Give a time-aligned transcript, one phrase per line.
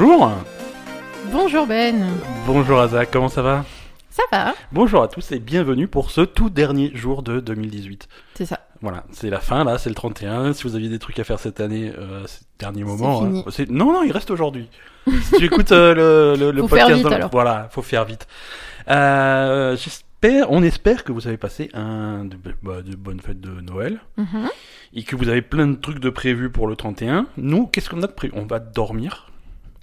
[0.00, 0.30] Bonjour
[1.30, 2.06] Bonjour Ben.
[2.46, 3.66] Bonjour Azak, comment ça va?
[4.08, 8.08] Ça va Bonjour à tous et bienvenue pour ce tout dernier jour de 2018.
[8.32, 8.60] C'est ça.
[8.80, 10.54] Voilà, c'est la fin là, c'est le 31.
[10.54, 13.20] Si vous aviez des trucs à faire cette année, euh, c'est le dernier moment.
[13.20, 13.40] fini.
[13.46, 13.50] hein.
[13.50, 14.70] C'est- Non, non, il reste aujourd'hui.
[15.06, 17.30] si tu écoutes euh, le, le, le Faut podcast, faire vite, alors.
[17.30, 18.26] voilà, faut faire vite.
[18.88, 19.76] Euh,
[20.48, 24.48] on espère que vous avez passé un de, bah, de bonnes fêtes de Noël Mhm.
[24.94, 27.26] et que vous avez plein de trucs de prévus pour le 31.
[27.36, 29.26] Nous, qu'est-ce qu'on a de prévu On va dormir.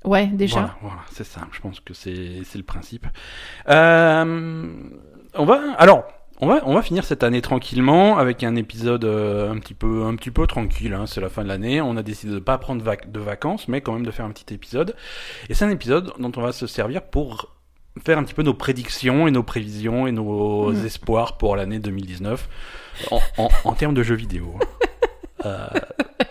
[0.08, 0.60] Ouais, déjà.
[0.60, 1.42] Voilà, voilà, c'est ça.
[1.52, 3.06] Je pense que c'est c'est le principe.
[3.70, 4.66] Euh,
[5.36, 6.04] on va alors.
[6.40, 10.04] On va, on va finir cette année tranquillement avec un épisode euh, un petit peu
[10.06, 10.94] un petit peu tranquille.
[10.94, 11.82] Hein, c'est la fin de l'année.
[11.82, 14.30] On a décidé de pas prendre vac- de vacances, mais quand même de faire un
[14.30, 14.96] petit épisode.
[15.50, 17.56] Et c'est un épisode dont on va se servir pour
[18.06, 20.86] faire un petit peu nos prédictions et nos prévisions et nos Mhm.
[20.86, 22.48] espoirs pour l'année 2019
[23.10, 24.60] en, en, en termes de jeux vidéo.
[25.46, 25.68] Euh,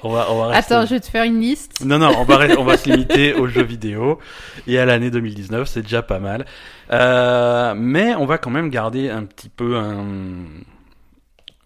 [0.02, 1.84] on va, on va rester- Attends, je vais te faire une liste.
[1.84, 4.18] non, non, on va, on va se limiter aux jeux vidéo
[4.66, 6.44] et à l'année 2019, c'est déjà pas mal.
[6.92, 10.44] Euh, mais on va quand même garder un petit peu un,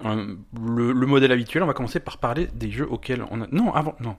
[0.05, 1.63] un- le, le modèle habituel.
[1.63, 3.47] On va commencer par parler des jeux auxquels on a...
[3.53, 4.17] Non, avant, non.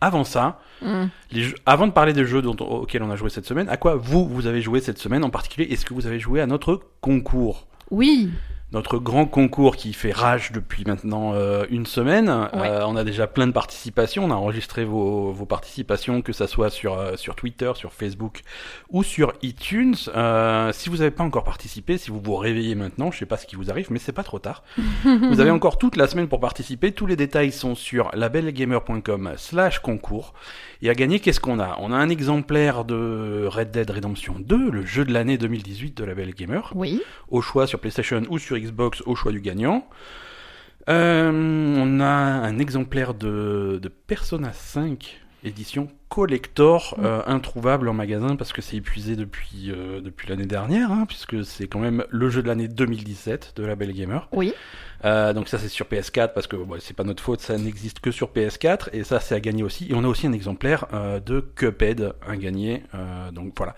[0.00, 1.08] Avant ça, Hmm.
[1.30, 3.76] les jeux, avant de parler des jeux dont, auxquels on a joué cette semaine, à
[3.76, 5.70] quoi vous, vous avez joué cette semaine en particulier?
[5.70, 7.66] Est-ce que vous avez joué à notre concours?
[7.90, 8.30] Oui.
[8.72, 12.28] Notre grand concours qui fait rage depuis maintenant euh, une semaine.
[12.28, 14.24] Euh, on a déjà plein de participations.
[14.24, 18.42] On a enregistré vos, vos participations, que ça soit sur, euh, sur Twitter, sur Facebook
[18.90, 19.96] ou sur iTunes.
[20.14, 23.36] Euh, si vous n'avez pas encore participé, si vous vous réveillez maintenant, je sais pas
[23.36, 24.62] ce qui vous arrive, mais c'est pas trop tard.
[25.04, 26.92] vous avez encore toute la semaine pour participer.
[26.92, 30.32] Tous les détails sont sur labelgamer.com slash concours.
[30.82, 31.76] Et à gagner, qu'est-ce qu'on a?
[31.80, 36.04] On a un exemplaire de Red Dead Redemption 2, le jeu de l'année 2018 de
[36.04, 37.02] Label Gamer Oui.
[37.28, 39.86] au choix sur PlayStation ou sur Xbox, au choix du gagnant.
[40.88, 41.30] Euh,
[41.76, 47.04] on a un exemplaire de, de Persona 5 édition collector Mm.
[47.04, 51.44] euh, introuvable en magasin parce que c'est épuisé depuis euh, depuis l'année dernière hein, puisque
[51.44, 54.28] c'est quand même le jeu de l'année 2017 de la Belle Gamer.
[54.32, 54.52] Oui.
[55.04, 58.00] Euh, donc ça c'est sur PS4 parce que bon, c'est pas notre faute, ça n'existe
[58.00, 59.86] que sur PS4 et ça c'est à gagner aussi.
[59.90, 60.86] Et on a aussi un exemplaire
[61.24, 62.82] de Cuphead à gagner.
[63.32, 63.74] Donc voilà.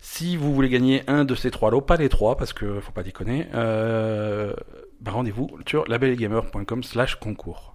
[0.00, 2.92] Si vous voulez gagner un de ces trois lots, pas les trois parce que faut
[2.92, 7.74] pas déconner, bah, rendez-vous sur labelgamer.com slash concours.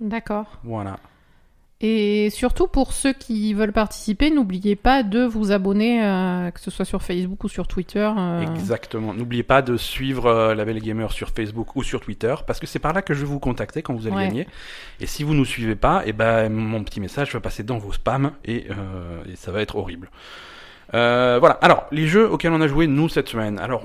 [0.00, 0.46] D'accord.
[0.64, 0.98] Voilà.
[1.82, 6.70] Et surtout pour ceux qui veulent participer, n'oubliez pas de vous abonner, euh, que ce
[6.70, 8.10] soit sur Facebook ou sur Twitter.
[8.16, 8.40] euh.
[8.40, 9.12] Exactement.
[9.12, 12.78] N'oubliez pas de suivre euh, Label Gamer sur Facebook ou sur Twitter parce que c'est
[12.78, 14.26] par là que je vais vous contacter quand vous allez Ouais.
[14.28, 14.46] gagner.
[15.00, 17.92] Et si vous nous suivez pas, et ben mon petit message va passer dans vos
[17.92, 18.68] spams et,
[19.30, 20.10] et ça va être horrible.
[20.92, 21.58] Voilà.
[21.60, 23.58] Alors les jeux auxquels on a joué nous cette semaine.
[23.58, 23.84] Alors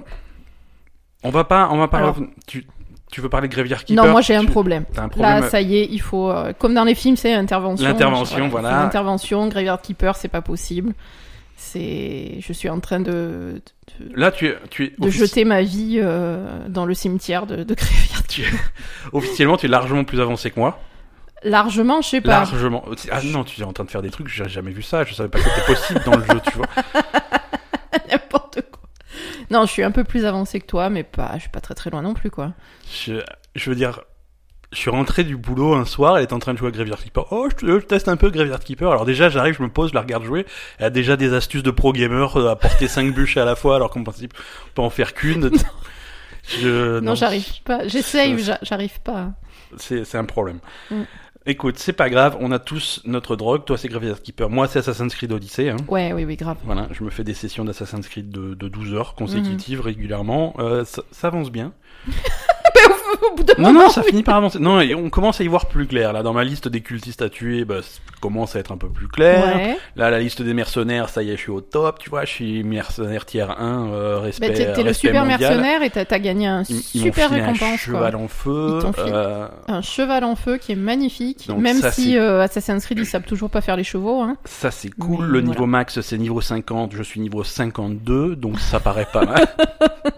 [1.24, 1.98] on va pas, on va pas.
[1.98, 2.66] Alors- Tu,
[3.12, 4.86] tu veux parler de Graveyard Keeper Non, moi j'ai un Tu- problème.
[4.94, 5.42] T'as un problème.
[5.42, 7.86] Là, ça y est, il faut, euh, comme dans les films, c'est intervention.
[7.86, 8.70] L'intervention, voilà.
[8.84, 10.94] L'intervention, Graveyard Keeper, c'est pas possible.
[11.58, 13.62] C'est, je suis en train de,
[14.00, 17.58] de, Là tu es, tu es de jeter ma vie euh, dans le cimetière de,
[17.64, 18.24] de Graveyard.
[18.40, 18.58] es-
[19.14, 20.80] officiellement tu es largement plus avancé que moi.
[21.44, 22.32] Largement, je sais pas.
[22.32, 22.84] Largement.
[23.12, 25.14] Ah non, tu es en train de faire des trucs, j'ai jamais vu ça, je
[25.14, 26.68] savais pas que c'était possible dans le jeu, tu vois.
[29.52, 31.76] Non, je suis un peu plus avancé que toi, mais pas, je suis pas très
[31.76, 32.54] très loin non plus, quoi.
[33.06, 33.22] Je,
[33.56, 34.02] je veux dire,
[34.72, 37.04] je suis rentré du boulot un soir, elle est en train de jouer à Graveyard
[37.04, 37.26] Keeper.
[37.32, 38.90] Oh, je, je teste un peu Graveyard Keeper.
[38.90, 40.46] Alors déjà, j'arrive, je me pose, je la regarde jouer.
[40.80, 43.56] Elle a déjà des astuces de pro gamer euh, à porter 5 bûches à la
[43.56, 44.34] fois, alors qu'en principe,
[44.70, 45.52] on peut en faire qu'une.
[46.48, 47.88] Je, non, j'arrive pas.
[47.88, 49.32] J'essaye, Je- j'a- j'arrive pas.
[49.78, 50.60] C'est c'est un problème.
[50.90, 51.02] Mm.
[51.48, 53.66] Écoute, c'est pas grave, on a tous notre drogue.
[53.66, 54.48] Toi, c'est Graveyard Keeper.
[54.50, 55.70] Moi, c'est Assassin's Creed Odyssey.
[55.70, 55.78] Hein.
[55.88, 56.58] Ouais, oui, oui, grave.
[56.66, 59.26] Voilà, je me fais des sessions d'Assassin's Creed de, de 12 heures Mhm.
[59.28, 60.54] consécutives régulièrement.
[60.60, 61.74] Euh, ça, ça avance bien.
[63.32, 64.60] Au bout d'un Non, moment, non, ça finit par avancer.
[64.60, 66.14] Non, et on commence à y voir plus clair.
[66.14, 68.90] Là, dans ma liste des cultistes à tuer, bah, ça commence à être un peu
[68.90, 69.56] plus clair.
[69.56, 69.78] Ouais.
[69.96, 72.00] Là, la liste des mercenaires, ça y est, je suis au top.
[72.00, 74.50] Tu vois, je suis mercenaire tier 1, euh, respect.
[74.50, 75.40] Bah, t'es t'es le super mondial.
[75.40, 77.60] mercenaire et t'as t'as gagné un Ils, ils m'ont super un récompense.
[77.70, 77.78] quoi.
[77.78, 78.80] cheval en feu.
[79.00, 83.00] Euh, Un cheval en feu qui est magnifique, Donc même ça, si euh, Assassin's Creed
[83.00, 84.22] ils savent toujours pas faire les chevaux.
[84.22, 84.38] Hein.
[84.46, 85.26] ça, c'est cool.
[85.28, 86.94] Mais le niveau max, c'est niveau 50.
[86.96, 89.48] Je suis niveau 52, donc ça paraît pas mal.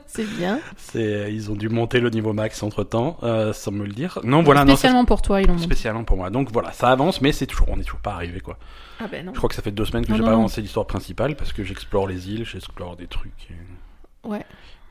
[0.08, 0.60] C'est bien.
[0.78, 4.20] C'est, ils ont dû monter le niveau max entre temps, euh, sans me le dire.
[4.24, 6.30] Non, voilà, non, Spécialement pour toi, ils l'ont spécialement pour moi.
[6.30, 8.58] Donc voilà, ça avance, mais c'est toujours, on est toujours pas arrivé quoi.
[9.00, 9.32] Ah ben non.
[9.34, 10.40] Je crois que ça fait deux semaines que j'ai pas non.
[10.40, 13.50] avancé l'histoire principale parce que j'explore les îles, j'explore des trucs.
[13.52, 14.46] Et, Ouais.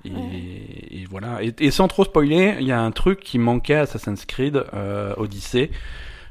[0.04, 0.18] et, Ouais.
[0.90, 1.42] et voilà.
[1.42, 4.62] Et, et sans trop spoiler, il y a un truc qui manquait à Assassin's Creed
[4.74, 5.70] euh, Odyssey.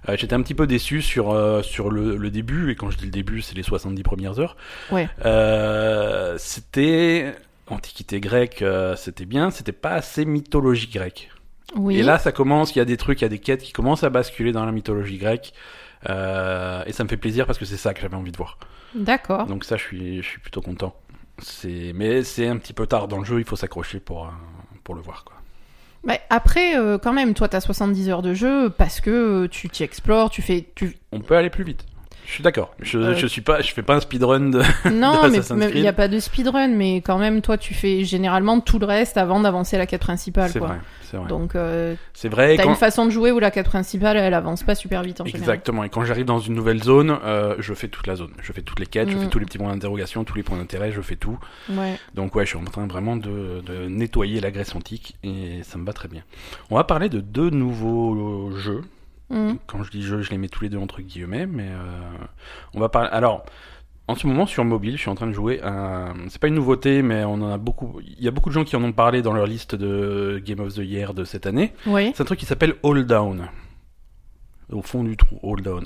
[0.10, 2.98] Euh, J'étais un petit peu déçu sur euh, sur le, le début et quand je
[2.98, 4.58] dis le début, c'est les 70 premières heures.
[4.92, 5.08] Ouais.
[5.26, 7.34] Euh, c'était
[7.68, 11.30] Antiquité grecque, euh, c'était bien, c'était pas assez mythologie grecque.
[11.76, 11.98] Oui.
[11.98, 13.72] Et là, ça commence, il y a des trucs, il y a des quêtes qui
[13.72, 15.54] commencent à basculer dans la mythologie grecque.
[16.10, 18.58] Euh, et ça me fait plaisir parce que c'est ça que j'avais envie de voir.
[18.96, 19.46] D'accord.
[19.46, 20.96] Donc ça, je suis, je suis plutôt content.
[21.40, 24.32] C'est, mais c'est un petit peu tard dans le jeu, il faut s'accrocher pour, euh,
[24.84, 25.36] pour le voir, quoi.
[26.04, 29.84] Mais après, euh, quand même, toi, t'as 70 heures de jeu parce que tu t'y
[29.84, 31.86] explores, tu fais, tu, On peut aller plus vite.
[32.32, 32.74] Je suis d'accord.
[32.80, 34.60] Je, Euh, je suis pas, je fais pas un speedrun de.
[34.90, 37.74] Non, mais Assassin's mais il n'y a pas de speedrun, mais quand même, toi, tu
[37.74, 41.28] fais généralement tout le reste avant d'avancer à la quête principale, C'est vrai, c'est vrai.
[41.28, 42.56] Donc, euh, C'est vrai.
[42.56, 45.20] t'as quand- une façon de jouer où la quête principale, elle avance pas super vite
[45.20, 45.42] en général.
[45.42, 45.84] Exactement.
[45.84, 48.32] Et quand j'arrive dans une nouvelle zone, euh, je fais toute la zone.
[48.42, 49.22] Je fais toutes les quêtes, je Mm.
[49.24, 51.38] fais tous les petits points d'interrogation, tous les points d'intérêt, je fais tout.
[51.70, 52.00] Ouais.
[52.16, 55.78] Donc ouais, je suis en train vraiment de, de nettoyer la Grèce antique et ça
[55.78, 56.22] me va très bien.
[56.70, 58.84] On va parler de deux nouveaux jeux.
[59.32, 59.58] Mhm.
[59.68, 62.10] Quand je dis jeux, je les mets tous les deux entre guillemets, mais euh,
[62.74, 63.10] on va parler.
[63.12, 63.46] Alors,
[64.08, 66.14] en ce moment sur mobile, je suis en train de jouer un.
[66.30, 68.00] C'est pas une nouveauté, mais on en a beaucoup.
[68.06, 70.60] Il y a beaucoup de gens qui en ont parlé dans leur liste de Game
[70.60, 71.74] of the Year de cette année.
[71.86, 72.12] Oui.
[72.14, 73.48] C'est un truc qui s'appelle All Down.
[74.72, 75.86] Au fond du trou, All Down,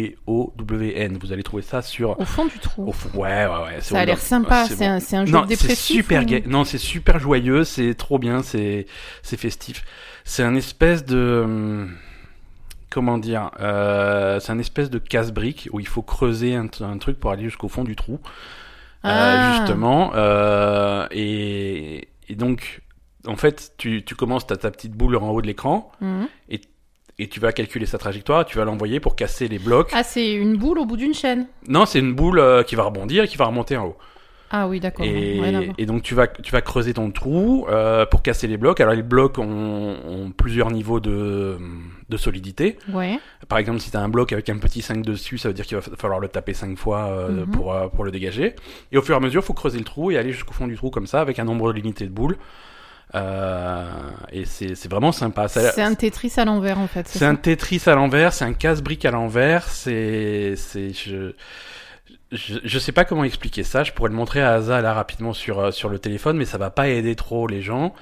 [0.00, 1.18] H-O-L-E-D-O-W-N.
[1.20, 2.18] Vous allez trouver ça sur.
[2.18, 2.88] Au fond du trou.
[2.88, 3.10] Au fond...
[3.18, 3.80] Ouais, ouais, ouais.
[3.80, 4.90] Ça a l'air sympa, C'est c'est bon.
[4.92, 5.96] un, un jeu Non, c'est dépressif.
[5.96, 6.42] super ou- gay.
[6.46, 8.86] Non, c'est super joyeux, c'est trop bien, c'est
[9.22, 9.84] c'est festif.
[10.24, 11.90] C'est un espèce de hum,
[12.90, 17.18] comment dire, euh, c'est un espèce de casse-brique où il faut creuser un, un truc
[17.20, 18.18] pour aller jusqu'au fond du trou,
[19.04, 19.56] Euh, Ah.
[19.56, 20.12] justement.
[20.14, 22.82] euh, et, et donc,
[23.26, 26.26] en fait, tu, tu commences, t'as ta petite boule en haut de l'écran Mhm.
[27.18, 29.90] et tu vas calculer sa trajectoire, tu vas l'envoyer pour casser les blocs.
[29.92, 31.46] Ah, c'est une boule au bout d'une chaîne.
[31.68, 33.96] Non, c'est une boule qui va rebondir et qui va remonter en haut.
[34.50, 35.04] Ah oui, d'accord.
[35.06, 38.80] Et, donc tu vas tu vas creuser ton trou euh, pour casser les blocs.
[38.80, 41.56] Alors les blocs ont, ont plusieurs niveaux de,
[42.10, 42.76] de solidité.
[42.92, 43.18] Ouais.
[43.48, 45.64] Par exemple, si tu as un bloc avec un petit 5 dessus, ça veut dire
[45.66, 47.50] qu'il va fa- falloir le taper 5 fois euh, Mhm.
[47.52, 48.54] pour, euh, pour le dégager.
[48.92, 50.76] Et au fur et à mesure, faut creuser le trou et aller jusqu'au fond du
[50.76, 52.36] trou comme ça avec un nombre limité de boules.
[53.14, 53.84] Euh,
[54.30, 55.48] et c'est vraiment sympa.
[55.48, 57.08] C'est un Tetris à l'envers, en fait.
[57.08, 61.32] c'est un Tetris à l'envers, c'est un casse-brique à l'envers, c'est, c'est, je,
[62.30, 63.82] je, je sais pas comment expliquer ça.
[63.82, 66.56] Je pourrais le montrer à Asa là rapidement sur euh, sur le téléphone, mais ça
[66.58, 67.94] va pas aider trop les gens.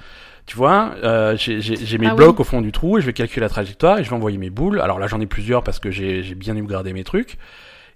[0.49, 2.15] Tu vois, euh, j'ai mes Ah oui.
[2.17, 4.39] blocs au fond du trou et je vais calculer la trajectoire et je vais envoyer
[4.39, 4.81] mes boules.
[4.81, 7.37] Alors là, j'en ai plusieurs parce que j'ai bien upgradé mes trucs.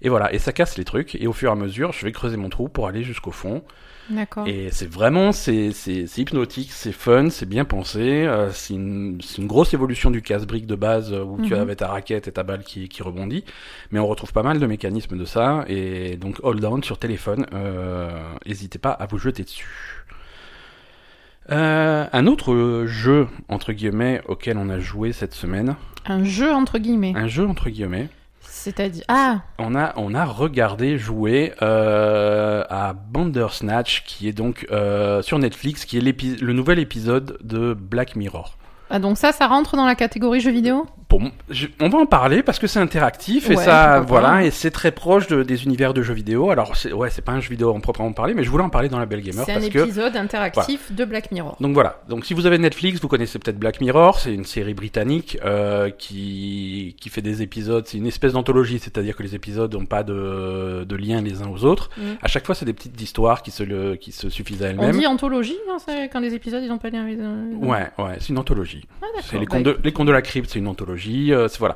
[0.03, 1.15] Et voilà, et ça casse les trucs.
[1.15, 3.63] Et au fur et à mesure, je vais creuser mon trou pour aller jusqu'au fond.
[4.07, 4.47] D'accord.
[4.47, 5.71] Et c'est vraiment, c'est
[6.17, 8.23] hypnotique, c'est fun, c'est bien pensé.
[8.27, 11.59] euh, c'est une, une grosse évolution du casse-brique de base euh, où tu Mhm.
[11.59, 13.45] avais ta raquette et ta balle qui, qui rebondit.
[13.89, 15.65] Mais on retrouve pas mal de mécanismes de ça.
[15.67, 18.11] Et donc, Hold Down sur téléphone, euh,
[18.45, 19.65] n'hésitez pas à vous jeter dessus.
[21.51, 25.75] Euh, un autre jeu, entre guillemets, auquel on a joué cette semaine,
[26.05, 27.13] Un jeu, entre guillemets.
[27.15, 28.09] un jeu, entre guillemets,
[28.41, 29.03] C'est-à-dire...
[29.09, 35.37] Ah on a, on a regardé jouer euh, à Bandersnatch, qui est donc euh, sur
[35.39, 36.01] Netflix, qui est
[36.41, 38.57] le nouvel épisode de Black Mirror.
[38.95, 40.85] Ah, donc ça, ça rentre dans la catégorie jeux vidéo?
[41.09, 44.45] Pour mon- je- on va en parler parce que c'est interactif et Ouais, ça, voilà,
[44.45, 46.49] et c'est très proche de- des univers de jeux vidéo.
[46.49, 48.89] Alors, ouais, c'est pas un jeu vidéo en proprement parler, mais je voulais en parler
[48.89, 49.79] dans la Belle Gamer C'est un parce que.
[49.79, 51.55] épisode interactif de Black Mirror.
[51.59, 51.97] Donc voilà.
[52.09, 54.19] Donc si vous avez Netflix, vous connaissez peut-être Black Mirror.
[54.19, 55.89] C'est une série britannique euh,
[56.23, 57.85] qui qui fait des épisodes.
[57.87, 61.47] C'est une espèce d'anthologie, c'est-à-dire que les épisodes n'ont pas de de lien les uns
[61.49, 61.89] aux autres.
[61.97, 62.01] Mm.
[62.21, 64.69] À chaque fois, c'est des petites histoires qui se le qui se suffisent à On
[64.69, 64.97] elles-mêmes.
[64.99, 65.77] dit anthologie hein,
[66.11, 67.17] quand les épisodes ils ont pas lien avec.
[67.19, 68.82] euh, Ouais, ouais, c'est une anthologie.
[69.01, 69.21] Ah, d'accord.
[69.29, 71.33] C'est les Bah, contes de les contes de la crypte, c'est une anthologie.
[71.33, 71.75] euh, c'est voilà.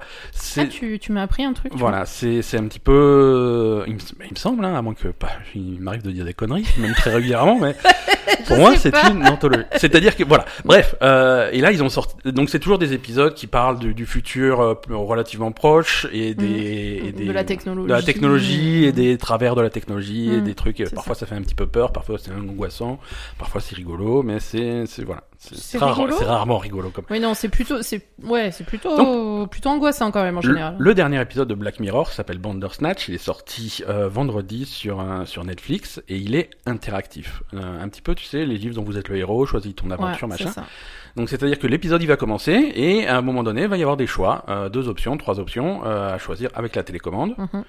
[0.57, 1.71] Ah, tu, tu m'as appris un truc.
[1.75, 5.29] Voilà, c'est un petit peu, il me, il me semble, hein, à moins que pas,
[5.55, 7.75] il m'arrive de dire des conneries, même très régulièrement, mais
[8.47, 9.65] pour moi c'est une anthologie.
[9.77, 13.33] C'est-à-dire que voilà, bref, euh, et là ils ont sorti, donc c'est toujours des épisodes
[13.33, 17.87] qui parlent du, du futur euh, relativement proche et des, et des de la technologie.
[17.87, 20.77] de la technologie et des travers de la technologie et Mm, des trucs.
[20.77, 21.25] c'est Parfois ça.
[21.25, 22.99] fait un petit peu peur, parfois c'est angoissant,
[23.37, 27.05] parfois c'est rigolo, mais c'est voilà, c'est rare- rarement rigolo comme.
[27.09, 30.75] Oui, non, c'est plutôt, c'est, ouais, c'est plutôt, plutôt angoissant quand même en général.
[30.79, 33.07] le dernier épisode de Black Mirror s'appelle Bandersnatch.
[33.07, 37.43] Il est sorti euh, vendredi sur un- sur Netflix et il est interactif.
[37.53, 39.87] Euh, un petit peu, tu sais, les livres dont vous êtes le héros, choisis ton
[39.87, 40.51] Ouais, aventure, c'est machin.
[40.51, 40.65] ça.
[41.15, 43.81] Donc c'est-à-dire que l'épisode il va commencer et à un moment donné il va y
[43.81, 47.63] avoir des choix, euh, deux options, trois options à choisir avec la télécommande Mhm.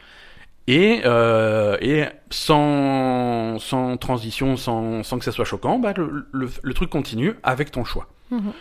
[0.69, 6.49] Et euh, et sans sans transition, sans sans que ça soit choquant, bah le, le,
[6.63, 8.07] le truc continue avec ton choix.
[8.31, 8.53] Mhm.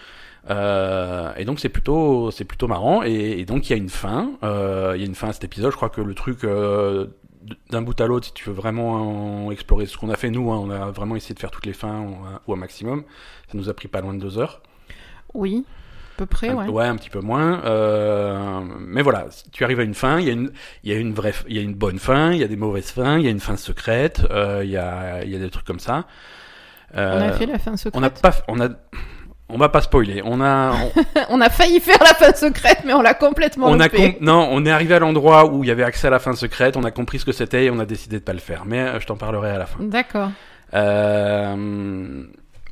[0.49, 3.03] Euh, et donc c'est plutôt c'est plutôt marrant.
[3.03, 5.33] Et, et donc il y a une fin euh, il y a une fin à
[5.33, 5.71] cet épisode.
[5.71, 7.07] Je crois que le truc euh,
[7.71, 10.49] d'un bout à l'autre si tu veux vraiment en explorer ce qu'on a fait nous
[10.51, 12.15] hein, on a vraiment essayé de faire toutes les fins ou,
[12.47, 13.03] ou un maximum.
[13.51, 14.61] Ça nous a pris pas loin de deux heures.
[15.33, 15.65] Oui,
[16.17, 16.85] peu près, un, ouais.
[16.85, 20.33] un petit peu moins euh, mais voilà tu arrives à une fin il y a
[20.33, 20.51] une
[20.83, 22.57] il y a une vraie il y a une bonne fin il y a des
[22.57, 25.39] mauvaises fins il y a une fin secrète euh, il y a il y a
[25.39, 26.05] des trucs comme ça
[26.93, 27.95] On Euh, a fait la fin secrète.
[27.95, 28.69] on n'a pas, on a,
[29.49, 30.21] on va pas spoiler.
[30.25, 30.73] On a,
[31.29, 31.39] on...
[31.41, 33.87] a failli faire la fin secrète, mais on l'a complètement on A
[34.21, 36.75] Non, on est arrivé à l'endroit où il y avait accès à la fin secrète.
[36.77, 38.63] On a compris ce que c'était et on a décidé de pas le faire.
[38.65, 39.79] Mais euh, je t'en parlerai à la fin.
[39.83, 40.31] D'accord.
[40.73, 42.23] Euh...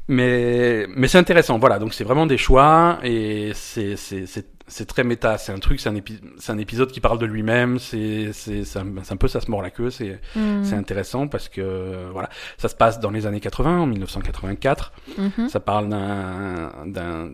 [0.08, 1.58] Mais mais c'est intéressant.
[1.60, 1.80] Voilà.
[1.80, 5.38] Donc c'est vraiment des choix et c'est c'est c'est très méta.
[5.38, 7.78] C'est un truc, c'est un, épisode qui parle de lui-même.
[7.78, 9.90] C'est c'est un, un, peu ça se mord la queue.
[9.90, 10.64] C'est mm.
[10.64, 14.94] c'est intéressant parce que voilà, ça se passe dans les années 80, en 1984.
[15.20, 15.50] Mm-hmm.
[15.50, 17.30] Ça parle d'un d'un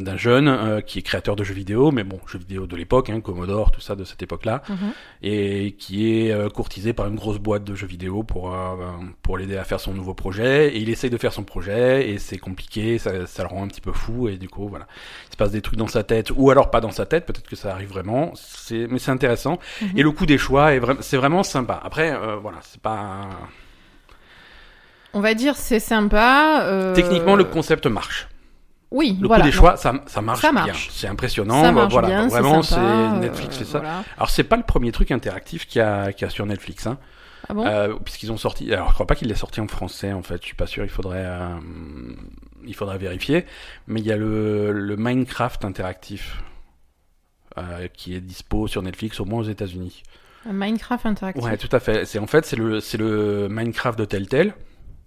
[0.00, 3.08] d'un jeune euh, qui est créateur de jeux vidéo, mais bon, jeux vidéo de l'époque,
[3.08, 4.74] hein, Commodore, tout ça de cette époque-là, mm-hmm.
[5.22, 8.76] et qui est euh, courtisé par une grosse boîte de jeux vidéo pour euh,
[9.22, 10.74] pour l'aider à faire son nouveau projet.
[10.74, 13.68] Et il essaye de faire son projet et c'est compliqué, ça, ça le rend un
[13.68, 14.86] petit peu fou et du coup voilà,
[15.28, 17.48] il se passe des trucs dans sa tête ou alors pas dans sa tête, peut-être
[17.48, 19.58] que ça arrive vraiment, c'est, mais c'est intéressant.
[19.80, 19.98] Mhm.
[19.98, 21.80] Et le coup des choix, est c'est vraiment sympa.
[21.82, 23.28] Après, euh, voilà, c'est pas...
[25.12, 26.62] On va dire c'est sympa.
[26.62, 28.28] Euh, Techniquement, le concept marche.
[28.92, 30.72] Oui, le coup des choix, ça, ça, marche bien.
[30.90, 31.62] C'est impressionnant.
[31.62, 32.80] Ça marche voilà, bien, vraiment, c'est
[33.20, 33.82] Netflix fait ça.
[34.16, 36.86] Alors, c'est pas le premier truc interactif qu'il y qu'il y a sur Netflix.
[36.86, 36.98] Hein.
[37.50, 37.66] Ah bon?
[37.66, 38.72] Euh, puisqu'ils ont sorti.
[38.72, 40.12] Alors, je crois pas qu'il l'ait sorti en français.
[40.12, 40.84] En fait, je suis pas sûr.
[40.84, 41.26] Il faudrait
[42.64, 43.44] il faudra vérifier.
[43.86, 46.42] Mais il y a le, le Minecraft interactif
[47.58, 50.02] euh, qui est dispo sur Netflix, au moins aux États-Unis.
[50.46, 51.44] Minecraft interactif.
[51.44, 52.06] Ouais, tout à fait.
[52.06, 54.54] C'est en fait c'est le c'est le Minecraft de Telltale.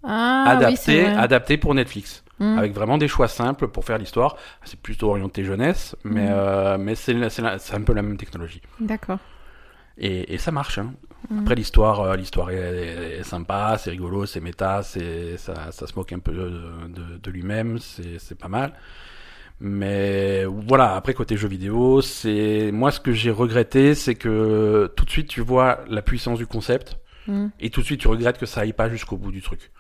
[0.04, 2.24] Ah, adapté adapté pour Netflix.
[2.40, 2.58] Hmm.
[2.58, 4.36] Avec vraiment des choix simples pour faire l'histoire.
[4.66, 6.34] C'est plutôt orienté jeunesse, mais, hmm.
[6.34, 8.62] euh, mais c'est un peu la même technologie.
[8.80, 9.20] D'accord.
[9.98, 10.80] Et, et, ça marche.
[10.80, 10.94] Hein.
[11.40, 16.12] Après l'histoire, euh, l'histoire est, sympa, c'est rigolo, c'est méta, c'est ça, ça se moque
[16.12, 16.50] un peu de,
[16.90, 18.74] de, de lui-même, c'est pas mal.
[19.60, 25.06] Mais voilà, après côté jeu vidéo, c'est moi ce que j'ai regretté, c'est que tout
[25.06, 27.48] de suite tu vois la puissance du concept hmm.
[27.60, 29.72] et tout de suite tu regrettes que ça aille pas jusqu'au bout du truc.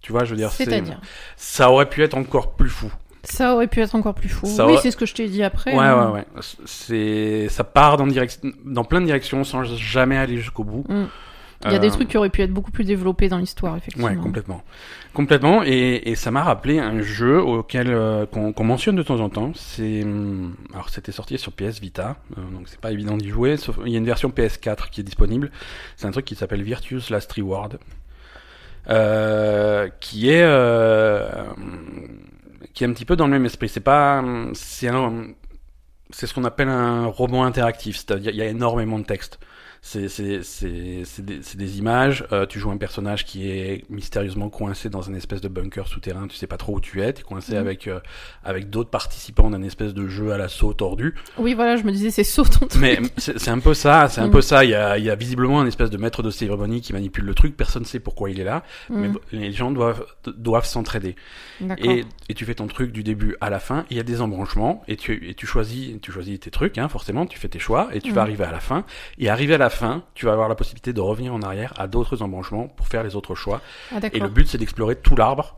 [0.00, 0.82] Tu vois, je veux dire, c'est
[1.36, 2.90] ça aurait pu être encore plus fou.
[3.30, 4.46] Ça aurait pu être encore plus fou.
[4.46, 5.74] oui, c'est ce que je t'ai dit après.
[5.74, 6.10] Ouais, hein.
[6.10, 6.42] ouais, ouais.
[6.64, 8.40] C'est ça part dans, direct...
[8.64, 10.84] dans plein de directions sans jamais aller jusqu'au bout.
[10.88, 11.06] Hmm.
[11.64, 13.76] Il y a des euh, trucs qui auraient pu être beaucoup plus développés dans l'histoire,
[13.76, 14.06] effectivement.
[14.06, 14.62] Ouais, complètement.
[15.12, 15.64] Complètement.
[15.64, 19.50] Et, et ça m'a rappelé un jeu auquel euh, qu'on mentionne de temps en temps.
[19.56, 23.56] C'est hum, alors c'était sorti sur PS Vita, euh, donc c'est pas évident d'y jouer.
[23.56, 25.50] Sauf il y a une version PS4 qui est disponible.
[25.96, 27.78] C'est un truc qui s'appelle Virtuous Last Reward,
[28.88, 30.44] euh, qui est
[32.78, 33.68] qui est un petit peu dans le même esprit.
[33.68, 35.32] C'est pas c'est un
[36.10, 39.40] c'est ce qu'on appelle un roman interactif, c'est-à-dire il y a énormément de texte
[39.80, 42.26] c'est des, des, images.
[42.32, 46.26] Euh, tu joues un personnage qui est mystérieusement coincé dans un espèce de bunker souterrain.
[46.26, 47.12] Tu sais pas trop où tu es.
[47.12, 47.58] Tu es coincé mhm.
[47.58, 48.00] avec euh,
[48.44, 51.14] avec d'autres participants d'un espèce de jeu à la saut tordu.
[51.38, 52.80] Oui, voilà, je me disais c'est saut ton truc.
[52.80, 54.08] Mais c'est un peu ça.
[54.08, 54.32] C'est un mhm.
[54.32, 54.64] peu ça.
[54.64, 57.24] Il y a, il y a visiblement un espèce de maître de cérémonie qui manipule
[57.24, 57.56] le truc.
[57.56, 58.64] Personne ne sait pourquoi il est là.
[58.90, 59.18] Mais mhm.
[59.32, 61.16] les gens doivent doivent s'entraider.
[61.78, 63.84] Et, et tu fais ton truc du début à la fin.
[63.90, 66.78] Il y a des embranchements et tu et tu choisis tu choisis tes trucs.
[66.78, 68.84] Hein, forcément, tu fais tes choix et tu vas arriver à la fin.
[69.18, 71.86] Et arriver à la fin, tu vas avoir la possibilité de revenir en arrière à
[71.86, 73.60] d'autres embranchements pour faire les autres choix.
[73.94, 75.56] Ah, et le but, c'est d'explorer tout l'arbre.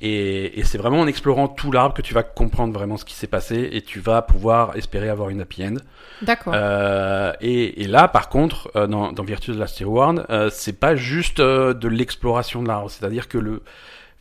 [0.00, 3.14] Et, et c'est vraiment en explorant tout l'arbre que tu vas comprendre vraiment ce qui
[3.14, 5.76] s'est passé et tu vas pouvoir espérer avoir une happy end.
[6.22, 6.52] D'accord.
[6.56, 10.96] Euh, et, et, là, par contre, euh, dans, dans Virtuous Last Reward, euh, c'est pas
[10.96, 12.90] juste euh, de l'exploration de l'arbre.
[12.90, 13.62] C'est-à-dire que le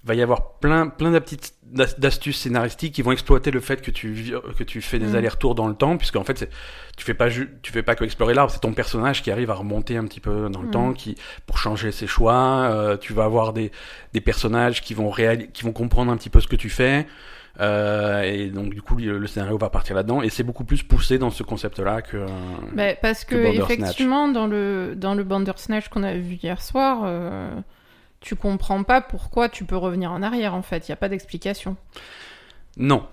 [0.05, 3.91] va y avoir plein plein de petites d'astuces scénaristiques qui vont exploiter le fait que
[3.91, 5.15] tu que tu fais des mm.
[5.15, 6.47] allers-retours dans le temps puisque en fait
[6.95, 9.55] tu fais pas tu fais pas que explorer l'arbre c'est ton personnage qui arrive à
[9.55, 10.71] remonter un petit peu dans le mm.
[10.71, 11.15] temps qui
[11.47, 13.71] pour changer ses choix euh, tu vas avoir des
[14.13, 15.11] des personnages qui vont
[15.51, 17.07] qui vont comprendre un petit peu ce que tu fais
[17.59, 21.19] euh, et donc du coup le, scénario va partir là-dedans et c'est beaucoup plus poussé
[21.19, 22.25] dans ce concept-là que.
[22.73, 27.51] Bah, parce que, effectivement dans le dans le Bandersnatch qu'on a vu hier soir, euh,
[28.23, 30.87] tu comprends pas pourquoi tu peux revenir en arrière en fait.
[30.87, 31.75] Il n'y a pas d'explication.
[32.77, 33.05] Non.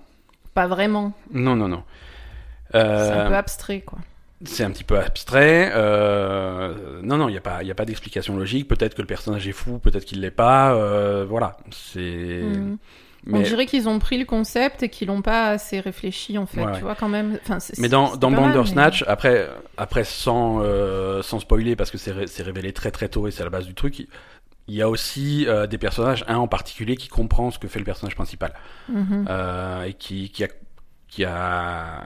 [0.54, 1.12] Pas vraiment.
[1.32, 1.82] Non, non, non.
[2.74, 3.98] Euh, c'est un peu abstrait quoi.
[4.44, 5.70] C'est un petit peu abstrait.
[5.74, 7.00] Euh...
[7.02, 8.68] Non, non, il n'y a pas, y a pas d'explication logique.
[8.68, 10.72] Peut-être que le personnage est fou, peut-être qu'il l'est pas.
[10.74, 11.26] Euh...
[11.28, 11.58] Voilà.
[11.70, 12.42] C'est.
[12.44, 12.78] Mhm.
[13.30, 16.64] On dirait qu'ils ont pris le concept et qu'ils l'ont pas assez réfléchi en fait,
[16.74, 17.38] tu vois quand même.
[17.42, 22.72] Enfin, mais dans, dans Bandersnatch, après, après sans, euh, sans spoiler parce que c'est révélé
[22.72, 24.06] très très tôt et c'est à la base du truc,
[24.70, 27.80] il y a aussi euh, des personnages, un en particulier qui comprend ce que fait
[27.80, 28.52] le personnage principal.
[28.88, 29.26] Mhm.
[29.28, 30.48] euh, et qui, qui a
[31.08, 32.04] qui a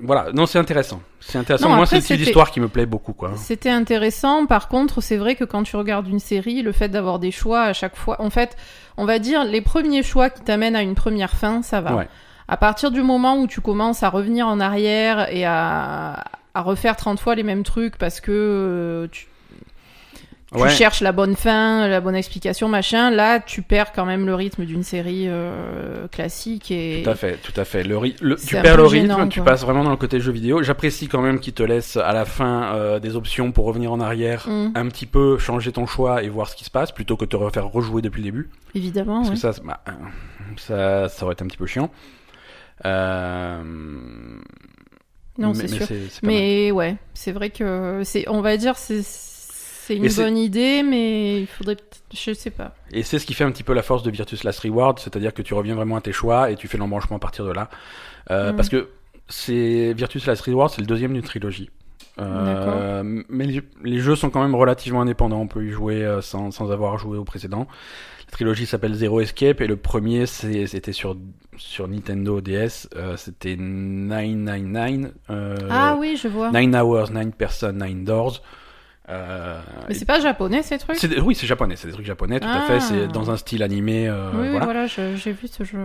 [0.00, 0.30] voilà.
[0.32, 1.02] Non c'est intéressant.
[1.18, 1.70] C'est intéressant.
[1.70, 3.32] Moi c'est une histoire qui me plaît beaucoup quoi.
[3.34, 4.46] C'était intéressant.
[4.46, 7.62] Par contre c'est vrai que quand tu regardes une série le fait d'avoir des choix
[7.62, 8.56] à chaque fois en fait
[8.96, 12.06] on va dire les premiers choix qui t'amènent à une première fin ça va.
[12.46, 16.22] À partir du moment où tu commences à revenir en arrière et à,
[16.54, 19.26] à refaire 30 fois les mêmes trucs parce que euh, tu
[20.52, 23.10] tu cherches la bonne fin, la bonne explication, machin.
[23.10, 27.02] Là, tu perds quand même le rythme d'une série euh, classique et.
[27.02, 27.82] Tout à fait, tout à fait.
[27.82, 27.98] Le,
[28.36, 30.62] tu perds le rythme, tu passes vraiment dans le côté jeu vidéo.
[30.62, 34.00] J'apprécie quand même qu'il te laisse à la fin euh, des options pour revenir en
[34.00, 34.72] arrière, mm.
[34.74, 37.36] un petit peu changer ton choix et voir ce qui se passe, plutôt que te
[37.36, 38.50] refaire rejouer depuis le début.
[38.74, 39.22] Évidemment.
[39.22, 39.82] Parce que ça, bah,
[40.56, 41.90] ça, ça aurait été un petit peu chiant.
[42.84, 43.62] Euh...
[45.36, 45.86] Non, c'est sûr.
[46.22, 49.02] Mais ouais, c'est vrai que c'est, on va dire, c'est
[49.86, 51.76] c'est une bonne idée, mais il faudrait
[52.12, 52.74] je sais pas.
[52.92, 55.34] Et c'est ce qui fait un petit peu la force de Virtus Last Reward, c'est-à-dire
[55.34, 57.68] que tu reviens vraiment à tes choix et tu fais l'embranchement à partir de là.
[58.30, 58.56] Euh, mm.
[58.56, 58.88] Parce que
[59.28, 61.70] c'est Virtus Last Reward, c'est le deuxième d'une trilogie.
[62.20, 66.52] Euh, mais les, jeux sont quand même relativement indépendants, on peut y jouer euh, sans,
[66.52, 67.66] sans avoir joué au précédent.
[68.26, 71.16] La trilogie s'appelle Zero Escape et le premier c'était sur
[71.56, 75.12] sur Nintendo DS, euh, c'était 999.
[75.30, 76.50] Euh, ah oui, je vois.
[76.50, 78.42] 9 Hours, 9 Person, 9 Doors.
[79.10, 82.48] Euh, mais c'est pas japonais ces trucs Oui, c'est japonais, c'est des trucs japonais, tout
[82.48, 82.80] à fait.
[82.80, 83.06] C'est ah.
[83.06, 84.08] dans un style animé.
[84.08, 85.78] Euh, oui, voilà, j'ai vu ce jeu.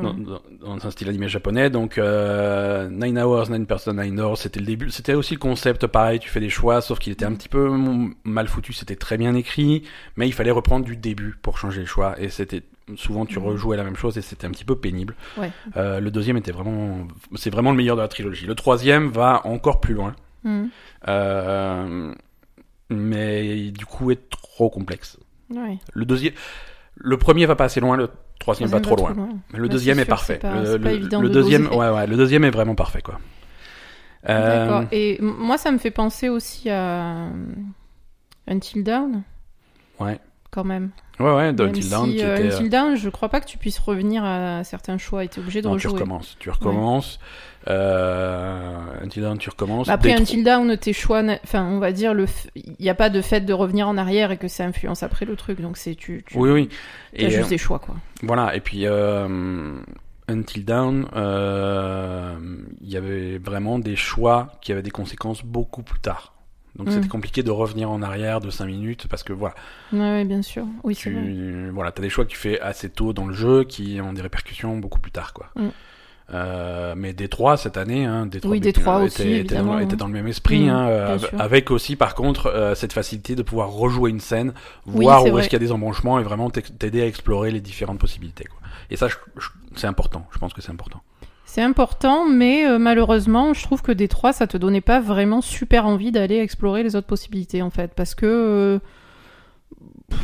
[0.62, 4.66] Dans, un style animé japonais, donc euh, Nine Hours, Nine Person, Nine Hours, c'était le
[4.66, 4.90] début.
[4.90, 7.70] C'était aussi le concept pareil, tu fais des choix, sauf qu'il était un petit peu
[8.24, 9.84] mal foutu, c'était très bien écrit,
[10.16, 12.64] mais il fallait reprendre du début pour changer les choix, et c'était
[12.96, 13.44] souvent tu mm.
[13.44, 15.16] rejouais la même chose et c'était un petit peu pénible.
[15.38, 15.52] Ouais.
[15.78, 18.46] Euh, le deuxième était vraiment, c'est vraiment le meilleur de la trilogie.
[18.46, 20.16] Le troisième va encore plus loin.
[20.44, 20.66] Mm.
[21.08, 22.14] Euh,
[22.90, 25.18] mais du coup est trop complexe.
[25.94, 26.34] Le deuxième,
[26.96, 29.16] le premier va pas assez loin, le troisième va trop loin.
[29.54, 30.40] Le deuxième est, parfait.
[30.44, 33.20] le, deuxième, ouais, ouais, le deuxième est vraiment parfait, quoi.
[34.24, 34.82] D'accord.
[34.82, 37.30] Euh, Et moi, ça me fait penser aussi à
[38.48, 39.24] Until Dawn.
[40.00, 40.20] Ouais.
[40.52, 40.92] Quand même.
[41.20, 42.12] Ouais, ouais, Until Dawn.
[42.12, 45.28] Si, euh, Until Dawn, je crois pas que tu puisses revenir à certains choix.
[45.28, 45.92] Tu es obligé de non, rejouer.
[45.92, 46.38] Tu recommences.
[46.40, 47.20] Tu recommences.
[47.68, 49.88] Euh, Until Dawn, tu recommences.
[49.88, 52.16] Bah, après, Until Dawn, tes choix, enfin, on va dire,
[52.56, 55.26] il n'y a pas de fait de revenir en arrière et que ça influence après
[55.26, 55.60] le truc.
[55.60, 56.38] Donc, c'est tu, tu.
[56.38, 56.70] Oui, oui.
[57.14, 57.96] Et juste des choix, quoi.
[58.24, 58.56] Voilà.
[58.56, 59.76] Et puis, euh,
[60.30, 62.36] Until Dawn, euh,
[62.82, 66.34] il y avait vraiment des choix qui avaient des conséquences beaucoup plus tard.
[66.76, 67.10] Donc c'était mm.
[67.10, 69.56] compliqué de revenir en arrière de 5 minutes parce que voilà.
[69.92, 70.66] Ouais, bien sûr.
[70.84, 74.00] Oui, tu, voilà, as des choix que tu fais assez tôt dans le jeu qui
[74.02, 75.50] ont des répercussions beaucoup plus tard, quoi.
[75.56, 75.70] Mm.
[76.32, 80.06] Euh, mais Détroit cette année, hein, Détroit, oui, Détroit aussi, était, était, dans, était, dans,
[80.06, 83.72] le même esprit, mm, hein, euh, avec aussi par contre euh, cette facilité de pouvoir
[83.72, 84.54] rejouer une scène,
[84.86, 87.98] voir où est-ce qu'il y a des embranchements et vraiment t'aider à explorer les différentes
[87.98, 88.44] possibilités.
[88.44, 88.60] Quoi.
[88.92, 89.08] Et ça,
[89.76, 90.28] c'est important.
[90.32, 91.02] Je pense que c'est important.
[91.50, 95.88] C'est important, mais euh, malheureusement, je trouve que Détroit, ça te donnait pas vraiment super
[95.88, 98.28] envie d'aller explorer les autres possibilités, en fait, parce que.
[98.28, 98.80] Euh,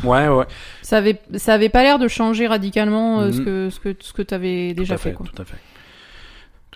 [0.04, 0.44] ouais, ouais.
[0.82, 3.44] Ça avait, ça avait pas l'air de changer radicalement euh, ce mm.
[3.44, 5.26] que ce que ce que t'avais déjà fait, quoi.
[5.26, 5.56] Tout à fait.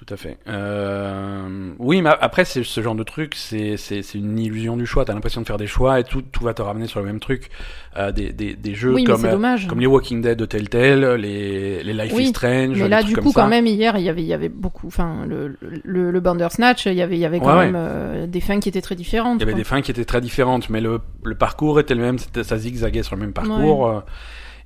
[0.06, 0.38] Tout à fait.
[0.48, 1.72] Euh...
[1.78, 3.74] Oui, mais après, c'est ce genre de truc, c'est
[4.14, 5.04] une illusion du choix.
[5.04, 7.20] T'as l'impression de faire des choix et tout, tout va te ramener sur le même
[7.20, 7.50] truc.
[7.98, 11.92] Euh, des, des, des, jeux comme, euh, comme les Walking Dead de Telltale, les, les
[11.92, 12.80] Life is Strange.
[12.80, 14.86] Mais là, du coup, quand même, hier, il y avait, il y avait beaucoup.
[14.86, 18.40] Enfin, le, le, le Bandersnatch, il y avait, il y avait quand même euh, des
[18.40, 19.42] fins qui étaient très différentes.
[19.42, 22.00] Il y avait des fins qui étaient très différentes, mais le, le parcours était le
[22.00, 22.16] même.
[22.42, 23.86] Ça zigzaguait sur le même parcours.
[23.86, 24.00] Euh,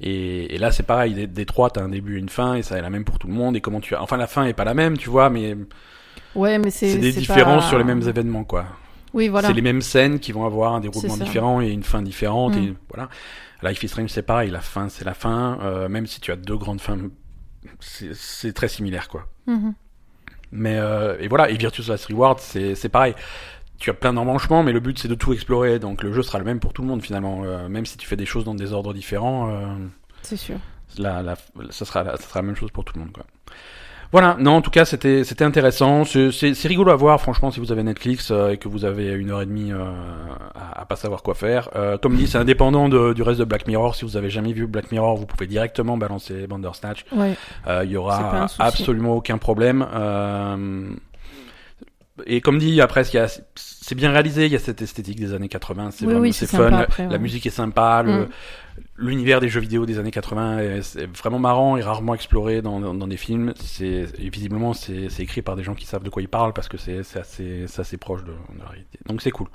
[0.00, 1.26] et, et là, c'est pareil.
[1.28, 3.34] Détroit, t'as un début et une fin, et ça est la même pour tout le
[3.34, 3.56] monde.
[3.56, 5.56] Et comment tu as, enfin, la fin est pas la même, tu vois, mais
[6.34, 8.66] ouais, mais c'est des différences sur les mêmes événements, quoi.
[9.12, 9.48] Oui, voilà.
[9.48, 12.56] C'est les mêmes scènes qui vont avoir un déroulement différent et une fin différente.
[12.56, 12.76] Et mm.
[12.92, 13.08] voilà.
[13.62, 14.50] Life is Strange, c'est pareil.
[14.50, 15.58] La fin, c'est la fin.
[15.62, 16.98] Euh, même si tu as deux grandes fins,
[17.80, 19.28] c'est très similaire, quoi.
[19.46, 19.72] Mm-hmm.
[20.50, 21.48] Mais euh, et voilà.
[21.50, 23.14] Et Virtuous Last Reward, c'est pareil
[23.78, 25.78] tu as plein d'embranchements, mais le but c'est de tout explorer.
[25.78, 28.06] Donc le jeu sera le même pour tout le monde finalement, euh, même si tu
[28.06, 29.50] fais des choses dans des ordres différents.
[29.50, 29.66] Euh,
[30.22, 30.56] c'est sûr.
[30.98, 31.36] La, la,
[31.70, 33.12] ça, sera, ça sera la même chose pour tout le monde.
[33.12, 33.24] Quoi.
[34.14, 36.04] Voilà, non, en tout cas, c'était c'était intéressant.
[36.04, 39.32] C'est rigolo à voir, franchement, si vous avez Netflix euh, et que vous avez une
[39.32, 39.84] heure et demie euh,
[40.54, 41.68] à, à, pas savoir quoi faire.
[41.74, 43.96] Euh, comme dit, c'est indépendant de, du reste de Black Mirror.
[43.96, 47.04] Si vous avez jamais vu Black Mirror, vous pouvez directement balancer Bandersnatch.
[47.10, 47.86] Il ouais.
[47.88, 49.84] y aura absolument aucun problème.
[52.26, 54.46] Et comme dit, après, c'est bien réalisé.
[54.46, 55.90] Il y a cette esthétique des années 80.
[55.90, 56.86] C'est oui, c'est fun.
[56.98, 58.02] la musique est sympa.
[58.02, 58.28] Le, mm
[58.96, 63.06] l'univers des jeux vidéo des années 80 est, vraiment marrant et rarement exploré dans, dans,
[63.06, 63.52] des films.
[63.56, 66.76] C'est visiblement c'est écrit par des gens qui savent de quoi ils parlent parce que
[66.76, 68.98] c'est assez, assez proche de, la réalité.
[69.06, 69.48] Donc c'est cool.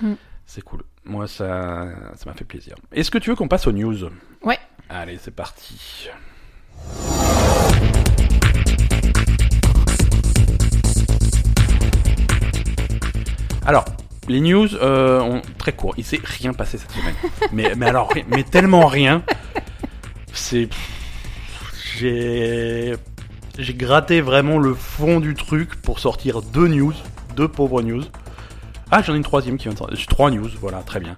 [0.00, 0.14] Mm.
[0.46, 0.82] C'est cool.
[1.04, 2.76] Moi ça ça m'a fait plaisir.
[2.92, 4.08] Est-ce que tu veux qu'on passe aux news?
[4.42, 4.58] Ouais.
[4.88, 6.08] Allez, c'est parti.
[13.66, 13.84] Alors,
[14.28, 15.94] les news euh, ont très court.
[15.96, 17.14] Il s'est rien passé cette semaine.
[17.52, 19.22] mais, mais alors, mais tellement rien.
[20.32, 20.68] C'est.
[21.98, 22.94] J'ai.
[23.58, 26.94] J'ai gratté vraiment le fond du truc pour sortir deux news.
[27.36, 28.04] Deux pauvres news.
[28.90, 31.16] Ah, j'en ai une troisième qui vient de J'ai trois news, voilà, très bien.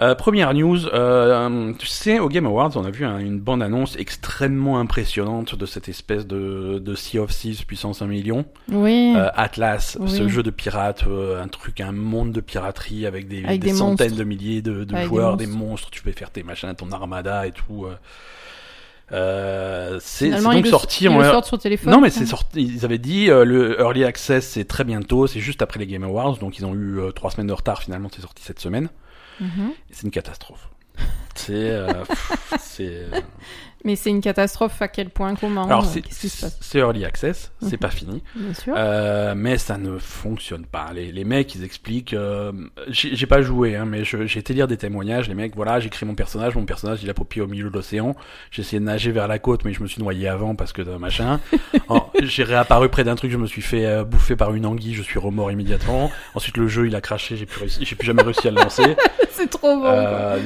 [0.00, 4.80] Euh, première news, euh, tu sais, au Game Awards, on a vu une bande-annonce extrêmement
[4.80, 8.46] impressionnante de cette espèce de, de Sea of Thieves puissance 1 million.
[8.72, 9.12] Oui.
[9.14, 13.72] Euh, Atlas, ce jeu de pirates, un truc, un monde de piraterie avec des, des,
[13.74, 15.58] centaines de milliers de, de joueurs, des monstres.
[15.58, 15.90] des monstres.
[15.90, 17.86] Tu peux faire tes machins, ton armada et tout.
[19.12, 21.92] Euh, c'est donc sorti en sur téléphone.
[21.92, 22.62] Non mais c'est sorti.
[22.62, 26.38] Ils avaient dit le early access c'est très bientôt, c'est juste après les Game Awards,
[26.38, 27.82] donc ils ont eu trois semaines de retard.
[27.82, 28.88] Finalement, c'est sorti cette semaine.
[29.40, 29.72] Mhm.
[29.90, 30.68] C'est une catastrophe.
[31.34, 31.52] C'est.
[31.54, 32.04] Euh,
[32.80, 33.20] euh,
[33.84, 37.78] Mais c'est une catastrophe à quel point Comment Alors, c'est early access, c'est mhm.
[37.78, 38.22] pas fini.
[38.34, 38.74] Bien sûr.
[38.76, 40.92] Euh, mais ça ne fonctionne pas.
[40.94, 42.12] Les, les mecs, ils expliquent.
[42.12, 42.52] Euh,
[42.88, 45.28] j'ai pas joué, hein, mais j'ai été lire des témoignages.
[45.28, 46.54] Les mecs, voilà, j'ai créé mon personnage.
[46.56, 48.16] Mon personnage, il a pied au milieu de l'océan.
[48.50, 50.82] J'ai essayé de nager vers la côte, mais je me suis noyé avant parce que
[50.96, 51.40] machin.
[52.22, 55.18] j'ai réapparu près d'un truc, je me suis fait bouffer par une anguille, je suis
[55.18, 56.10] remords immédiatement.
[56.34, 58.96] Ensuite, le jeu, il a craché, j'ai plus, j'ai plus jamais réussi à le lancer.
[59.30, 60.38] c'est trop bon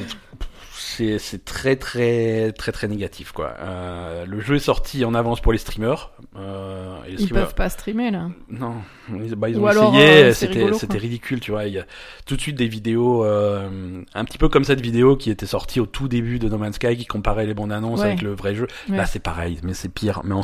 [1.19, 3.53] c'est très très très très négatif quoi.
[3.59, 6.11] Euh, le jeu est sorti en avance pour les streamers.
[6.35, 8.29] Euh, ils peuvent pas streamer là.
[8.49, 8.75] Non,
[9.09, 11.65] ils, bah, ont essayé, euh, c'était c'était ridicule, tu vois.
[11.65, 11.85] Il y a
[12.25, 15.79] tout de suite des vidéos, euh, un petit peu comme cette vidéo qui était sortie
[15.79, 18.55] au tout début de No Man's Sky qui comparait les bandes annonces avec le vrai
[18.55, 18.67] jeu.
[18.89, 20.35] Là c'est pareil, mais c'est pire, mais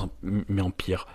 [0.50, 1.08] mais en pire.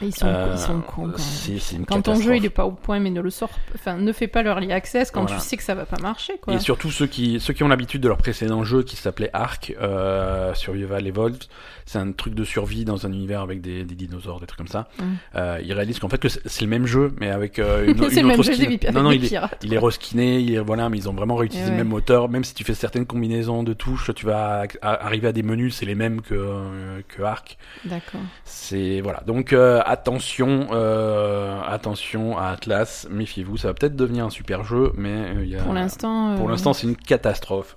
[0.00, 3.10] Ils sont, ils sont cons quand, quand ton jeu il est pas au point mais
[3.10, 5.86] ne le sort enfin ne fais pas l'early access quand tu sais que ça va
[5.86, 6.54] pas marcher quoi.
[6.54, 9.74] Et surtout ceux qui ceux qui ont l'habitude de leur précédent jeu qui s'appelait Ark
[9.80, 11.44] euh, Survival Evolved,
[11.86, 14.68] c'est un truc de survie dans un univers avec des, des dinosaures, des trucs comme
[14.68, 14.88] ça.
[14.98, 15.02] Mm.
[15.36, 18.32] Euh, ils réalisent qu'en fait que c'est le même jeu mais avec euh, une, une
[18.32, 18.76] autre skin.
[18.92, 21.70] Non non, il est, il est reskiné, il est, voilà, mais ils ont vraiment réutilisé
[21.70, 25.32] le même moteur, même si tu fais certaines combinaisons de touches, tu vas arriver à
[25.32, 27.56] des menus, c'est les mêmes que que Ark.
[27.84, 28.20] D'accord.
[28.44, 29.22] C'est voilà.
[29.26, 34.92] Donc euh, attention, euh, attention à Atlas, méfiez-vous, ça va peut-être devenir un super jeu,
[34.96, 35.62] mais euh, il y a...
[35.62, 37.76] pour l'instant, pour l'instant, c'est une catastrophe.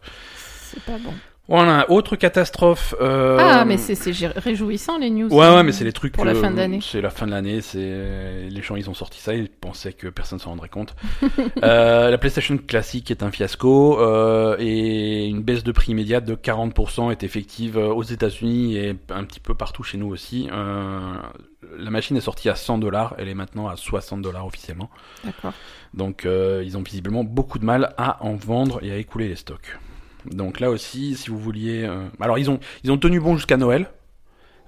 [0.71, 1.13] C'est pas bon.
[1.51, 2.95] Voilà, autre catastrophe.
[3.01, 3.37] Euh...
[3.37, 3.95] Ah, mais c'est
[4.37, 5.27] réjouissant les news.
[5.27, 6.13] Ouais, ouais, mais c'est les trucs.
[6.13, 6.79] Pour la fin de l'année.
[6.81, 7.59] C'est la fin de l'année.
[7.59, 10.95] C'est les gens, ils ont sorti ça, ils pensaient que personne s'en rendrait compte.
[11.63, 16.35] euh, la PlayStation classique est un fiasco euh, et une baisse de prix immédiate de
[16.35, 20.47] 40% est effective aux États-Unis et un petit peu partout chez nous aussi.
[20.49, 24.89] La machine est sortie à 100 dollars, elle est maintenant à 60 dollars officiellement.
[25.25, 25.53] D'accord.
[25.93, 29.77] Donc ils ont visiblement beaucoup de mal à en vendre et à écouler les stocks.
[30.25, 33.57] Donc là aussi, si vous vouliez, euh, alors ils ont ils ont tenu bon jusqu'à
[33.57, 33.89] Noël.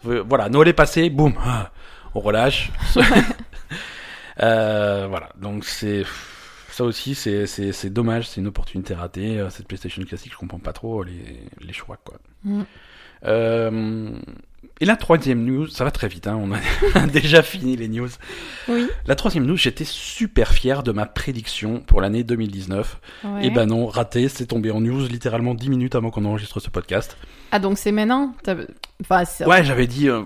[0.08, 1.72] Euh, voilà, Noël est passé, boum, ah,
[2.16, 2.72] on relâche.
[4.44, 6.04] euh, voilà, donc c'est
[6.70, 9.40] ça aussi, c'est c'est dommage, c'est une opportunité ratée.
[9.40, 12.18] Euh, cette PlayStation classique, je comprends pas trop les les choix quoi.
[12.44, 12.64] Mm.
[13.26, 14.12] Euh,
[14.80, 18.10] et la troisième news, ça va très vite, hein, on a déjà fini les news.
[18.68, 18.88] Oui.
[19.06, 23.00] La troisième news, j'étais super fier de ma prédiction pour l'année 2019.
[23.42, 26.70] Et ben non, raté, c'est tombé en news littéralement 10 minutes avant qu'on enregistre ce
[26.70, 27.18] podcast.
[27.52, 28.34] Ah donc c'est maintenant?
[29.02, 30.10] Enfin, Ouais, j'avais dit...
[30.10, 30.24] Euh,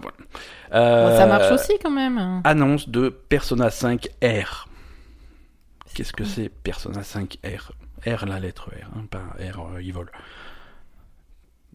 [1.17, 2.41] ça marche aussi quand même.
[2.43, 4.67] Annonce de Persona 5 R.
[5.93, 7.71] Qu'est-ce que c'est Persona 5 R?
[8.05, 10.05] R la lettre R, hein, pas R euh, Evil.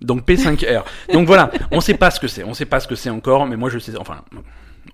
[0.00, 0.84] Donc P5R.
[1.12, 3.46] Donc voilà, on sait pas ce que c'est, on sait pas ce que c'est encore,
[3.46, 4.24] mais moi je sais, enfin,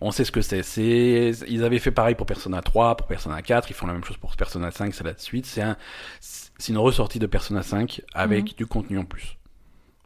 [0.01, 0.63] on sait ce que c'est.
[0.63, 4.05] C'est, ils avaient fait pareil pour Persona 3, pour Persona 4, ils font la même
[4.05, 5.47] chose pour Persona 5, c'est la suite.
[5.47, 5.77] C'est un,
[6.21, 8.53] c'est une ressortie de Persona 5 avec mhm.
[8.57, 9.39] du contenu en plus.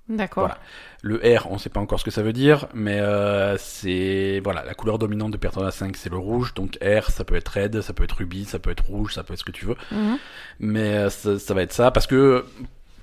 [0.09, 0.45] D'accord.
[0.45, 0.59] Voilà.
[1.03, 4.65] Le R, on sait pas encore ce que ça veut dire, mais euh, c'est voilà
[4.65, 6.55] la couleur dominante de Persona 5, c'est le rouge.
[6.55, 9.23] Donc R, ça peut être red, ça peut être rubis, ça peut être rouge, ça
[9.23, 9.77] peut être ce que tu veux.
[9.91, 10.19] Mhm.
[10.61, 12.45] Mais euh, ça, ça, va être ça parce que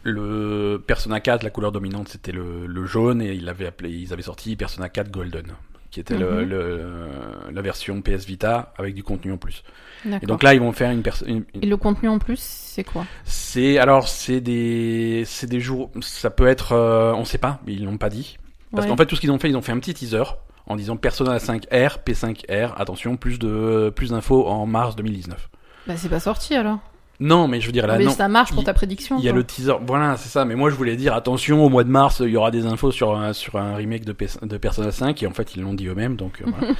[0.04, 4.56] le Persona 4, la couleur dominante, c'était le, le, jaune et appelé, ils avaient sorti
[4.56, 5.48] Persona 4 Golden,
[5.92, 6.42] qui était mhm.
[6.42, 7.10] le,
[7.52, 9.64] la version PS Vita avec du contenu en plus.
[10.06, 13.06] Et donc là, ils vont faire une, une, Et le contenu en plus, c'est quoi?
[13.26, 17.84] C'est alors c'est des c'est des jours, ça peut être, euh, on sait pas, ils
[17.84, 18.38] l'ont pas dit.
[18.72, 20.24] Parce qu'en fait, tout ce qu'ils ont fait, ils ont fait un petit teaser
[20.68, 25.50] en disant Persona 5R, P5R, attention, plus de plus d'infos en mars 2019.
[25.88, 26.80] Bah c'est pas sorti alors.
[27.22, 29.18] Non, mais je veux dire là, mais non, ça marche pour ta prédiction.
[29.20, 30.46] Il y a le teaser, voilà, c'est ça.
[30.46, 32.92] Mais moi, je voulais dire attention, au mois de mars, il y aura des infos
[32.92, 35.88] sur un, sur un remake de, de Persona 5 et en fait, ils l'ont dit
[35.88, 36.42] eux-mêmes, donc.
[36.42, 36.74] Euh, voilà.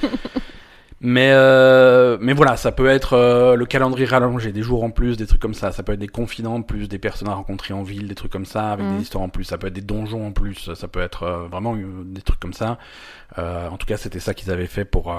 [1.02, 5.16] Mais euh, mais voilà, ça peut être euh, le calendrier rallongé, des jours en plus,
[5.16, 5.72] des trucs comme ça.
[5.72, 8.30] Ça peut être des confidents en plus, des personnes à rencontrer en ville, des trucs
[8.30, 9.00] comme ça, avec des mm.
[9.00, 9.44] histoires en plus.
[9.44, 10.74] Ça peut être des donjons en plus.
[10.74, 12.76] Ça peut être euh, vraiment des trucs comme ça.
[13.38, 15.14] en tout cas, c'était ça qu'ils avaient fait pour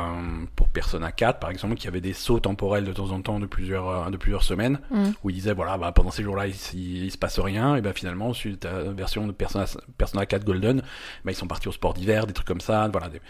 [0.55, 3.47] pour Persona 4, par exemple, qui avait des sauts temporels de temps en temps de
[3.47, 5.09] plusieurs de plusieurs semaines, mm.
[5.23, 7.93] où ils disaient voilà, bah, pendant ces jours-là, il, il, se passe rien, et ben
[7.93, 9.65] finalement, suite à la version de Persona
[9.97, 10.81] Persona 4 Golden,
[11.25, 13.21] bah, ils sont partis au sport d'hiver, des trucs comme ça, voilà, des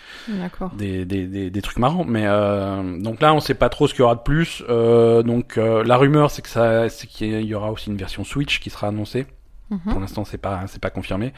[0.77, 3.93] des, des, des, des, trucs marrants, mais euh, donc là, on sait pas trop ce
[3.93, 4.63] qu'il y aura de plus.
[4.69, 8.23] Euh, donc euh, la rumeur, c'est que ça, c'est qu'il y aura aussi une version
[8.23, 9.27] Switch qui sera annoncée.
[9.69, 9.79] Mhm.
[9.91, 11.33] Pour l'instant, c'est pas c'est pas confirmé.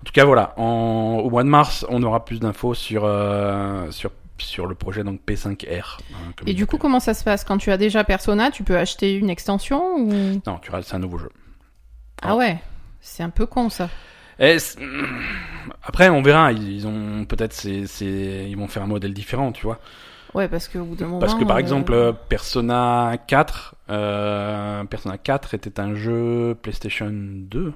[0.00, 0.54] En tout cas, voilà.
[0.56, 3.02] En, au mois de mars, on aura plus d'infos sur
[3.90, 5.98] sur sur le projet donc P5R.
[6.12, 7.44] Hein, et du coup, comment ça se passe?
[7.44, 10.40] Quand tu as déjà Persona, tu peux acheter une extension ou?
[10.46, 11.30] Non, tu c'est un nouveau jeu.
[12.22, 12.58] Ah ouais,
[13.00, 13.88] c'est un peu con ça.
[15.82, 16.52] Après, on verra.
[16.52, 19.80] Ils ont peut-être c'est ils vont faire un modèle différent, tu vois.
[20.34, 21.18] Ouais, parce que au bout d'un moment.
[21.18, 27.72] Parce que par euh, exemple, Persona 4, euh, Persona 4 était un jeu PlayStation 2,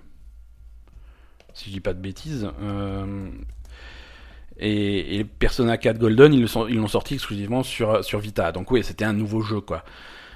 [1.55, 2.49] si je dis pas de bêtises.
[2.63, 3.31] Euh,
[4.59, 8.53] et, Persona 4 Golden, ils l'ont sorti exclusivement sur, sur Vita.
[8.53, 9.85] Donc oui, c'était un nouveau jeu, quoi.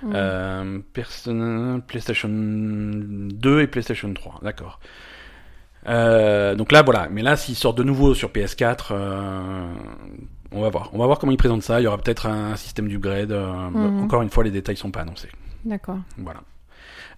[0.04, 4.80] Euh, Persona, PlayStation 2 et PlayStation 3, d'accord.
[5.88, 7.08] Euh, donc là, voilà.
[7.10, 9.74] Mais là, s'ils sortent de nouveau sur PS4, euh,
[10.52, 10.90] on va voir.
[10.92, 11.80] On va voir comment ils présentent ça.
[11.80, 13.32] Il y aura peut-être un système d'upgrade.
[13.32, 14.04] Mhm.
[14.04, 15.30] Encore une fois, les détails sont pas annoncés.
[15.64, 15.98] D'accord.
[16.18, 16.40] Voilà.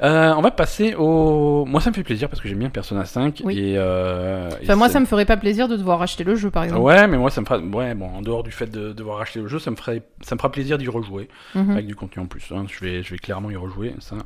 [0.00, 1.64] Euh, on va passer au.
[1.64, 3.74] Moi, ça me fait plaisir parce que j'aime bien Persona 5 et.
[3.76, 6.82] Euh, enfin, moi, ça me ferait pas plaisir de devoir acheter le jeu, par exemple.
[6.82, 7.58] Ouais, mais moi, ça me fera.
[7.58, 10.36] Ouais, bon, en dehors du fait de devoir acheter le jeu, ça me ferait, ça
[10.36, 11.70] me fera plaisir d'y rejouer mhm.
[11.70, 12.52] avec du contenu en plus.
[12.54, 12.66] Hein.
[12.68, 13.94] Je vais, je vais clairement y rejouer.
[13.98, 14.16] Ça,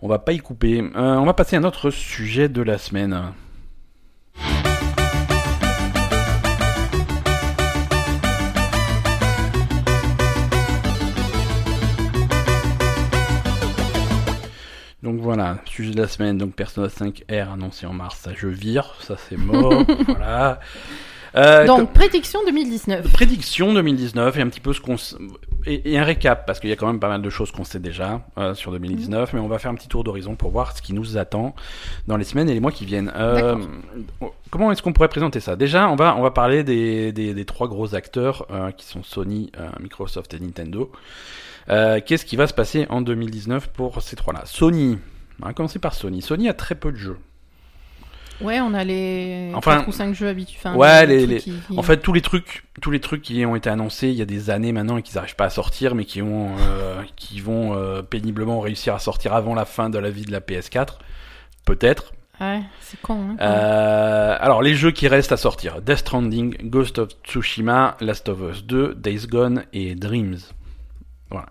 [0.00, 0.80] on va pas y couper.
[0.80, 3.32] Euh, on va passer à notre sujet de la semaine.
[15.08, 18.94] Donc voilà, sujet de la semaine, donc Persona 5R annoncé en mars, ça je vire,
[19.00, 20.60] ça c'est mort, voilà.
[21.34, 23.10] Euh, donc prédiction 2019.
[23.10, 24.96] Prédiction 2019 et un petit peu ce qu'on
[25.64, 27.78] et, un récap parce qu'il y a quand même pas mal de choses qu'on sait
[27.78, 30.82] déjà euh, sur 2019, mais on va faire un petit tour d'horizon pour voir ce
[30.82, 31.54] qui nous attend
[32.06, 33.10] dans les semaines et les mois qui viennent.
[33.16, 33.56] Euh,
[34.50, 35.56] comment est-ce qu'on pourrait présenter ça?
[35.56, 39.52] Déjà, on va on va parler des, des, des trois gros acteurs qui sont Sony,
[39.80, 40.92] Microsoft et Nintendo.
[41.70, 44.42] Euh, qu'est-ce qui va se passer en 2019 pour ces trois-là?
[44.44, 44.98] Sony.
[45.42, 46.22] On va commencer par Sony.
[46.22, 47.18] Sony a très peu de jeux.
[48.40, 50.76] Ouais, on a les enfin, 4 ou 5 jeux habituels.
[50.76, 51.42] ouais, les,
[51.76, 54.26] en fait tous les trucs, tous les trucs qui ont été annoncés il y a
[54.26, 57.74] des années maintenant et qui n'arrivent pas à sortir, mais qui ont, euh, qui vont
[57.74, 60.98] euh, péniblement réussir à sortir avant la fin de la vie de la PS4,
[61.64, 62.12] peut-être.
[62.40, 63.30] Ouais, c'est con.
[63.30, 68.28] Hein, euh, alors les jeux qui restent à sortir Death Stranding, Ghost of Tsushima, Last
[68.28, 70.38] of Us 2, Days Gone et Dreams.
[71.30, 71.46] Voilà.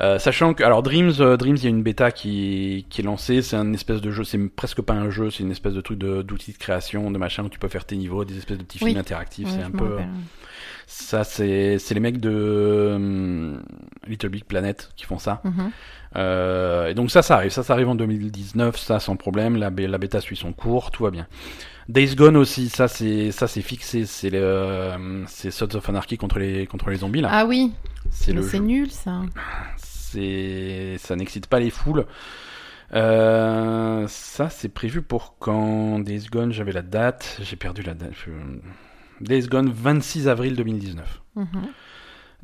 [0.00, 3.04] Euh, sachant que, alors Dreams, euh, Dreams, il y a une bêta qui, qui est
[3.04, 3.42] lancée.
[3.42, 5.98] C'est un espèce de jeu, c'est presque pas un jeu, c'est une espèce de truc
[5.98, 8.78] d'outil de, création, de machin où tu peux faire tes niveaux, des espèces de petits
[8.78, 9.48] films interactifs.
[9.48, 9.98] c'est un peu.
[10.86, 13.58] Ça, c'est les mecs de euh,
[14.06, 15.40] Little Big Planet qui font ça.
[15.44, 15.70] Mhm.
[16.16, 17.50] Euh, et donc ça, ça arrive.
[17.50, 19.56] Ça, ça arrive en 2019, ça sans problème.
[19.56, 21.26] La, la bêta suit son cours, tout va bien.
[21.88, 26.38] Days Gone aussi, ça c'est ça c'est fixé, c'est le c'est Sons of Anarchy contre
[26.38, 27.28] les contre les zombies là.
[27.30, 27.72] Ah oui.
[28.10, 29.20] C'est nul ça.
[29.76, 32.06] C'est ça n'excite pas les foules.
[32.94, 38.12] Euh, ça c'est prévu pour quand Days Gone, j'avais la date, j'ai perdu la date.
[39.20, 41.22] Days Gone 26 avril 2019.
[41.36, 41.46] Mhm.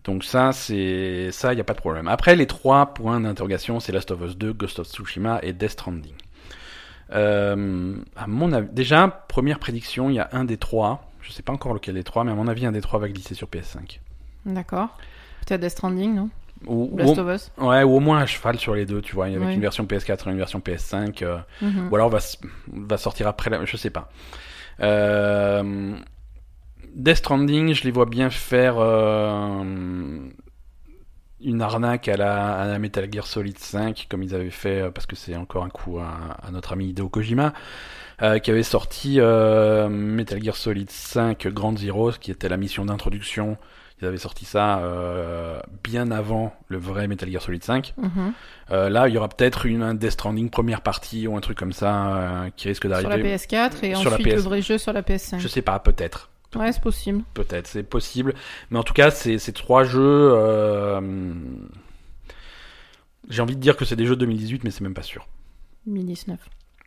[0.04, 2.08] Donc ça, c'est ça, il n'y a pas de problème.
[2.08, 5.72] Après, les trois points d'interrogation, c'est Last of Us 2, Ghost of Tsushima et Death
[5.72, 6.14] Stranding.
[7.12, 11.10] Euh, à mon avis, déjà, première prédiction, il y a un des trois.
[11.20, 13.08] Je sais pas encore lequel des trois, mais à mon avis, un des trois va
[13.08, 14.00] glisser sur PS5.
[14.46, 14.96] D'accord.
[15.46, 16.30] Peut-être Death Stranding, non?
[16.66, 17.52] Ou, Last of Us?
[17.58, 20.28] Ouais, ou au moins un cheval sur les deux, tu vois, avec une version PS4
[20.28, 21.22] et une version PS5.
[21.22, 21.88] Euh, mhm.
[21.90, 22.18] Ou alors va,
[22.72, 24.10] va sortir après, la, je sais pas.
[24.80, 25.94] Euh,
[26.94, 29.62] Death Stranding, je les vois bien faire euh,
[31.42, 34.90] une arnaque à la, à la, Metal Gear Solid 5, comme ils avaient fait, euh,
[34.90, 37.52] parce que c'est encore un coup à, notre ami Hideo Kojima,
[38.22, 42.84] euh, qui avait sorti euh, Metal Gear Solid 5 Grand Zero, qui était la mission
[42.84, 43.56] d'introduction.
[44.02, 44.82] Ils avaient sorti ça
[45.84, 47.92] bien avant le vrai Metal Gear Solid 5.
[47.98, 48.32] Mhm.
[48.70, 51.74] là, il y aura peut-être une un Death Stranding première partie ou un truc comme
[51.74, 53.10] ça qui risque d'arriver.
[53.10, 55.38] Sur la PS4 et ensuite le vrai jeu sur la PS5.
[55.38, 56.29] Je sais pas, peut-être.
[56.56, 57.22] Ouais, c'est possible.
[57.34, 58.34] Peut-être, c'est possible.
[58.70, 60.32] Mais en tout cas, c'est trois jeux.
[60.34, 61.32] Euh...
[63.28, 65.28] J'ai envie de dire que c'est des jeux de 2018, mais c'est même pas sûr.
[65.86, 66.38] 2019.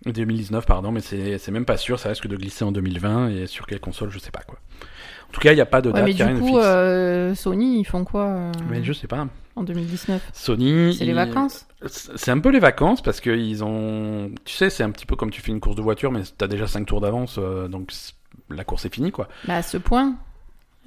[0.06, 1.98] 2019, pardon, mais c'est même pas sûr.
[2.00, 4.60] Ça risque de glisser en 2020 et sur quelle console, je sais pas quoi.
[5.30, 6.06] En tout cas, il n'y a pas de date.
[6.06, 9.28] Ouais, mais du coup, euh, Sony, ils font quoi euh, Mais je sais pas.
[9.56, 10.30] En 2019.
[10.34, 10.96] Sony.
[10.96, 11.66] C'est les vacances?
[11.86, 14.32] C'est un peu les vacances parce qu'ils ont.
[14.46, 16.48] Tu sais, c'est un petit peu comme tu fais une course de voiture, mais t'as
[16.48, 17.92] déjà 5 tours d'avance, euh, donc
[18.50, 19.28] la course est finie, quoi.
[19.46, 20.16] Bah, à ce point.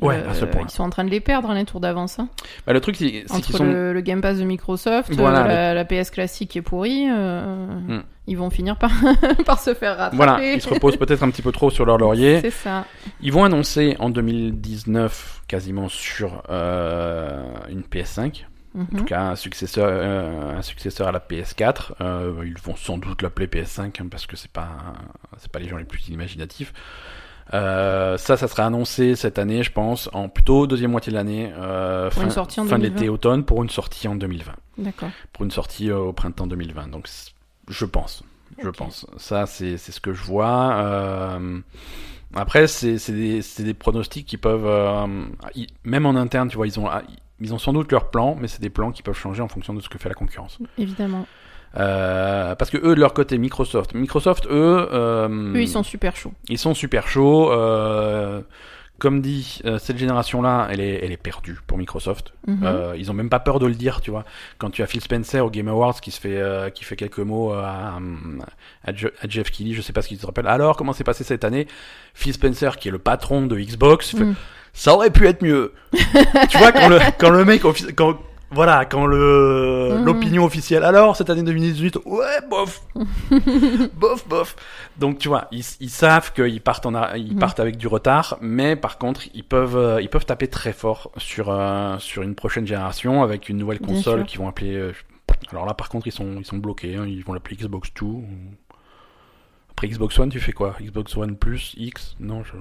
[0.01, 0.63] Ouais, à ce euh, point.
[0.65, 2.19] Ils sont en train de les perdre, les tours d'avance.
[2.19, 2.29] Hein.
[2.67, 3.65] Bah, le truc, c'est Entre sont...
[3.65, 8.03] le, Game Pass de Microsoft, euh, la, PS classique qui est pourrie, euh, hmm.
[8.27, 8.91] ils vont finir par,
[9.47, 10.17] par se faire rattraper.
[10.17, 12.41] Voilà, ils se reposent peut-être un petit peu trop sur leur laurier.
[12.43, 12.85] C'est ça.
[13.23, 18.45] Ils vont annoncer en 2019, quasiment sur une PS5.
[18.77, 19.05] En tout mhm.
[19.07, 21.93] cas, un successeur, euh, un successeur à la PS4.
[22.01, 24.69] Euh, ils vont sans doute l'appeler PS5 hein, parce que c'est pas,
[25.39, 26.75] c'est pas les gens les plus imaginatifs.
[27.55, 31.53] Euh, ça, ça sera annoncé cette année, je pense, en plutôt deuxième moitié de l'année,
[31.57, 34.53] euh, fin, fin de l'été-automne, pour une sortie en 2020.
[34.79, 35.11] D'accord.
[35.33, 36.89] Pour une sortie au printemps 2020.
[36.89, 37.09] Donc,
[37.69, 38.25] je pense.
[38.63, 39.07] Je pense.
[39.17, 40.77] Ça, c'est ce que je vois.
[40.77, 41.61] Euh,
[42.35, 45.07] après, c'est des, des, pronostics qui peuvent, euh,
[45.85, 46.89] même en interne, tu vois, ils ont,
[47.41, 49.75] ils ont sans doute leurs plans, mais c'est des plans qui peuvent changer en fonction
[49.75, 50.59] de ce que fait la concurrence.
[50.79, 51.27] Évidemment.
[51.77, 56.17] Euh, parce que eux, de leur côté, Microsoft, Microsoft, eux, euh, eux, ils sont super
[56.17, 56.33] chauds.
[56.49, 57.53] Ils sont super chauds.
[57.53, 58.41] Euh,
[58.99, 62.33] comme dit, euh, cette génération-là, elle est, elle est perdue pour Microsoft.
[62.49, 64.25] Euh, ils ont même pas peur de le dire, tu vois.
[64.57, 67.19] Quand tu as Phil Spencer au Game Awards qui se fait, euh, qui fait quelques
[67.19, 67.99] mots à,
[68.85, 68.93] à,
[69.29, 70.47] Jeff Keighley, je sais pas ce qu'il se rappelle.
[70.47, 71.67] Alors, comment s'est passé cette année?
[72.15, 74.35] Phil Spencer, qui est le patron de Xbox, fait, mhm.
[74.73, 75.75] ça aurait pu être mieux.
[76.49, 77.63] tu vois, quand le, quand le mec,
[77.95, 78.19] quand,
[78.51, 80.05] voilà, quand le mhm.
[80.05, 80.85] l'opinion officielle.
[80.85, 82.83] Alors cette année 2018, ouais, bof,
[83.95, 84.57] bof, bof.
[84.99, 87.39] Donc tu vois, ils, ils savent qu'ils partent en ils mhm.
[87.39, 91.11] partent avec du retard, mais par contre ils peuvent euh, ils peuvent taper très fort
[91.17, 94.75] sur euh, sur une prochaine génération avec une nouvelle console qu'ils vont appeler.
[94.75, 94.93] Euh,
[95.51, 98.07] alors là par contre ils sont ils sont bloqués, hein, ils vont l'appeler Xbox 2.
[99.71, 100.75] Après Xbox One, tu fais quoi?
[100.81, 102.17] Xbox One Plus X?
[102.19, 102.55] Non, je...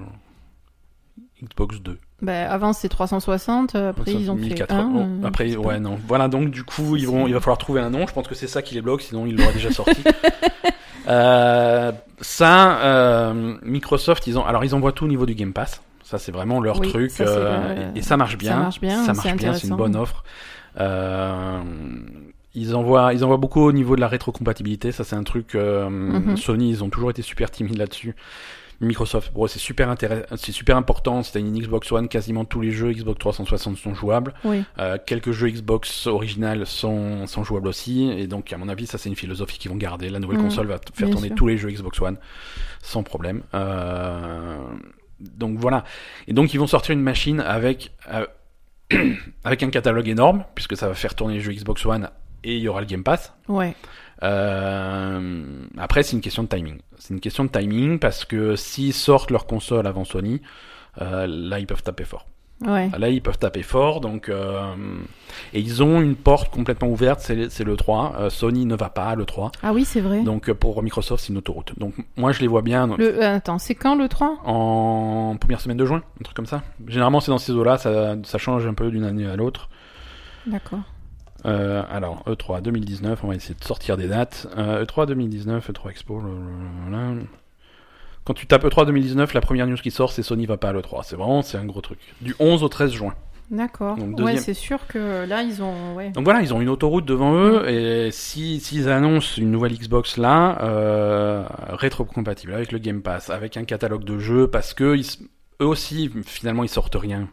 [1.42, 1.98] Xbox 2.
[2.22, 5.98] Bah, avant c'est 360, euh, après ils ont fait un, euh, après ouais non.
[6.08, 8.06] Voilà donc du coup ils vont il va falloir trouver un nom.
[8.06, 10.02] Je pense que c'est ça qui les bloque, sinon ils l'auraient déjà sorti.
[11.08, 15.82] euh, ça euh, Microsoft ils ont alors ils envoient tout au niveau du Game Pass.
[16.04, 17.12] Ça c'est vraiment leur truc
[17.94, 18.52] et ça marche bien.
[18.52, 19.04] Ça marche bien.
[19.04, 19.52] Ça marche bien.
[19.52, 20.24] C'est une bonne offre.
[22.54, 24.90] ils envoient, ils envoient beaucoup au niveau de la rétrocompatibilité.
[24.90, 25.54] Ça, c'est un truc.
[25.54, 26.38] Mhm.
[26.38, 28.14] Sony, ils ont toujours été super timides là-dessus.
[28.80, 29.32] Microsoft.
[29.48, 31.22] C'est super intéressant, c'est super important.
[31.22, 34.34] Si t'as une Xbox One, quasiment tous les jeux Xbox 360 sont jouables.
[34.78, 38.10] Euh, quelques jeux Xbox original sont, sont jouables aussi.
[38.10, 40.08] Et donc, à mon avis, ça c'est une philosophie qu'ils vont garder.
[40.08, 40.42] La nouvelle mm.
[40.42, 42.16] console va faire tourner tous les jeux Xbox One
[42.82, 43.42] sans problème.
[43.54, 44.58] Euh...
[45.20, 45.84] Donc voilà.
[46.28, 48.26] Et donc ils vont sortir une machine avec euh,
[49.44, 52.10] avec un catalogue énorme puisque ça va faire tourner les jeux Xbox One
[52.44, 53.32] et il y aura le Game Pass.
[53.48, 53.74] Ouais.
[54.22, 56.78] Euh, après, c'est une question de timing.
[56.98, 60.40] C'est une question de timing parce que s'ils sortent leur console avant Sony,
[61.00, 62.26] euh, là, ils peuvent taper fort.
[62.64, 62.90] Ouais.
[62.98, 64.72] Là, ils peuvent taper fort, donc euh,
[65.52, 68.14] et ils ont une porte complètement ouverte, c'est le 3.
[68.18, 69.52] Euh, Sony ne va pas le 3.
[69.62, 70.22] Ah oui, c'est vrai.
[70.22, 71.78] Donc pour Microsoft, c'est une autoroute.
[71.78, 72.86] Donc moi, je les vois bien.
[72.96, 76.62] Le, attends, c'est quand le 3 En première semaine de juin, un truc comme ça.
[76.86, 79.68] Généralement, c'est dans ces eaux-là, ça, ça change un peu d'une année à l'autre.
[80.46, 80.80] D'accord.
[81.46, 84.48] Euh, alors, E3 2019, on va essayer de sortir des dates.
[84.56, 86.22] Euh, E3 2019, E3 Expo.
[88.24, 90.72] Quand tu tapes E3 2019, la première news qui sort, c'est Sony va pas à
[90.72, 91.02] l'E3.
[91.04, 91.98] C'est vraiment, c'est un gros truc.
[92.20, 93.14] Du 11 au 13 juin.
[93.50, 93.96] D'accord.
[94.18, 95.94] Ouais, c'est sûr que là, ils ont.
[95.94, 96.10] Ouais.
[96.10, 100.16] Donc voilà, ils ont une autoroute devant eux, et si s'ils annoncent une nouvelle Xbox
[100.16, 104.96] là, euh, rétro-compatible avec le Game Pass, avec un catalogue de jeux, parce que
[105.60, 107.28] eux aussi, finalement, ils sortent rien.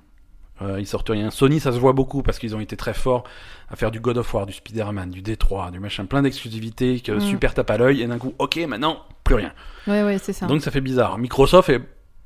[0.61, 1.31] Euh, ils sortent rien.
[1.31, 3.23] Sony, ça se voit beaucoup parce qu'ils ont été très forts
[3.69, 7.11] à faire du God of War, du Spider-Man, du D3, du machin, plein d'exclusivité que
[7.11, 7.21] mm.
[7.21, 9.51] super tape à l'œil et d'un coup, ok, maintenant, plus rien.
[9.87, 10.45] Ouais, ouais, c'est ça.
[10.45, 11.17] Donc ça fait bizarre.
[11.17, 11.81] Microsoft est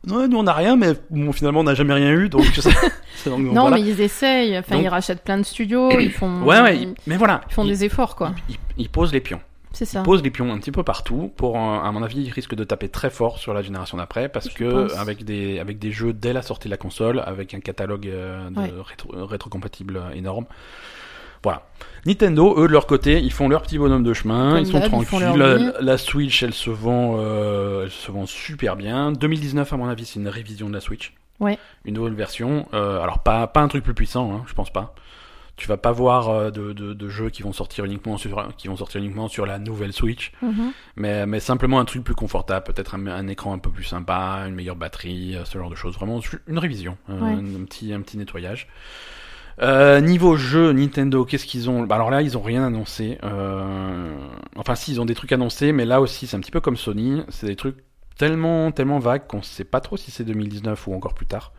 [0.05, 0.93] Ouais, nous on n'a rien, mais
[1.33, 2.45] finalement on n'a jamais rien eu, donc
[3.27, 4.57] non, mais ils essayent.
[4.57, 6.43] Enfin, ils rachètent plein de studios, ils font.
[6.43, 7.41] Ouais, ouais, mais voilà.
[7.49, 8.33] Ils font des efforts, quoi.
[8.77, 9.41] ils, posent les pions.
[9.73, 10.01] C'est ça.
[10.01, 11.31] pose les pions un petit peu partout.
[11.35, 14.49] Pour, à mon avis, il risque de taper très fort sur la génération d'après parce
[14.49, 18.07] que avec des avec des jeux dès la sortie de la console, avec un catalogue
[18.07, 18.49] euh,
[18.83, 20.45] rétro, rétrocompatible énorme.
[21.43, 21.63] Voilà.
[22.05, 25.35] Nintendo, eux de leur côté, ils font leur petit bonhomme de chemin, ils sont tranquilles.
[25.79, 29.11] La, Switch, elle se vend, euh, elle se vend super bien.
[29.11, 31.13] 2019, à mon avis, c'est une révision de la Switch.
[31.39, 31.59] Ouais.
[31.85, 32.67] Une nouvelle version.
[32.73, 34.95] Euh, alors pas pas un truc plus puissant, hein, je pense pas
[35.57, 38.67] tu vas pas voir euh, de, de, de, jeux qui vont sortir uniquement sur qui
[38.67, 40.71] vont sortir uniquement sur la nouvelle Switch, mhm.
[40.95, 44.53] mais, mais simplement un truc plus confortable, peut-être un, écran un peu plus sympa, une
[44.53, 45.95] meilleure batterie, euh, ce genre de choses.
[45.95, 48.67] Vraiment une révision, un, petit un petit nettoyage.
[49.59, 51.81] Euh, niveau jeu, Nintendo, qu'est-ce qu'ils ont?
[51.81, 53.17] Bah Alors là, ils ont rien annoncé.
[53.23, 54.15] Euh...
[54.55, 56.77] Enfin, si, ils ont des trucs annoncés, mais là aussi, c'est un petit peu comme
[56.77, 57.23] Sony.
[57.29, 57.77] C'est des trucs
[58.19, 61.53] tellement tellement vagues qu'on sait pas trop si c'est 2019 ou encore plus tard.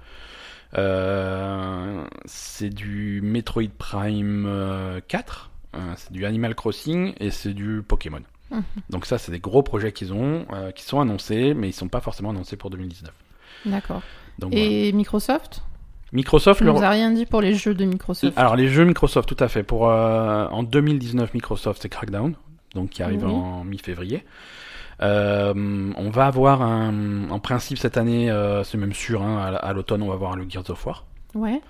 [0.77, 7.83] Euh, c'est du Metroid Prime 4, euh, euh, c'est du Animal Crossing et c'est du
[7.87, 8.23] Pokémon.
[8.51, 8.63] Mhm.
[8.91, 12.01] Donc ça, c'est des gros projets qu'ils ont, qui sont annoncés, mais ils sont pas
[12.01, 13.13] forcément annoncés pour 2019.
[13.67, 14.03] D'accord.
[14.53, 15.63] Et Microsoft?
[16.13, 16.77] Microsoft, ne leur...
[16.77, 18.37] nous a rien dit pour les jeux de Microsoft.
[18.39, 19.63] Alors les jeux Microsoft, tout à fait.
[19.63, 22.35] Pour en 2019, Microsoft c'est Crackdown,
[22.75, 24.25] donc qui arrive en mi-février.
[25.01, 29.73] Euh, on va avoir un, en principe cette année, euh, c'est même sûr, hein, à,
[29.73, 31.05] l'automne, on va avoir le Gears of War.
[31.35, 31.61] Ouais.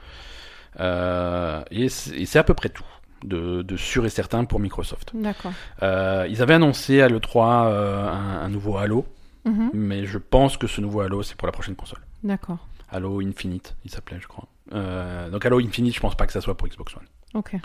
[0.81, 2.85] Euh, et c'est à peu près tout.
[3.25, 5.11] de, de sûr et certain pour Microsoft.
[5.15, 5.53] D'accord.
[5.83, 9.07] Euh, ils avaient annoncé à l'E3 euh, un, un, nouveau Halo,
[9.45, 9.71] Mhm.
[9.73, 12.01] mais je pense que ce nouveau Halo, c'est pour la prochaine console.
[12.23, 12.59] D'accord.
[12.91, 14.45] Halo Infinite, il s'appelait, je crois.
[14.75, 17.03] Euh, donc Halo Infinite, je pense pas que ça soit pour Xbox One.
[17.35, 17.57] Ok.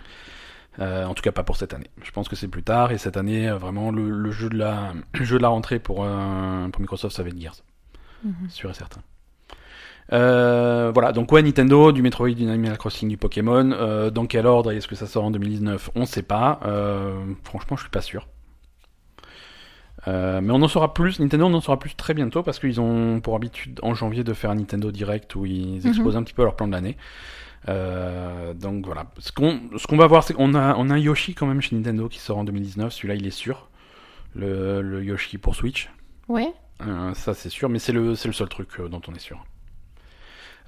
[0.80, 1.89] Euh, en tout cas, pas pour cette année.
[2.03, 2.91] Je pense que c'est plus tard.
[2.91, 5.80] Et cette année, euh, vraiment, le, le jeu de la, le jeu de la rentrée
[5.80, 7.57] pour, euh, pour Microsoft, ça va être Gears,
[8.24, 8.49] Mhm.
[8.49, 9.01] sûr et certain.
[10.11, 14.09] Euh, voilà, donc ouais, Nintendo, du Metroid, du Animal Crossing, du Pokémon.
[14.11, 16.59] Dans quel ordre et est-ce que ça sort en 2019 On sait pas.
[17.43, 18.28] Franchement, je suis pas sûr.
[20.07, 21.19] Mais on en saura plus.
[21.19, 24.34] Nintendo, on en saura plus très bientôt parce qu'ils ont pour habitude en janvier de
[24.34, 26.97] faire un Nintendo Direct où ils exposent un petit peu leur plan de l'année.
[27.70, 29.05] Euh, donc voilà.
[29.20, 32.09] Ce qu'on va voir, c'est qu'on a on a un Yoshi quand même chez Nintendo
[32.09, 32.91] qui sort en 2019.
[32.91, 33.70] Celui-là, il est sûr.
[34.36, 35.89] Le, le Yoshi pour Switch.
[36.28, 36.51] Ouais.
[36.86, 39.45] Euh, ça c'est sûr, mais c'est le, seul truc euh, dont on est sûr.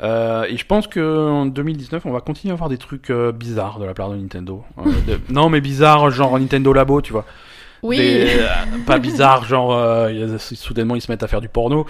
[0.02, 3.32] Euh, et je pense que en 2019, on va continuer à avoir des trucs euh,
[3.32, 4.64] bizarres de la part de Nintendo.
[4.78, 7.26] Euh, de- Non, mais bizarres, genre Nintendo Labo, tu vois.
[7.86, 7.98] Oui.
[7.98, 8.48] Des- euh,
[8.86, 11.86] pas bizarre, genre euh, soudainement ils se mettent à faire du porno.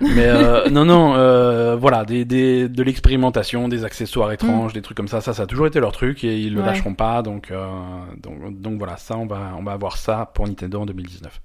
[0.00, 4.96] Mais euh, non, non, euh, voilà, des, des, de l'expérimentation, des accessoires étranges, des trucs
[4.96, 5.20] comme ça.
[5.20, 6.66] Ça, ça a toujours été leur truc et ils le Ouais.
[6.66, 7.22] lâcheront pas.
[7.22, 7.66] Donc, euh,
[8.22, 11.40] donc, donc voilà, ça, on va, on va avoir ça pour Nintendo en 2019.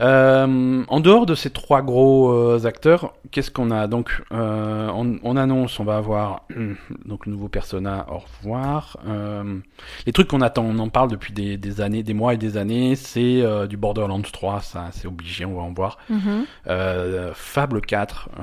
[0.00, 3.86] Euh, en dehors de ces trois gros euh, acteurs, qu'est-ce qu'on a?
[3.86, 8.06] Donc, euh, on, on annonce, on va avoir hum, donc le nouveau Persona.
[8.10, 8.96] Au revoir.
[9.06, 9.58] Euh,
[10.06, 12.56] les trucs qu'on attend, on en parle depuis des, des années, des mois et des
[12.56, 12.96] années.
[12.96, 15.98] C'est euh, du Borderlands 3, ça, c'est obligé, on va en voir.
[16.66, 18.42] Euh, Fable 4, euh,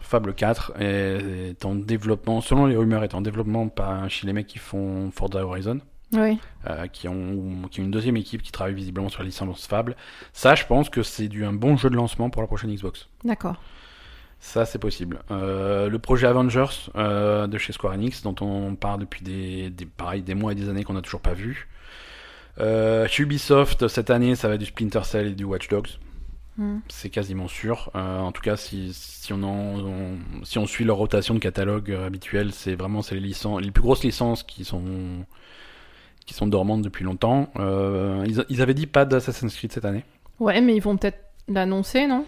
[0.00, 4.32] Fable 4 est, est en développement, selon les rumeurs, est en développement par chez les
[4.32, 5.78] mecs qui font Forza Horizon
[6.14, 6.38] Oui.
[6.68, 9.96] euh, qui, ont, qui ont une deuxième équipe qui travaille visiblement sur la licence Fable.
[10.32, 13.08] Ça, je pense que c'est du un bon jeu de lancement pour la prochaine Xbox.
[13.24, 13.56] D'accord.
[14.40, 15.20] Ça, c'est possible.
[15.30, 19.86] Euh, le projet Avengers euh, de chez Square Enix, dont on parle depuis des, des,
[19.86, 21.68] pareil, des mois et des années qu'on n'a toujours pas vu.
[22.60, 25.88] Euh, chez Ubisoft, cette année, ça va être du Splinter Cell et du Watch Dogs.
[26.56, 26.82] Mhm.
[26.88, 27.90] C'est quasiment sûr.
[27.94, 31.90] En tout cas, si, si, on, en, on- si on suit leur rotation de catalogue
[31.90, 34.82] habituelle, c'est vraiment c'est les licences, les plus grosses licences qui sont
[36.26, 37.48] qui sont dormantes depuis longtemps.
[37.58, 40.04] Euh, ils, ils avaient dit pas d'Assassin's Creed cette année.
[40.40, 41.18] Ouais, mais ils vont peut-être
[41.48, 42.24] l'annoncer, non?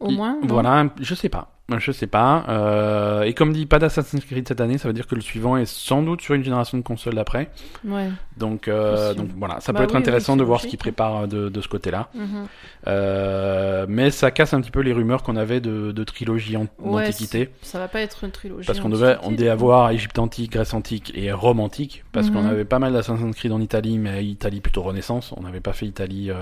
[0.00, 0.38] Au Ils- moins.
[0.42, 1.57] Voilà, je sais pas.
[1.76, 2.46] Je sais pas.
[2.48, 5.58] Euh, et comme dit pas d'Assassin's Creed cette année, ça veut dire que le suivant
[5.58, 7.50] est sans doute sur une génération de consoles d'après.
[7.84, 8.08] Ouais.
[8.38, 11.28] Donc, euh, donc voilà, ça Bah peut être oui, intéressant de voir ce qu'ils préparent
[11.28, 12.08] de, de ce côté-là.
[12.14, 12.46] Mhm.
[12.86, 16.68] Euh, mais ça casse un petit peu les rumeurs qu'on avait de, de trilogie en,
[16.78, 17.50] Ouais, d'antiquité.
[17.60, 18.66] Ça va pas être une trilogie.
[18.66, 22.44] Parce qu'on devait, on devait avoir Égypte antique, Grèce antique et Rome antique, parce qu'on
[22.44, 22.50] Mhm.
[22.50, 25.34] avait pas mal d'Assassin's Creed en Italie, mais Italie plutôt Renaissance.
[25.36, 26.34] On n'avait pas fait Italie euh,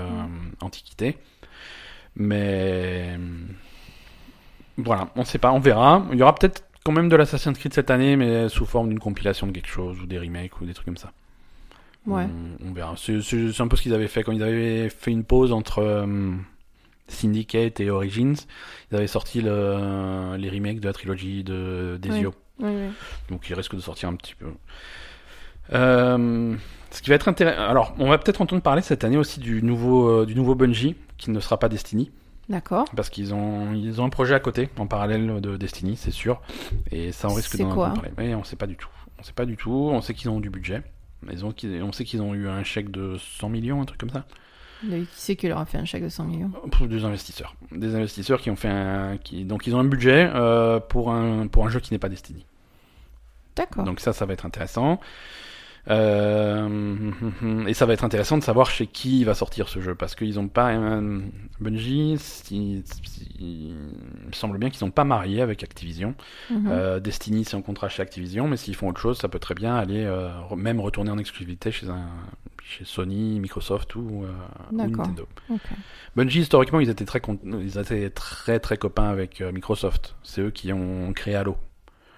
[0.61, 1.17] antiquité.
[2.15, 3.17] Mais
[4.77, 6.05] voilà, on sait pas, on verra.
[6.11, 8.99] Il y aura peut-être quand même de l'Assassin's Creed cette année, mais sous forme d'une
[8.99, 11.11] compilation de quelque chose ou des remakes ou des trucs comme ça.
[12.05, 12.25] Ouais.
[12.63, 12.93] On, on verra.
[12.97, 16.31] C'est un peu ce qu'ils avaient fait quand ils avaient fait une pause entre euh,
[17.09, 18.35] Syndicate et Origins.
[18.91, 22.09] Ils avaient sorti le- les remakes de la trilogie de oui.
[23.29, 24.47] Donc il risque de sortir un petit peu.
[25.73, 26.55] Euh,
[26.91, 27.61] ce qui va être intéressant.
[27.61, 30.95] Alors, on va peut-être entendre parler cette année aussi du nouveau, euh, du nouveau Bungie,
[31.17, 32.09] qui ne sera pas Destiny,
[32.49, 32.85] D'accord.
[32.95, 36.41] parce qu'ils ont, ils ont un projet à côté, en parallèle de Destiny, c'est sûr.
[36.91, 38.11] Et ça, on risque d'en parler.
[38.17, 38.89] Mais on sait pas du tout.
[39.19, 39.89] On sait pas du tout.
[39.91, 40.81] On sait qu'ils ont du budget.
[41.31, 44.09] Ils ont, on sait qu'ils ont eu un chèque de 100 millions, un truc comme
[44.09, 44.25] ça.
[44.81, 47.55] Qui c'est qui leur a fait un chèque de 100 millions Pour des investisseurs.
[47.71, 51.47] Des investisseurs qui ont fait un, qui, donc ils ont un budget euh, pour un,
[51.47, 52.45] pour un jeu qui n'est pas Destiny.
[53.55, 53.83] D'accord.
[53.83, 54.99] Donc ça, ça va être intéressant.
[55.89, 57.11] Euh,
[57.67, 60.35] et ça va être intéressant de savoir chez qui va sortir ce jeu, parce qu'ils
[60.35, 61.21] n'ont pas un
[61.59, 62.17] Bungie,
[62.51, 62.83] il
[64.27, 66.15] me semble bien qu'ils n'ont pas marié avec Activision.
[66.49, 66.67] Mhm.
[66.69, 69.55] Euh, Destiny, c'est en contrat chez Activision, mais s'ils font autre chose, ça peut très
[69.55, 72.07] bien aller euh, même retourner en exclusivité chez un
[72.67, 74.31] chez Sony, Microsoft ou, euh.
[74.71, 75.27] Nintendo.
[76.15, 80.15] Bungie historiquement, ils étaient très ils étaient très très copains avec euh, Microsoft.
[80.23, 81.57] C'est eux qui ont créé Halo.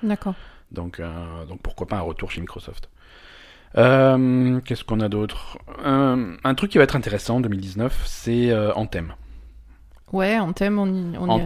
[0.02, 0.36] D'accord.
[0.72, 2.90] Donc, euh, donc pourquoi pas un retour chez Microsoft.
[3.78, 5.58] Euh, Qu'est-ce qu'on a d'autre?
[5.86, 9.14] Euh, Un truc qui va être intéressant en 2019, c'est euh, Anthem.
[10.12, 11.42] Ouais, en thème, on y, on a, on-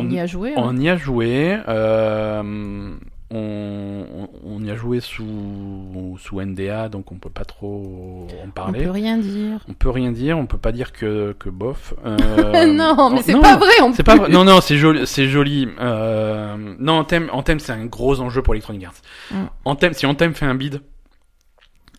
[0.00, 0.50] on y a joué.
[0.56, 0.62] hein.
[0.64, 1.58] On y a joué.
[1.68, 2.96] on,
[3.30, 8.50] on- on y a joué sous, sous NDA, donc on peut pas trop en On
[8.50, 8.84] parler.
[8.84, 9.60] peut rien dire.
[9.68, 11.92] On peut rien dire, on peut pas dire que, que bof.
[12.06, 12.16] Euh,
[12.66, 13.72] non, mais oh, c'est pas vrai.
[13.82, 14.30] On C'est pas vrai.
[14.30, 15.06] Non, non, c'est joli.
[15.06, 15.68] C'est joli.
[15.78, 18.94] Euh, non, Anthem, Anthem, c'est un gros enjeu pour Electronic Arts.
[19.32, 19.36] Mm.
[19.66, 20.80] Anthem, si Anthem fait un bid,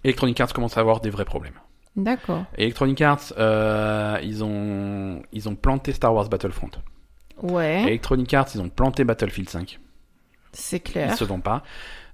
[0.04, 1.54] Electronic Arts commence à avoir des vrais problèmes.
[1.96, 2.46] D'accord.
[2.58, 6.72] Electronic Arts, euh, ils ont, ils ont planté Star Wars Battlefront.
[7.42, 9.80] Ouais, Electronic Arts, ils ont planté Battlefield 5.
[10.52, 11.18] c'est Ils clair.
[11.18, 11.64] se vendent pas.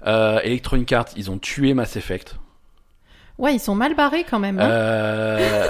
[0.05, 2.37] Euh, Electronic Arts, ils ont tué Mass Effect.
[3.37, 4.59] Ouais, ils sont mal barrés quand même.
[4.59, 4.69] Hein.
[4.69, 5.67] Euh,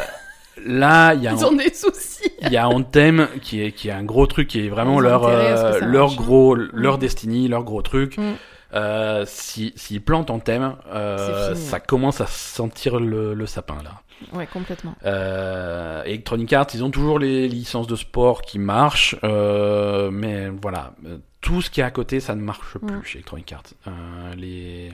[0.66, 2.32] là, il y a ils ont des soucis.
[2.42, 5.26] Il y a Anthem qui est qui est un gros truc qui est vraiment leur
[5.26, 6.16] euh, leur hein.
[6.16, 7.00] gros leur mm.
[7.00, 8.18] destiny, leur gros truc.
[8.18, 8.34] Mm.
[8.76, 14.02] Euh, s'ils si, plantent Anthem, euh, ça commence à sentir le, le sapin là.
[14.34, 14.96] Ouais, complètement.
[15.06, 20.94] Euh, Electronic Arts, ils ont toujours les licences de sport qui marchent, euh, mais voilà,
[21.42, 23.94] tout ce qui est à côté, ça ne marche plus chez Electronic Arts.
[24.36, 24.92] Les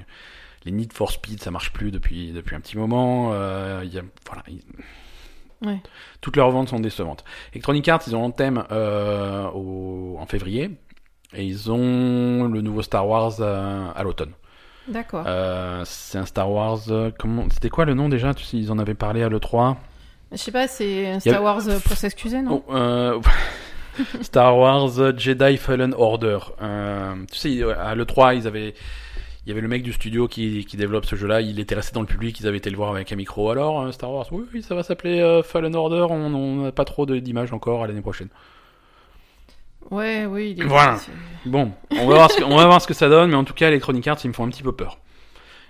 [0.64, 3.32] les Need for Speed, ça marche plus depuis depuis un petit moment.
[3.82, 4.44] Y a, voilà.
[5.64, 5.82] Ouais.
[6.22, 7.24] Toutes leurs ventes sont décevantes.
[7.54, 8.64] Electronic Arts, ils ont un thème
[9.56, 10.72] au, en février
[11.34, 14.32] et ils ont le nouveau Star Wars euh, à l'automne.
[14.88, 15.24] D'accord.
[15.28, 16.80] Euh, c'est un Star Wars.
[16.90, 18.34] Euh, comment C'était quoi le nom déjà?
[18.34, 19.76] Tu sais, ils en avaient parlé à l'E3.
[20.32, 22.64] Je sais pas, c'est Star Wars pour s'excuser, non?
[22.68, 23.22] Oh,
[24.22, 26.40] Star Wars Jedi Fallen Order.
[27.32, 28.74] tu sais, à l'E3, ils avaient.
[29.46, 31.96] Il y avait le mec du studio qui, qui développe ce jeu-là, il était resté
[31.96, 33.50] dans le public, ils avaient été le voir avec un micro.
[33.50, 37.52] Alors, Star Wars, oui, oui ça va s'appeler Fallen Order, on n'a pas trop d'images
[37.52, 38.30] encore à l'année prochaine.
[39.90, 40.56] Ouais, oui.
[40.58, 41.00] Il Voilà.
[41.46, 43.44] Bon, on va, voir ce que, on va voir ce que ça donne, mais en
[43.44, 45.00] tout cas, les Chronic Arts, ils me font un petit peu peur.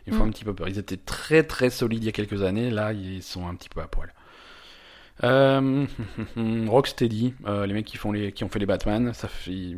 [0.06, 0.28] Ils me font mm.
[0.28, 0.68] un petit peu peur.
[0.68, 3.70] Ils étaient très très solides il y a quelques années, là, ils sont un petit
[3.70, 4.14] peu à poil.
[5.24, 5.86] Euh,
[6.68, 9.76] Rocksteady, euh, les mecs qui, font les, qui ont fait les Batman, ça fait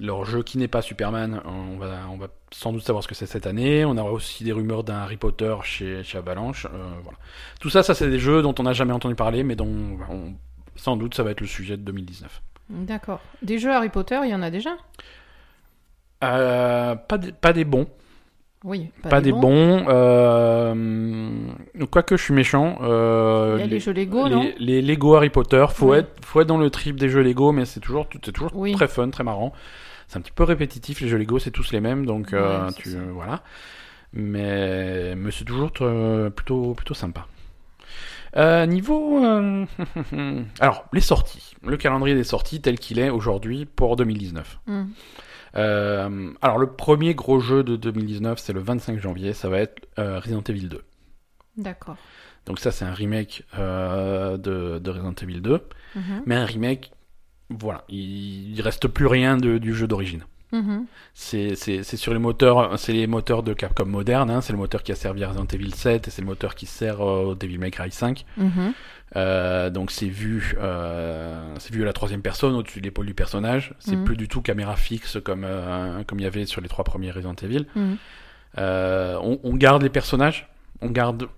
[0.00, 3.14] leur jeu qui n'est pas Superman, on va, on va sans doute savoir ce que
[3.14, 3.84] c'est cette année.
[3.84, 6.66] On aura aussi des rumeurs d'un Harry Potter chez, chez Avalanche.
[6.66, 7.18] Euh, voilà.
[7.60, 9.98] Tout ça, ça c'est des jeux dont on n'a jamais entendu parler, mais dont
[10.76, 12.42] sans doute ça va être le sujet de 2019.
[12.70, 13.20] D'accord.
[13.42, 14.76] Des jeux Harry Potter, il y en a déjà
[16.24, 17.86] euh, pas, pas des bons.
[18.64, 19.84] Oui, pas, des, bons.
[19.88, 20.74] Euh,
[21.92, 22.78] quoique je suis méchant.
[22.82, 26.10] Euh, il y a les, jeux Lego, les, non les Lego Harry Potter, faut, être,
[26.24, 29.10] faut être dans le trip des jeux Lego, mais c'est toujours, c'est toujours très fun,
[29.10, 29.52] très marrant.
[30.08, 32.34] C'est un petit peu répétitif, les jeux Lego, c'est tous les mêmes, donc
[32.76, 33.42] tu, voilà.
[34.12, 37.28] Mais, mais c'est toujours plutôt, plutôt sympa.
[38.36, 39.24] Euh, niveau...
[39.24, 39.64] Euh,
[40.60, 41.54] alors, les sorties.
[41.62, 44.60] Le calendrier des sorties tel qu'il est aujourd'hui pour 2019.
[44.66, 44.82] Mm.
[45.56, 49.88] Euh, alors, le premier gros jeu de 2019, c'est le 25 janvier, ça va être
[49.96, 50.84] Resident Evil 2.
[51.56, 51.96] D'accord.
[52.46, 55.56] Donc ça, c'est un remake de, Resident Evil 2.
[55.56, 56.00] Mm-hmm.
[56.26, 56.92] Mais un remake,
[57.50, 60.24] voilà, il, il reste plus rien du jeu d'origine.
[60.52, 60.84] Mm-hmm.
[61.14, 64.30] C'est sur les moteurs, c'est les moteurs de Capcom moderne.
[64.30, 64.40] Hein.
[64.40, 66.66] c'est le moteur qui a servi à Resident Evil 7 et c'est le moteur qui
[66.66, 68.24] sert au Devil May Cry 5.
[68.38, 68.72] Mm-hmm.
[69.16, 73.14] Euh, donc c'est vu, euh, c'est vu à la troisième personne au-dessus de l'épaule du
[73.14, 73.74] personnage.
[73.78, 74.04] C'est mm-hmm.
[74.04, 77.10] plus du tout caméra fixe comme euh, comme il y avait sur les trois premiers
[77.10, 77.66] Resident Evil.
[78.56, 80.48] On, on, garde les personnages,
[80.80, 81.28] on garde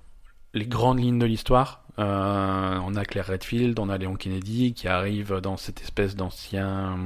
[0.54, 1.84] les grandes lignes de l'histoire.
[1.98, 6.96] On a Claire Redfield, on a Léon Kennedy qui arrive dans cette espèce d'ancien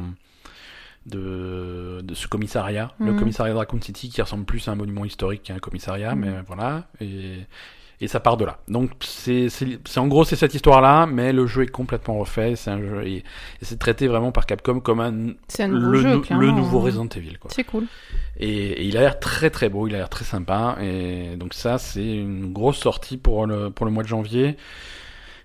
[1.07, 3.19] de, de ce commissariat, le mhm.
[3.19, 6.21] commissariat de Raccoon City qui ressemble plus à un monument historique qu'à un commissariat, mhm.
[6.21, 7.41] mais voilà, et,
[8.01, 8.59] et ça part de là.
[8.69, 9.49] Donc c'est
[9.97, 13.25] en gros c'est cette histoire-là, mais le jeu est complètement refait, c'est un jeu et,
[13.63, 15.37] c'est traité vraiment par Capcom comme un, le,
[15.69, 17.39] le, nouveau Resident Evil.
[17.49, 17.85] C'est cool.
[18.39, 21.79] Et, il a l'air très très beau, il a l'air très sympa, et donc ça
[21.79, 24.57] c'est une grosse sortie pour le pour le mois de janvier.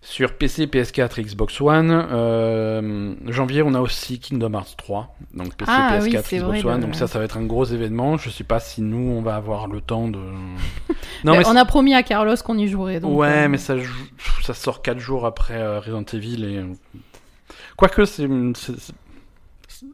[0.02, 1.92] Sur PC, PS4 Xbox One.
[1.92, 5.16] Euh, janvier, on a aussi Kingdom Hearts 3.
[5.34, 6.80] Donc PC, ah PS4, Xbox One.
[6.80, 8.18] Donc ça, ça va être un gros événement.
[8.18, 10.20] Je sais pas si nous, on va avoir le temps de.
[11.26, 13.02] non, mais on a promis à Carlos qu'on y jouerait.
[13.02, 13.50] Donc ouais, euh.
[13.50, 13.76] mais ça,
[14.42, 16.46] ça sort 4 jours après euh, Resident Evil.
[16.46, 16.64] Et...
[17.76, 18.28] Quoique, c'est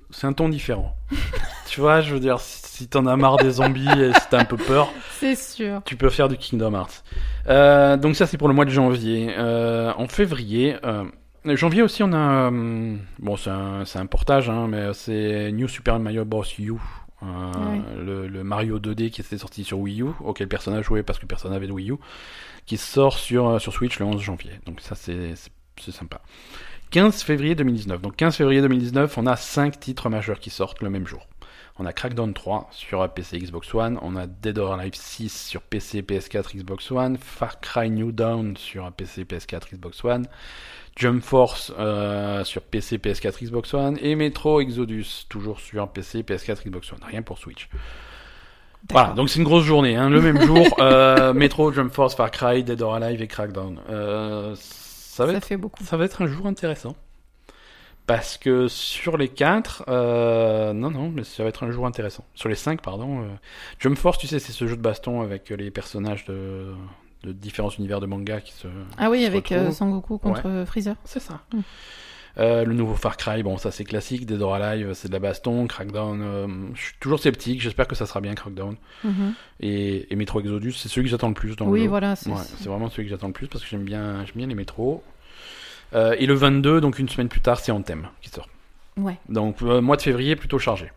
[0.09, 0.95] c'est un ton différent.
[1.67, 4.45] tu vois, je veux dire, si t'en as marre des zombies et si t'as un
[4.45, 5.81] peu peur, c'est sûr.
[5.85, 7.03] Tu peux faire du Kingdom Hearts.
[7.47, 9.33] Euh, donc ça, c'est pour le mois de janvier.
[9.37, 11.05] Euh, en février, euh,
[11.45, 16.25] janvier aussi, on a, bon, c'est un, un, portage, hein, mais c'est New Super Mario
[16.25, 16.43] Bros.
[16.59, 16.73] U.
[17.21, 21.25] Le, Mario 2D qui était sorti sur Wii U, auquel personne n'a joué parce que
[21.25, 21.95] personne n'avait de Wii U,
[22.67, 24.51] qui sort sur, sur Switch le 11 janvier.
[24.67, 25.33] Donc ça, c'est
[25.91, 26.21] sympa.
[26.95, 28.01] 15 février 2019.
[28.01, 31.27] Donc 15 février 2019, on a 5 titres majeurs qui sortent le même jour.
[31.77, 35.61] On a Crackdown 3 sur PC Xbox One, on a Dead or Alive 6 sur
[35.61, 40.25] PC PS4 Xbox One, Far Cry New Dawn sur PC PS4 Xbox One,
[40.95, 46.63] Jump Force euh, sur PC PS4 Xbox One et Metro Exodus toujours sur PC PS4
[46.63, 46.99] Xbox One.
[47.05, 47.67] Rien pour Switch.
[48.89, 50.09] Voilà, donc c'est une grosse journée, hein.
[50.09, 50.65] le même jour.
[50.79, 53.81] Euh, Metro, Jump Force, Far Cry, Dead or Alive et Crackdown.
[53.89, 54.55] Euh,
[55.15, 55.83] ça, va être, fait beaucoup.
[55.83, 56.95] Ça va être un jour intéressant.
[58.07, 62.25] Parce que sur les 4, euh, non, non, mais ça va être un jour intéressant.
[62.35, 63.21] Sur les 5, pardon.
[63.21, 63.27] Euh,
[63.79, 66.73] Jump Force, tu sais, c'est ce jeu de baston avec les personnages de,
[67.23, 68.67] de différents univers de manga qui se.
[68.97, 70.95] Ah oui, avec euh, Sangoku contre Freezer.
[71.05, 71.41] C'est ça.
[72.37, 74.25] Le nouveau Far Cry, bon, ça c'est classique.
[74.25, 75.67] Dead or Alive, c'est de la baston.
[75.67, 77.61] Crackdown, je suis toujours sceptique.
[77.61, 78.75] J'espère que ça sera bien Crackdown.
[79.03, 79.33] Mhm.
[79.59, 81.89] et, et, Metro Exodus, c'est celui que j'attends le plus dans oui, le jeu.
[81.89, 82.15] voilà.
[82.15, 82.29] C'est
[82.65, 85.03] vraiment celui que j'attends le plus parce que j'aime bien, bien les métros.
[85.93, 88.49] et le 22, donc une semaine plus tard, c'est Anthem qui sort.
[88.97, 89.17] Ouais.
[89.29, 90.91] Donc, mois de février plutôt chargé.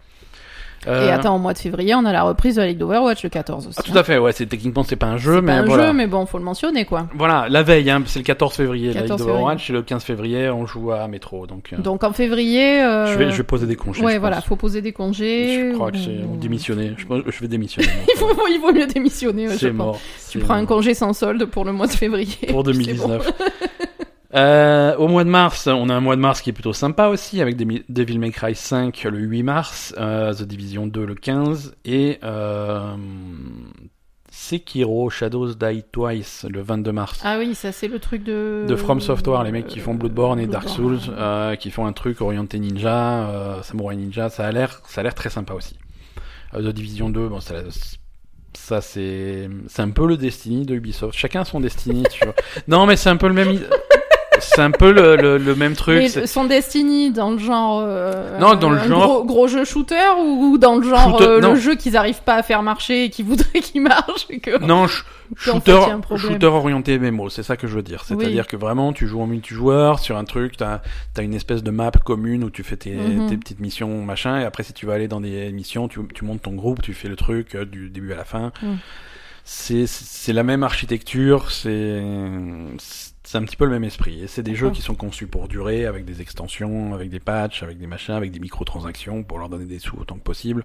[0.87, 3.23] Euh, Et attends, au mois de février, on a la reprise de la Ligue d'Overwatch
[3.25, 3.77] le 14 aussi.
[3.79, 5.87] Ah, tout à fait, ouais, c'est techniquement c'est pas un jeu, mais pas un voilà.
[5.89, 7.09] jeu, mais bon, faut le mentionner quoi.
[7.15, 10.49] Voilà, la veille, hein, c'est le 14 février, la Ligue d'Overwatch, et le 15 février,
[10.49, 11.73] on joue à Métro, donc.
[11.73, 12.81] Euh, donc en février.
[12.83, 13.07] Euh...
[13.07, 14.03] Je vais, je vais poser des congés.
[14.05, 15.71] Ouais, voilà, faut poser des congés.
[15.71, 16.95] Je crois que c'est démissionner.
[16.97, 17.89] Je, je vais démissionner.
[18.15, 19.49] il, faut, il vaut mieux démissionner.
[19.49, 19.99] c'est mort.
[20.31, 22.37] Tu prends un congé sans solde pour le mois de février.
[22.51, 23.33] Pour 2019.
[24.35, 27.09] Euh, au mois de mars, on a un mois de mars qui est plutôt sympa
[27.09, 31.75] aussi, avec Devil May Cry 5 le 8 mars, euh, The Division 2 le 15,
[31.87, 32.95] et euh,
[34.31, 37.21] Sekiro Shadows Die Twice le 22 mars.
[37.25, 38.67] Ah oui, ça c'est le truc de...
[38.69, 41.93] De From Software, les mecs qui font Bloodborne et Dark Souls, euh, qui font un
[41.93, 45.77] truc orienté ninja, euh, Samurai Ninja, ça a l'air, ça a l'air très sympa aussi.
[46.55, 47.57] Euh, The Division 2, bon, ça,
[48.53, 51.19] ça c'est, c'est un peu le Destiny de Ubisoft.
[51.19, 52.35] Chacun son Destiny, tu vois.
[52.69, 53.59] Non, mais c'est un peu le même
[54.41, 55.99] c'est un peu le, le, même truc.
[55.99, 57.83] Mais son Destiny dans le genre.
[57.85, 59.25] Euh, non, dans le genre.
[59.25, 62.63] Gros, jeu shooter ou dans le genre euh, le jeu qu'ils arrivent pas à faire
[62.63, 64.59] marcher et qu'ils voudraient qu'il marche que...
[64.65, 64.87] Non,
[65.37, 65.81] shooter,
[66.17, 68.05] shooter orienté MMO, c'est ça que je veux dire.
[68.05, 70.81] C'est-à-dire que vraiment, tu joues en multijoueur sur un truc, t'as
[71.17, 73.29] as une espèce de map commune où tu fais tes, mhm.
[73.29, 76.25] tes petites missions, machin, et après, si tu vas aller dans des missions, tu, tu
[76.25, 78.53] montes ton groupe, tu fais le truc euh, du début à la fin.
[78.63, 78.75] Mm.
[79.51, 82.03] C'est la même architecture, c'est
[83.29, 84.23] c'est un petit peu le même esprit.
[84.23, 87.63] Et c'est des jeux qui sont conçus pour durer, avec des extensions, avec des patchs,
[87.63, 90.65] avec des machins, avec des microtransactions pour leur donner des sous autant que possible.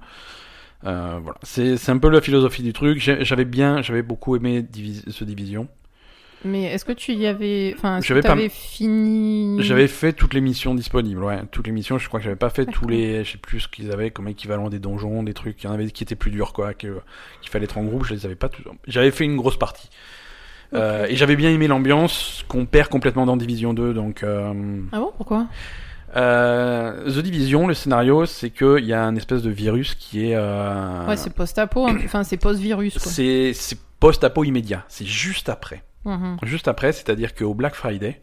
[0.85, 2.99] Euh, voilà, c'est un peu la philosophie du truc.
[2.99, 4.65] J'avais bien, j'avais beaucoup aimé
[5.09, 5.67] ce Division.
[6.45, 9.57] Mais est-ce que tu y avais, enfin, est-ce que tu avais fini?
[9.61, 11.97] J'avais fait toutes les missions disponibles, ouais, toutes les missions.
[11.97, 14.29] Je crois que j'avais pas fait tous les, je sais plus ce qu'ils avaient comme
[14.29, 15.61] équivalent des donjons, des trucs.
[15.63, 16.93] Il y en avait qui étaient plus durs, quoi, qu'il
[17.49, 18.05] fallait être en groupe.
[18.05, 18.63] Je les avais pas tous.
[18.87, 19.89] J'avais fait une grosse partie.
[20.73, 23.93] Euh, et j'avais bien aimé l'ambiance qu'on perd complètement dans Division 2.
[23.93, 24.53] Donc, euh,
[24.91, 25.47] Ah bon Pourquoi?
[26.15, 30.37] euh, The Division, le scénario, c'est qu'il y a un espèce de virus qui est.
[30.37, 31.97] Ouais, c'est post-apo, hein.
[32.05, 32.97] enfin c'est post-virus.
[32.99, 33.53] C'est
[33.99, 35.83] post-apo immédiat, c'est juste après.
[36.05, 36.37] Mhm.
[36.43, 38.21] Juste après, c'est-à-dire qu'au Black Friday,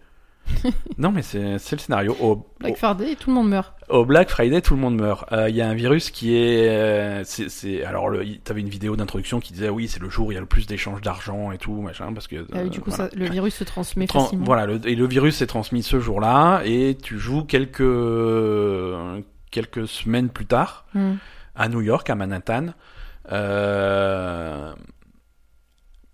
[0.98, 2.16] non, mais c'est le scénario.
[2.20, 3.74] Au, Black Friday, tout le monde meurt.
[3.88, 5.26] Au Black Friday, tout le monde meurt.
[5.30, 6.68] Il euh, y a un virus qui est.
[6.68, 10.32] Euh, c'est alors, tu avais une vidéo d'introduction qui disait oui, c'est le jour où
[10.32, 12.46] il y a le plus d'échanges d'argent et tout, machin, parce que.
[12.52, 14.44] Ah du coup, ça, le virus se transmet facilement.
[14.44, 17.82] Voilà, et le virus s'est transmis ce jour-là, et tu joues quelques
[19.50, 21.14] quelques semaines plus tard hmm.
[21.56, 22.68] à New York, à Manhattan.
[23.32, 24.72] Euh,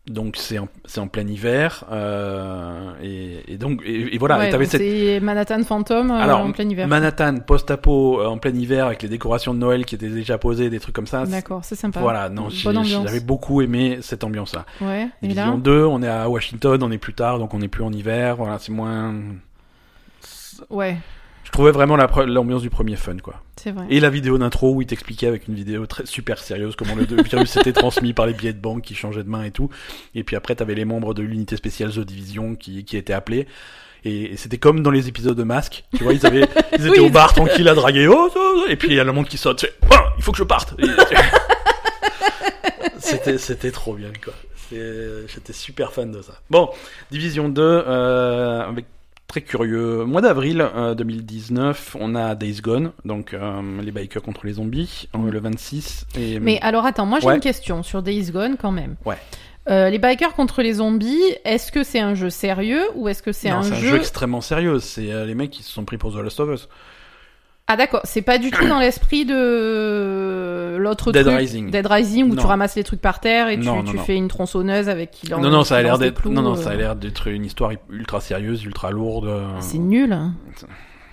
[0.06, 5.22] donc c'est en, en plein hiver euh, et, et, donc et, voilà ouais, t'avais cette...
[5.22, 6.86] Manhattan Phantom euh, en plein hiver.
[6.86, 10.70] Manhattan post-apo euh, en plein hiver avec les décorations de Noël qui étaient déjà posées
[10.70, 12.00] des trucs comme ça d'accord c'est sympa.
[12.00, 16.28] voilà non j'avais beaucoup aimé cette ambiance là ouais et là 2 on est à
[16.28, 19.12] Washington on est plus tard donc on est plus en hiver voilà c'est moins
[20.70, 20.98] ouais
[21.46, 23.40] je trouvais vraiment l'ambiance du premier fun, quoi.
[23.54, 23.86] C'est vrai.
[23.88, 27.22] Et la vidéo d'intro où il t'expliquait avec une vidéo très super sérieuse comment le
[27.22, 29.70] virus s'était transmis par les billets de banque qui changeaient de main et tout.
[30.16, 33.46] Et puis après, t'avais les membres de l'unité spéciale The Division qui, qui étaient appelés.
[34.04, 35.84] Et, c'était comme dans les épisodes de Masque.
[35.96, 38.08] Tu vois, ils, avaient, ils étaient au bar tranquille à draguer.
[38.08, 39.66] Oh, oh, oh, et puis il y a le monde qui saute.
[39.88, 40.74] Oh, il faut que je parte.
[42.98, 44.34] c'était, c'était trop bien, quoi.
[44.72, 46.40] J'étais super fan de ça.
[46.50, 46.70] Bon,
[47.12, 48.86] Division 2, euh, avec
[49.26, 50.04] très curieux.
[50.04, 50.66] Mois d'avril
[50.96, 55.40] 2019, euh, on a Days Gone, donc euh, les bikers contre les zombies, euh, le
[55.40, 56.06] 26.
[56.16, 56.40] Et...
[56.40, 58.96] Mais alors attends, moi j'ai une question sur Days Gone quand même.
[59.04, 59.18] Ouais.
[59.90, 63.50] les bikers contre les zombies, est-ce que c'est un jeu sérieux ou est-ce que c'est
[63.50, 63.72] un, jeu...
[63.72, 66.50] un jeu extrêmement sérieux C'est les mecs qui se sont pris pour The Last of
[66.50, 66.68] Us.
[67.68, 71.70] Ah d'accord, c'est pas du tout dans l'esprit de l'autre Dead truc, Rising.
[71.72, 74.88] Dead Rising où tu ramasses les trucs par terre et tu, tu fais une tronçonneuse
[74.88, 76.76] avec qui Non non, ça a l'air d'être non non, ça a euh.
[76.76, 79.26] l'air d'être une histoire ultra sérieuse, ultra lourde.
[79.26, 79.48] Euh.
[79.58, 80.12] C'est nul.
[80.12, 80.34] Hein.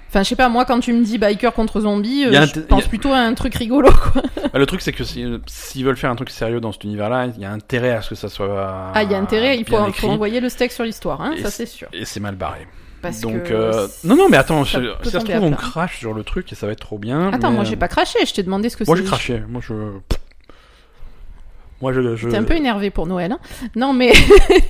[0.09, 2.85] Enfin, je sais pas, moi, quand tu me dis biker contre zombie, euh, je pense
[2.85, 4.21] plutôt à un truc rigolo, quoi.
[4.53, 7.41] Bah, le truc, c'est que s'ils veulent faire un truc sérieux dans cet univers-là, il
[7.41, 8.91] y a intérêt à ce que ça soit.
[8.93, 11.49] Ah, il y a intérêt, il faut, faut envoyer le steak sur l'histoire, hein, ça
[11.49, 11.87] c'est sûr.
[11.93, 12.67] Et c'est mal barré.
[13.21, 13.87] Donc, euh...
[14.03, 16.55] non, non, mais attends, ça, si ça se trouve, on crache sur le truc et
[16.55, 17.31] ça va être trop bien.
[17.33, 17.57] Attends, mais...
[17.57, 18.89] moi j'ai pas craché, je t'ai demandé ce que c'est.
[18.89, 19.73] Moi j'ai craché, moi je.
[21.81, 22.15] Moi je.
[22.15, 22.29] je...
[22.29, 23.39] T'es un peu énervé pour Noël, hein
[23.75, 24.13] Non, mais.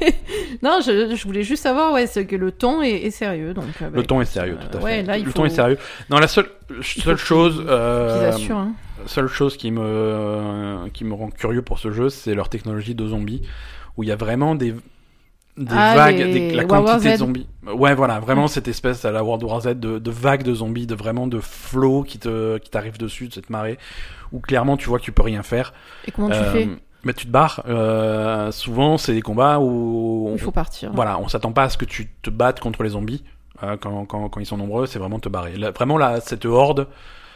[0.63, 3.53] non, je, je, voulais juste savoir, ouais, que le ton est, est sérieux.
[3.53, 4.83] Donc, euh, le ton est sérieux, tout à fait.
[4.83, 5.37] Ouais, là, il le faut...
[5.37, 5.77] ton est sérieux.
[6.09, 6.49] Non, la seule,
[6.81, 7.63] seule chose.
[7.67, 8.73] Euh, assurent, hein.
[9.05, 13.05] Seule chose qui me, qui me rend curieux pour ce jeu, c'est leur technologie de
[13.05, 13.41] zombies,
[13.97, 14.73] où il y a vraiment des
[15.57, 17.47] des ah, vagues, des, la quantité de zombies.
[17.65, 20.87] Ouais, voilà, vraiment cette espèce à la World War Z de, de vagues de zombies,
[20.87, 23.77] de vraiment de flots qui te qui t'arrivent dessus de cette marée,
[24.31, 25.73] où clairement tu vois que tu peux rien faire.
[26.07, 26.69] Et comment tu fais?
[27.03, 27.63] Mais tu te barres.
[27.67, 30.91] Euh, souvent, c'est des combats où il faut partir.
[30.93, 33.23] Voilà, on s'attend pas à ce que tu te battes contre les zombies
[33.61, 34.85] euh, quand, quand, quand, ils sont nombreux.
[34.85, 35.53] C'est vraiment te barrer.
[35.75, 36.87] vraiment là, cette horde,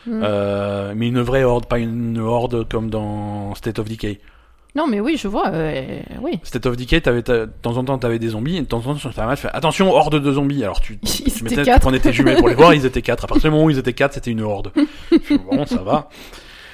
[0.06, 0.22] mm.
[0.24, 4.20] euh, mais une vraie horde, pas une horde comme dans State of Decay.
[4.78, 5.48] Non, mais oui, je vois.
[5.48, 6.40] Euh, oui.
[6.44, 8.94] State of Decay, avais, de temps en temps, t'avais des zombies, et de temps en
[8.94, 10.64] temps, sur Internet, fais attention, horde de zombies.
[10.64, 13.24] Alors tu, tu, tu mettais, tu prenais tes jumelles pour les voir, ils étaient quatre.
[13.24, 14.72] À partir du moment où ils étaient quatre, c'était une horde.
[15.50, 16.10] bon, ça va.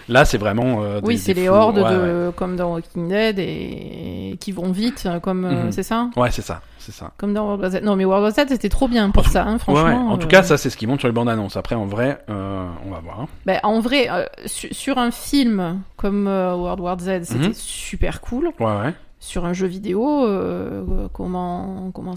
[0.09, 0.83] Là, c'est vraiment.
[0.83, 5.45] Euh, oui, c'est les hordes de, comme dans Walking Dead et qui vont vite, comme
[5.45, 5.71] euh, mhm.
[5.71, 6.09] c'est ça.
[6.15, 7.11] Ouais, c'est ça, c'est ça.
[7.17, 7.83] Comme dans World War Z.
[7.83, 10.09] Non, mais World War Z, c'était trop bien pour ça, hein, franchement.
[10.09, 11.57] En tout cas, ça, c'est ce qui montre sur les bandes annonces.
[11.57, 13.27] Après, en vrai, on va voir.
[13.45, 14.09] Ben, en vrai,
[14.45, 17.53] sur un film comme World War Z, c'était mhm.
[17.53, 18.49] super cool.
[18.59, 18.93] Ouais, ouais
[19.23, 22.15] sur un jeu vidéo, euh, comment, comment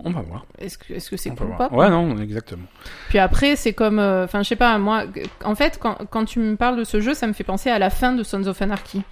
[0.00, 0.46] on va voir.
[0.58, 2.66] Est-ce que c'est cool ou pas Ouais, non, exactement.
[3.08, 5.04] Puis après, c'est comme, euh, enfin, je sais pas, moi,
[5.44, 7.78] en fait, quand, quand tu me parles de ce jeu, ça me fait penser à
[7.78, 9.02] la fin de Sons of Anarchy.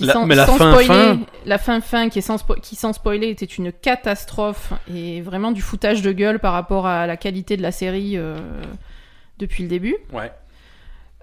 [0.00, 1.20] la, mais la fin, spoiler, fin...
[1.46, 5.62] la fin fin qui est sans qui sans spoiler était une catastrophe et vraiment du
[5.62, 8.36] foutage de gueule par rapport à la qualité de la série euh,
[9.38, 9.96] depuis le début.
[10.12, 10.32] Ouais.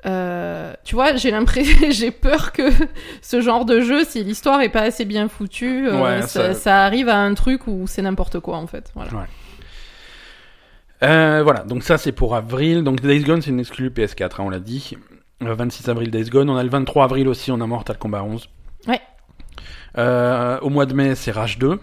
[0.06, 2.64] Euh, tu vois, j'ai l'impression, j'ai peur que
[3.22, 6.84] ce genre de jeu, si l'histoire est pas assez bien foutue, euh, ça...
[6.84, 8.92] arrive à un truc où c'est n'importe quoi en fait.
[8.96, 9.12] Voilà.
[9.12, 9.26] Ouais.
[11.04, 12.84] Euh, voilà, donc ça c'est pour avril.
[12.84, 14.98] Donc Days Gone c'est une exclue PS4, hein, on l'a dit.
[15.40, 16.50] 26 avril Days Gone.
[16.50, 18.50] On a le 23 avril aussi, on a Mortal Kombat 11.
[18.88, 19.02] Ouais.
[20.62, 21.80] au mois de mai c'est Rage 2.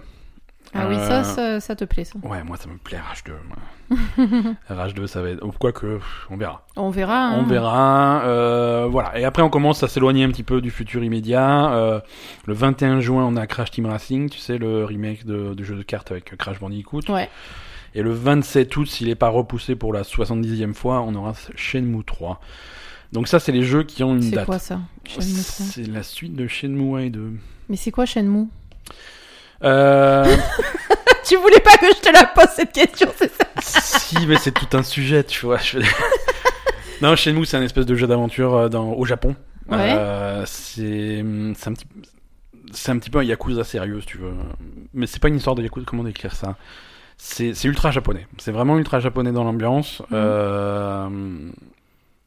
[0.75, 2.19] Ah oui, ça, ça, ça, te plaît, ça.
[2.23, 4.55] Ouais, moi, ça me plaît, Rage 2.
[4.69, 5.47] Rage 2, ça va être...
[5.59, 5.99] Quoi que,
[6.31, 6.67] on verra.
[6.77, 7.29] On verra.
[7.29, 7.39] Hein.
[7.41, 8.23] On verra.
[8.25, 9.19] Euh, voilà.
[9.19, 11.73] Et après, on commence à s'éloigner un petit peu du futur immédiat.
[11.73, 12.01] Euh,
[12.47, 15.77] le 21 juin, on a Crash Team Racing, tu sais, le remake de, du jeu
[15.77, 17.03] de cartes avec Crash Bandicoot.
[17.09, 17.29] Ouais.
[17.95, 22.05] Et le 27 août, s'il n'est pas repoussé pour la 70e fois, on aura Shenmue
[22.05, 22.41] 3.
[23.13, 24.41] Donc ça, c'est les jeux qui ont une date.
[24.41, 24.81] C'est quoi ça
[25.19, 27.33] C'est la suite de Shenmue 1 et 2.
[27.71, 28.49] Mais c'est quoi Shenmue?
[29.65, 30.37] Euh...
[31.25, 34.53] tu voulais pas que je te la pose cette question, c'est ça Si, mais c'est
[34.53, 35.59] tout un sujet, tu vois.
[35.59, 35.79] Je...
[37.03, 38.93] non, Shenmue, c'est un espèce de jeu d'aventure euh, dans...
[38.93, 39.35] au Japon.
[39.69, 39.93] Ouais.
[39.97, 41.87] Euh, c'est un petit
[42.73, 44.33] c'est un petit peu un Yakuza sérieux, si tu veux.
[44.93, 46.57] Mais c'est pas une histoire de Yakuza, comment décrire ça?
[47.17, 48.27] C'est ultra japonais.
[48.39, 50.01] C'est vraiment ultra japonais dans l'ambiance.
[50.01, 50.07] Mhm.
[50.13, 51.09] Euh...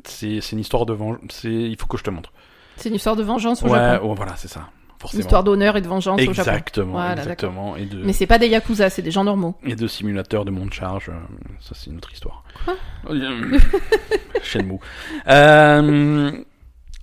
[0.04, 1.44] C'est une histoire de vengeance.
[1.44, 2.32] Il faut que je te montre.
[2.76, 4.10] C'est une histoire de vengeance au ouais, Japon?
[4.10, 4.70] Ouais, voilà, c'est ça.
[5.14, 7.12] Histoire d'honneur et de vengeance exactement, au Japon.
[7.12, 7.76] Exactement, exactement.
[7.78, 8.04] Et de...
[8.04, 9.56] Mais c'est pas des Yakuza, c'est des gens normaux.
[9.64, 11.14] Et de simulateurs de monde charge, euh,
[11.60, 12.44] ça c'est une autre histoire.
[12.66, 12.76] Quoi
[14.44, 14.80] Shenmue.
[15.28, 16.32] Euh,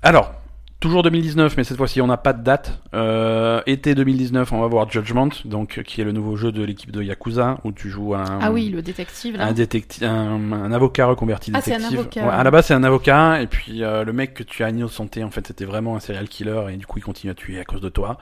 [0.02, 0.34] alors,
[0.80, 2.80] Toujours 2019, mais cette fois-ci on n'a pas de date.
[2.94, 6.92] Euh, été 2019, on va voir Judgment, donc qui est le nouveau jeu de l'équipe
[6.92, 8.38] de Yakuza où tu joues un.
[8.40, 9.36] Ah oui, le détective.
[9.36, 9.46] Là.
[9.46, 11.84] Un détective, un, avocat reconverti ah, détective.
[11.88, 12.30] c'est un avocat.
[12.30, 15.24] à la base c'est un avocat et puis euh, le mec que tu as innocenté
[15.24, 17.64] en fait c'était vraiment un serial killer et du coup il continue à tuer à
[17.64, 18.18] cause de toi.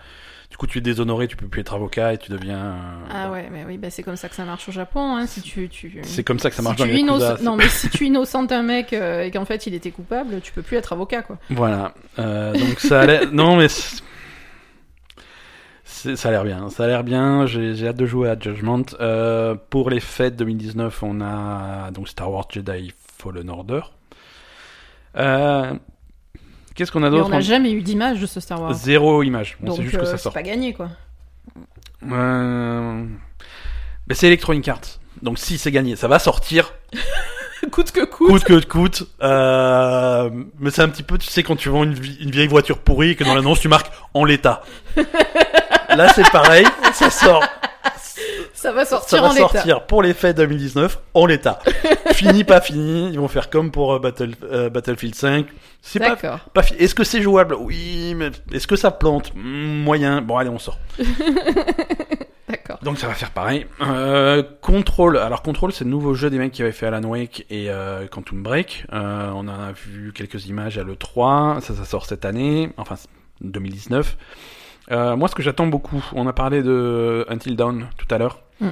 [0.57, 2.65] Du coup, tu es déshonoré, tu peux plus être avocat et tu deviens.
[2.65, 5.15] Euh, ah ouais, mais oui, bah, c'est comme ça que ça marche au Japon.
[5.15, 6.01] Hein, si tu, tu...
[6.03, 8.63] C'est comme ça que ça marche si dans les Non, mais si tu innocentes un
[8.63, 11.37] mec euh, et qu'en fait il était coupable, tu peux plus être avocat, quoi.
[11.51, 11.93] Voilà.
[12.19, 13.27] Euh, donc ça allait.
[13.33, 13.69] non, mais.
[15.85, 17.45] Ça a l'air bien, ça a l'air bien.
[17.45, 18.85] J'ai hâte de jouer à Judgment.
[19.69, 23.83] pour les fêtes 2019, on a donc Star Wars Jedi Fallen Order.
[25.17, 25.75] Euh,
[26.77, 28.75] Qu'est-ce qu'on a d'autre On n'a jamais eu d'image de ce Star Wars.
[28.75, 29.57] Zéro image.
[29.61, 30.33] Donc, c'est juste que ça euh, sort.
[30.33, 30.91] C'est pas gagné, quoi.
[32.13, 33.05] Euh...
[34.07, 35.01] Mais c'est Electronic Arts.
[35.23, 36.75] Donc si c'est gagné, ça va sortir.
[37.73, 38.29] coûte que coûte.
[38.29, 39.09] Coûte que coûte.
[39.23, 40.31] Euh...
[40.59, 43.11] Mais c'est un petit peu, tu sais, quand tu vends une, une vieille voiture pourrie
[43.11, 44.63] et que dans l'annonce tu marques en l'état.
[45.89, 47.43] Là c'est pareil, ça sort.
[48.67, 51.61] Ça va sortir ça va sortir pour les fêtes 2019 en l'état.
[52.13, 53.11] fini, pas fini.
[53.13, 55.47] Ils vont faire comme pour euh, Battle, euh, Battlefield 5.
[55.83, 57.55] C'est pas, pas Est-ce que c'est jouable?
[57.55, 59.33] Oui, mais est-ce que ça plante?
[59.37, 60.21] Hmm, Moyen.
[60.21, 60.81] Bon, allez, on sort.
[62.49, 62.81] D'accord.
[62.83, 63.69] Donc ça va faire pareil.
[63.83, 65.17] Euh, Control.
[65.17, 68.09] Alors Control, c'est le nouveau jeu des mecs qui avaient fait Alan Wake et euh,
[68.09, 68.85] Quantum Break.
[68.93, 71.61] Euh, on a vu quelques images à l'E3.
[71.61, 72.71] Ça, ça sort cette année.
[72.79, 72.97] Enfin,
[73.43, 74.17] 2019.
[74.91, 78.41] Euh, moi, ce que j'attends beaucoup, on a parlé de Until Dawn tout à l'heure.
[78.61, 78.69] Mm.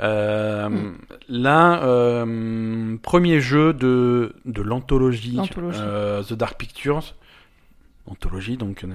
[0.00, 0.94] Euh, mm.
[1.28, 7.14] Là, euh, premier jeu de, de l'anthologie The Dark Pictures.
[8.06, 8.84] anthologie, donc.
[8.84, 8.88] Euh,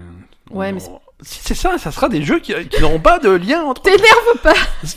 [0.52, 0.80] ouais, mais
[1.24, 3.82] c'est ça, ça sera des jeux qui, n'auront pas de lien entre.
[3.82, 4.54] T'énerve pas.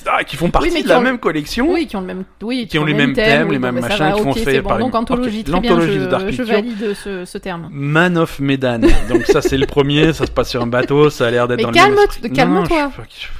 [0.06, 1.72] Ah, qui font partie de la même collection.
[1.72, 4.22] Oui, qui ont le même, oui, qui, ont, les mêmes thèmes, les mêmes machins, qui
[4.22, 5.80] font fait par Donc anthologie, très bien.
[5.80, 7.68] Je, je valide ce, ce, terme.
[7.70, 8.80] Man of Medan.
[9.08, 10.12] donc ça, c'est le premier.
[10.12, 11.10] Ça se passe sur un bateau.
[11.10, 12.28] Ça a l'air d'être dans calme, le.
[12.28, 12.90] Calme-toi.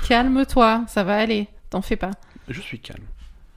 [0.09, 0.82] Calme-toi.
[0.88, 1.48] Ça va aller.
[1.75, 2.12] T'en fais pas.
[2.47, 3.03] Je suis calme.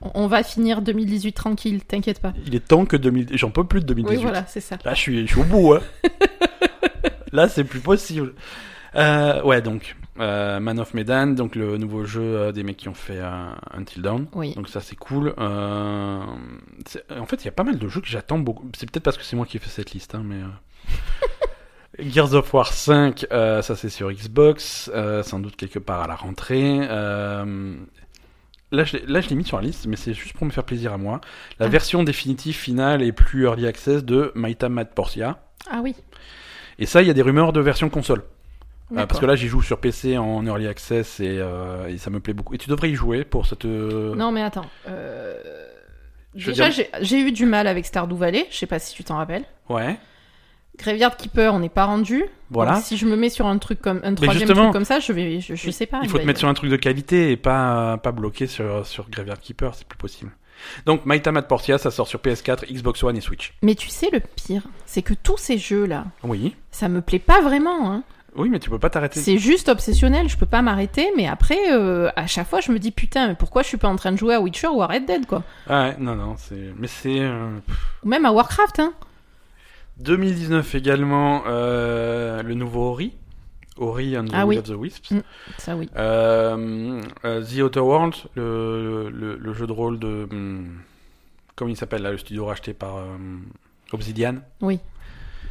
[0.00, 2.32] On va finir 2018 tranquille, t'inquiète pas.
[2.46, 3.28] Il est temps que 2000...
[3.34, 4.16] J'en peux plus de 2018.
[4.16, 4.76] Oui, voilà, c'est ça.
[4.84, 5.74] Là, je suis, je suis au bout.
[5.74, 5.82] Hein.
[7.32, 8.34] Là, c'est plus possible.
[8.96, 12.88] Euh, ouais, donc euh, Man of Medan, donc le nouveau jeu euh, des mecs qui
[12.88, 13.20] ont fait
[13.72, 14.26] Until Dawn.
[14.34, 14.52] Oui.
[14.54, 15.32] Donc ça, c'est cool.
[15.38, 16.26] en
[17.28, 18.68] fait, il y a pas mal de jeux que j'attends beaucoup.
[18.76, 20.40] C'est peut-être parce que c'est moi qui ai fait cette liste, hein, mais.
[22.00, 24.90] Gears of War 5, ça c'est sur Xbox,
[25.22, 26.80] sans doute quelque part à la rentrée.
[28.70, 30.64] Là je, là, je l'ai mis sur la liste, mais c'est juste pour me faire
[30.64, 31.20] plaisir à moi.
[31.58, 31.68] La ah.
[31.68, 35.38] version définitive, finale et plus early access de Maita Mad Portia.
[35.70, 35.94] Ah oui.
[36.78, 38.22] Et ça, il y a des rumeurs de version console.
[38.92, 42.08] Euh, parce que là, j'y joue sur PC en early access et, euh, et, ça
[42.08, 42.54] me plaît beaucoup.
[42.54, 43.64] Et tu devrais y jouer pour cette.
[43.64, 44.66] Non, mais attends.
[44.88, 45.36] Euh...
[46.34, 48.46] Déjà, j'ai eu du mal avec Stardew Valley.
[48.50, 49.44] Je sais pas si tu t'en rappelles.
[49.68, 49.98] Ouais.
[50.78, 52.24] Graveyard Keeper, on n'est pas rendu.
[52.50, 52.80] Voilà.
[52.80, 55.40] si je me mets sur un truc comme un troisième truc comme ça, je vais,
[55.40, 56.00] je, sais pas.
[56.02, 59.10] Il faut te mettre sur un truc de qualité et pas pas bloqué sur sur
[59.10, 60.30] Graveyard Keeper, c'est plus possible.
[60.86, 63.54] Donc Maita Mat Portia, ça sort sur PS4, Xbox One et Switch.
[63.62, 67.18] Mais tu sais le pire, c'est que tous ces jeux là, oui, ça me plaît
[67.18, 67.92] pas vraiment.
[67.92, 68.02] Hein.
[68.36, 69.20] Oui, mais tu peux pas t'arrêter.
[69.20, 72.78] C'est juste obsessionnel, je peux pas m'arrêter, mais après, euh, à chaque fois, je me
[72.78, 74.86] dis putain, mais pourquoi je suis pas en train de jouer à Witcher ou à
[74.86, 75.42] Red Dead, quoi?
[75.68, 76.72] Ah Ouais, non, non, c'est.
[76.76, 77.18] Mais c'est.
[77.18, 77.58] Euh,
[78.04, 78.92] ou même à Warcraft, hein
[79.98, 83.12] 2019 également, euh, le nouveau Ori.
[83.76, 85.10] Ori and the ah of the Wisps.
[85.12, 85.20] Mm,
[85.56, 85.88] ça oui.
[85.96, 90.26] Euh, euh, the Outer World, le, le, jeu de rôle de.
[90.30, 90.78] Hmm,
[91.54, 93.04] comment il s'appelle là, le studio racheté par
[93.92, 94.80] Obsidian Oui.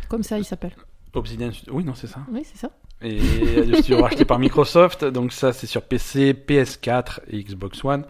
[0.09, 0.73] Comme ça, il s'appelle.
[1.13, 2.19] Obsidian, oui, non, c'est ça.
[2.31, 2.69] Oui, c'est ça.
[3.01, 3.17] Et
[3.65, 8.03] le studio racheté par Microsoft, donc ça c'est sur PC, PS4 et Xbox One.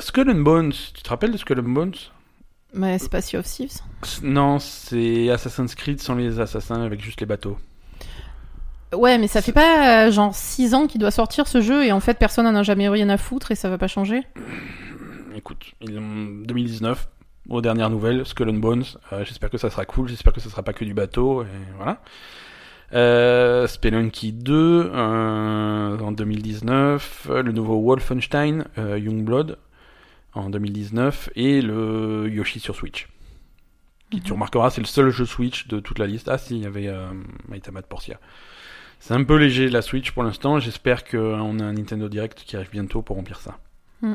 [0.00, 1.94] Skull and Bones, tu te rappelles de Skull and Bones?
[2.74, 3.80] Mais c'est pas Sea of Thieves
[4.22, 7.58] Non, c'est Assassin's Creed sans les assassins avec juste les bateaux.
[8.94, 11.92] Ouais, mais ça fait pas euh, genre 6 ans qu'il doit sortir ce jeu et
[11.92, 14.22] en fait personne n'en a jamais rien à foutre et ça va pas changer
[15.36, 17.08] Écoute, 2019,
[17.48, 20.50] aux dernières nouvelles, Skull and Bones, euh, j'espère que ça sera cool, j'espère que ça
[20.50, 21.46] sera pas que du bateau, et
[21.76, 22.00] voilà.
[22.92, 29.58] Euh, Spelunky 2 euh, en 2019, le nouveau Wolfenstein, Youngblood,
[30.38, 33.08] en 2019 et le Yoshi sur Switch.
[34.10, 34.34] Qui, tu mhm.
[34.34, 36.28] remarqueras, c'est le seul jeu Switch de toute la liste.
[36.28, 37.10] Ah si, il y avait euh,
[37.48, 38.18] Maitama Portia.
[39.00, 40.58] C'est un peu léger la Switch pour l'instant.
[40.58, 43.58] J'espère qu'on a un Nintendo Direct qui arrive bientôt pour remplir ça.
[44.02, 44.14] Mm.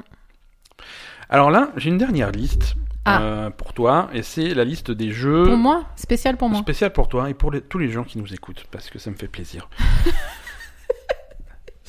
[1.30, 3.22] Alors là, j'ai une dernière liste ah.
[3.22, 5.46] euh, pour toi, et c'est la liste des jeux.
[5.46, 5.86] Pour moi?
[5.96, 6.60] Spécial pour moi?
[6.60, 9.16] Spécial pour toi et pour tous les gens qui nous écoutent, parce que ça me
[9.16, 9.70] fait plaisir.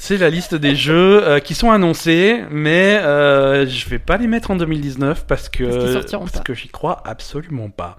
[0.04, 4.26] C'est la liste des jeux euh, qui sont annoncés, mais euh, je vais pas les
[4.26, 7.96] mettre en 2019 parce que parce, que j'y crois absolument pas.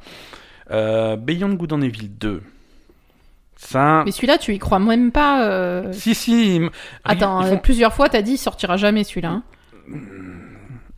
[0.70, 2.44] Euh, Beyond Good and Evil 2.
[3.56, 4.04] Ça...
[4.06, 5.48] Mais celui-là, tu y crois même pas.
[5.48, 5.92] Euh.
[5.94, 6.62] Si si.
[7.04, 9.42] Attends, plusieurs fois, t'as dit il sortira jamais celui-là.
[9.42, 9.44] Hein.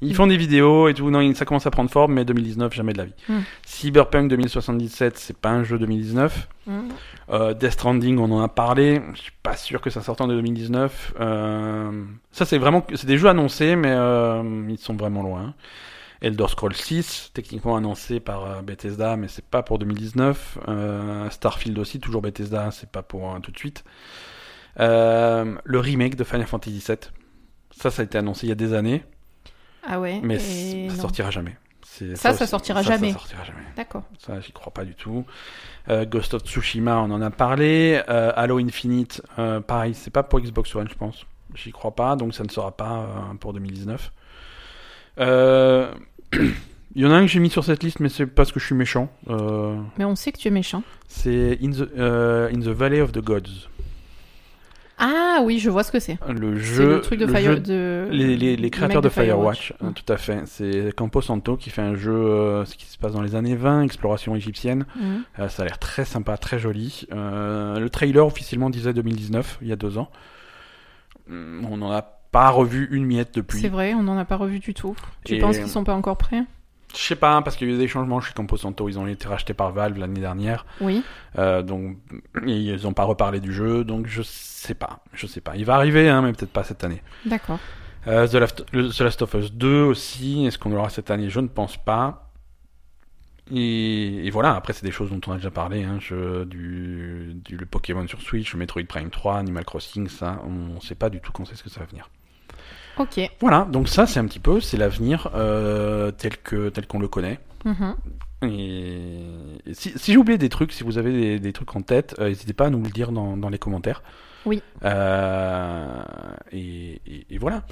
[0.01, 1.10] Ils font des vidéos et tout.
[1.10, 3.16] Non, ça commence à prendre forme, mais 2019, jamais de la vie.
[3.30, 3.39] Hmm.
[3.66, 6.49] Cyberpunk 2077, c'est pas un jeu 2019.
[6.68, 6.89] Hmm.
[7.30, 9.01] Euh, Death Stranding, on en a parlé.
[9.13, 11.15] Je suis pas sûr que ça sorte en 2019.
[11.19, 15.53] Euh, ça, c'est vraiment, c'est des jeux annoncés, mais euh, ils sont vraiment loin.
[16.21, 20.59] Elder Scrolls 6, techniquement annoncé par euh, Bethesda, mais c'est pas pour 2019.
[20.67, 23.84] Euh, Starfield aussi, toujours Bethesda, c'est pas pour tout de suite.
[24.78, 26.97] le remake de Final Fantasy VII.
[27.71, 29.03] Ça, ça a été annoncé il y a des années.
[29.86, 30.19] Ah ouais.
[30.23, 31.55] Mais ça sortira jamais.
[32.15, 33.11] Ça, ça, sortira jamais.
[33.13, 33.63] Ça sortira jamais.
[33.75, 34.03] D'accord.
[34.19, 35.25] Ça, j'y crois pas du tout.
[35.89, 38.01] Euh, Ghost of Tsushima, on en a parlé.
[38.09, 41.25] Euh, Halo Infinite, euh, pareil, c'est pas pour Xbox One, je pense.
[41.55, 43.07] J'y crois pas, donc ça ne sera pas
[43.39, 44.11] pour 2019.
[45.19, 45.23] Il
[46.95, 48.65] y en a un que j'ai mis sur cette liste, mais c'est parce que je
[48.65, 49.09] suis méchant.
[49.97, 50.83] Mais on sait que tu es méchant.
[51.07, 53.69] C'est In, In the Valley of the Gods.
[54.99, 56.17] Ah oui, je vois ce que c'est.
[56.27, 56.95] Le jeu.
[56.95, 58.07] le truc de, Fire, de...
[58.11, 60.41] Les, les, créateurs de, Firewatch, hein, tout à fait.
[60.45, 63.55] C'est Campo Santo qui fait un jeu euh, ce qui se passe dans les années
[63.55, 64.85] 20, exploration égyptienne.
[64.95, 65.23] Mhm.
[65.39, 67.05] Euh, ça a l'air très sympa, très joli.
[67.13, 70.09] Euh, le trailer officiellement disait 2019, il y a deux ans.
[71.27, 73.59] Hmm, on n'en a pas revu une miette depuis.
[73.59, 74.95] C'est vrai, on n'en a pas revu du tout.
[75.25, 76.43] Tu penses qu'ils sont pas encore prêts?
[76.97, 78.89] Je sais pas, parce qu'il y a eu des changements chez Camposanto.
[78.89, 80.65] Ils ont été rachetés par Valve l'année dernière.
[80.81, 81.03] Oui.
[81.37, 81.97] Euh, donc,
[82.45, 83.83] ils n'ont pas reparlé du jeu.
[83.83, 84.99] Donc, je sais pas.
[85.13, 85.55] Je sais pas.
[85.55, 87.03] Il va arriver, hein, mais peut-être pas cette année.
[87.25, 87.59] D'accord.
[88.07, 90.45] Euh, The, Last, of Us 2 aussi.
[90.45, 91.29] Est-ce qu'on l'aura cette année?
[91.29, 92.31] Je ne pense pas.
[93.53, 97.55] Et, voilà, après c'est des choses dont on a déjà parlé, hein, je, du, du
[97.55, 101.21] le Pokémon sur Switch, le Metroid Prime 3, Animal Crossing, ça, on sait pas du
[101.21, 102.09] tout quand c'est ce que ça va venir.
[102.99, 103.19] Ok.
[103.39, 107.07] Voilà, donc ça c'est un petit peu, c'est l'avenir euh, tel que tel qu'on le
[107.07, 107.39] connaît.
[107.65, 107.95] Mm-hmm.
[108.43, 112.15] Et, si, si j'ai oublié des trucs, si vous avez des, des trucs en tête,
[112.19, 114.03] euh, n'hésitez pas à nous le dire dans, dans les commentaires.
[114.45, 114.61] Oui.
[114.85, 116.01] Euh,
[116.51, 117.01] et,
[117.39, 117.63] voilà.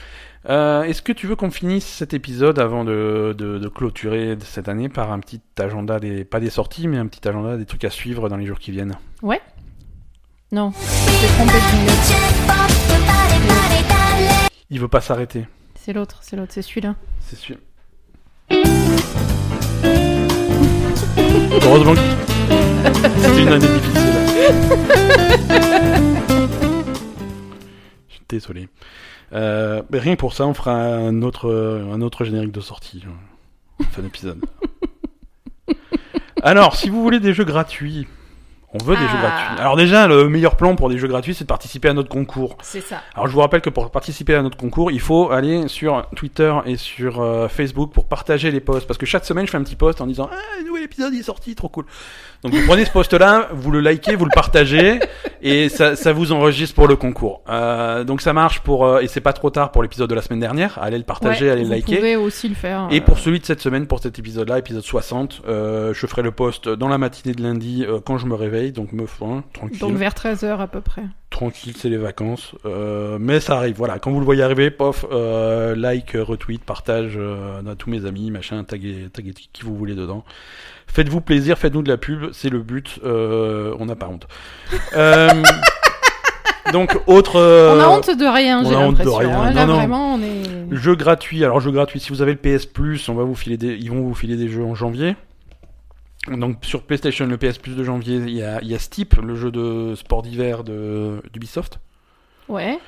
[0.84, 5.11] Est-ce que tu veux qu'on finisse cet épisode avant de, de, clôturer cette année par
[5.11, 8.28] un petit agenda, des, pas des sorties, mais un petit agenda des trucs à suivre
[8.28, 8.97] dans les jours qui viennent?
[9.21, 9.41] Ouais.
[10.51, 10.73] Non.
[14.72, 15.45] Il veut pas s'arrêter.
[15.76, 16.95] C'est l'autre, c'est l'autre, c'est celui-là.
[17.20, 17.59] C'est celui.
[21.61, 21.99] Heureusement que
[23.20, 24.01] c'est une année difficile.
[28.28, 28.70] Désolé.
[29.34, 31.47] Euh, mais rien que pour ça, on fera un autre,
[31.93, 33.03] un autre générique de sortie.
[33.05, 34.43] Euh, fin d'épisode.
[36.41, 38.07] Alors, si vous voulez des jeux gratuits,
[38.76, 39.21] on veut des jeux ah.
[39.21, 39.61] gratuits.
[39.61, 42.57] Alors déjà, le meilleur plan pour des jeux gratuits, c'est de participer à notre concours.
[42.61, 43.01] C'est ça.
[43.13, 46.53] Alors je vous rappelle que pour participer à notre concours, il faut aller sur Twitter
[46.65, 48.88] et sur euh, Facebook pour partager les posts.
[48.88, 51.23] Parce que chaque semaine, je fais un petit post en disant Ah, nouvel épisode est
[51.23, 51.86] sorti, trop cool.
[52.43, 54.99] Donc vous prenez ce post-là, vous le likez, vous le partagez,
[55.41, 57.41] et ça, ça vous enregistre pour le concours.
[57.49, 58.86] Euh, donc ça marche pour...
[58.86, 60.78] Euh, et c'est pas trop tard pour l'épisode de la semaine dernière.
[60.82, 61.93] Allez le partager, allez le liker.
[61.93, 62.88] Vous pouvez aussi le faire.
[62.91, 66.69] Et pour celui de cette semaine, pour cet épisode-là, épisode 60, je ferai le post
[66.69, 69.80] dans la matinée de lundi quand je me réveille donc me hein, tranquille.
[69.80, 71.03] Donc vers 13h à peu près.
[71.30, 72.55] Tranquille, c'est les vacances.
[72.66, 73.99] Euh, mais ça arrive, voilà.
[73.99, 78.32] Quand vous le voyez arriver, pof, euh, like, retweet, partage euh, à tous mes amis,
[78.32, 80.24] machin, taguez, taguez qui vous voulez dedans.
[80.88, 82.99] Faites-vous plaisir, faites-nous de la pub, c'est le but.
[83.03, 84.28] on n'a pas honte.
[86.72, 87.39] donc autre.
[87.39, 89.20] on a honte de rien, j'ai l'impression.
[89.20, 89.51] Hein.
[89.51, 90.76] Là, vraiment, on est.
[90.76, 91.43] Jeu gratuit.
[91.43, 91.99] Alors jeu gratuit.
[91.99, 94.36] Si vous avez le PS Plus, on va vous filer des, ils vont vous filer
[94.36, 95.16] des jeux en janvier.
[96.28, 99.15] Donc sur PlayStation, le PS Plus de janvier, il y a, il y a Steep,
[99.15, 101.80] le jeu de sport d'hiver de d'Ubisoft.
[102.47, 102.80] Ouais.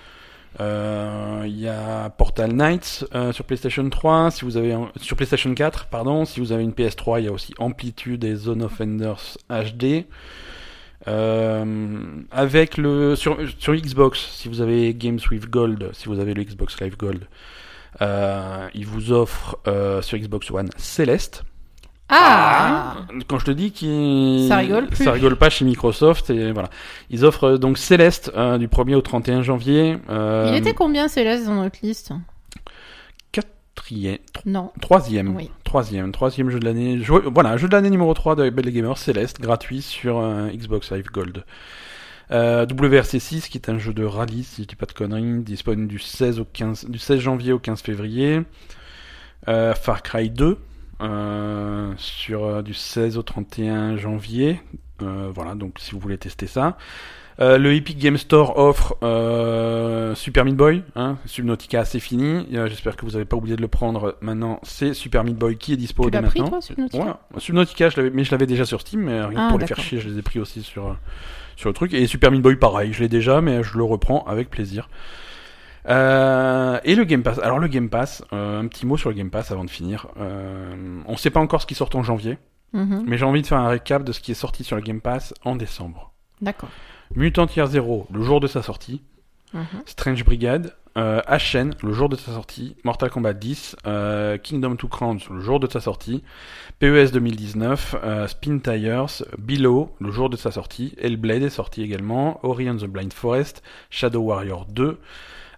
[0.59, 5.53] Euh, il y a Portal Knights euh, sur PlayStation 3, si vous avez sur PlayStation
[5.53, 6.25] 4, pardon.
[6.25, 10.05] Si vous avez une PS3, il y a aussi Amplitude et Zone of Enders HD.
[11.07, 11.95] Euh,
[12.31, 16.43] avec le sur, sur Xbox, si vous avez Games with Gold, si vous avez le
[16.43, 17.27] Xbox Live Gold,
[18.01, 19.59] il vous offre
[20.01, 21.43] sur Xbox One Celeste.
[22.09, 22.95] Ah.
[22.97, 26.69] ah, Quand je te dis qu'ils ça rigole ça rigole pas chez Microsoft et voilà.
[27.09, 29.97] Ils offrent euh, donc Céleste euh, du 1er au 31 janvier.
[30.09, 32.13] Euh, Il était combien Céleste dans notre liste?
[33.33, 34.19] Quatrième.
[34.45, 34.71] Non.
[34.79, 35.35] Troisième.
[35.35, 35.51] Oui.
[35.65, 36.11] Troisième.
[36.13, 36.97] Troisième jeu de l'année.
[37.33, 40.21] Voilà, jeu de l'année numéro 3 de Belle Gamer Céleste, gratuit sur
[40.53, 41.43] Xbox Live Gold.
[42.31, 45.99] WRC6 qui est un jeu de rallye si je dis pas de conneries, disponible du
[45.99, 48.41] 16 au 15 du 16 janvier au 15 février.
[49.45, 50.57] Far Cry 2
[51.01, 54.59] euh, sur euh, du 16 au 31 janvier.
[55.01, 56.77] Euh, voilà, donc si vous voulez tester ça.
[57.39, 58.95] le Epic Game Store offre
[60.15, 62.47] Super Meat Boy, hein, Subnautica c'est fini.
[62.51, 64.17] J'espère que vous n'avez pas oublié de le prendre.
[64.21, 66.45] Maintenant, c'est Super Meat Boy qui est dispo tu dès maintenant.
[66.45, 69.59] Pris, toi, Subnautica, Subnautica je mais je l'avais déjà sur Steam, mais rien ah, pour
[69.59, 70.97] les faire chier, je les ai pris aussi sur
[71.55, 71.93] sur le truc.
[71.93, 74.89] Et Super Meat Boy pareil, je l'ai déjà, mais je le reprends avec plaisir.
[75.89, 77.39] Euh, et le Game Pass.
[77.39, 80.07] Alors le Game Pass, euh, un petit mot sur le Game Pass avant de finir.
[80.19, 82.37] Euh, on ne sait pas encore ce qui sort en janvier,
[82.73, 83.03] mhm.
[83.07, 85.01] mais j'ai envie de faire un récap de ce qui est sorti sur le Game
[85.01, 86.11] Pass en décembre.
[86.41, 86.69] D'accord.
[87.15, 89.01] Mutant Year Zero, le jour de sa sortie.
[89.53, 89.63] Mhm.
[89.85, 92.75] Strange Brigade, euh, Ashen, le jour de sa sortie.
[92.83, 93.77] Mortal Kombat 10,
[94.43, 96.21] Kingdom Two Crowns, le jour de sa sortie.
[96.79, 97.95] PES 2019,
[98.27, 100.95] Spin Tires, Below, le jour de sa sortie.
[100.99, 102.45] Hellblade est sorti également.
[102.45, 104.99] Ori and the Blind Forest, Shadow Warrior 2.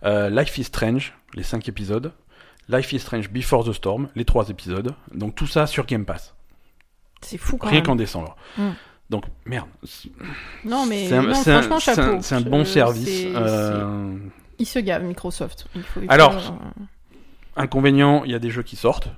[0.04, 2.14] Euh, Life is Strange, les 5 épisodes.
[2.70, 4.94] Life is Strange Before the Storm, les 3 épisodes.
[5.14, 6.36] Donc tout ça sur Game Pass.
[7.22, 8.36] C'est fou quand Rien qu'en décembre.
[8.58, 8.70] Mm.
[9.10, 9.68] Donc merde.
[10.64, 12.20] Non mais franchement chapeau.
[12.22, 13.26] C'est un, bon service.
[13.36, 14.18] Euh...
[14.60, 15.66] Il se gave Microsoft.
[15.76, 16.84] Il faut, Alors, euh,
[17.56, 19.10] inconvénient, il y a des jeux qui sortent.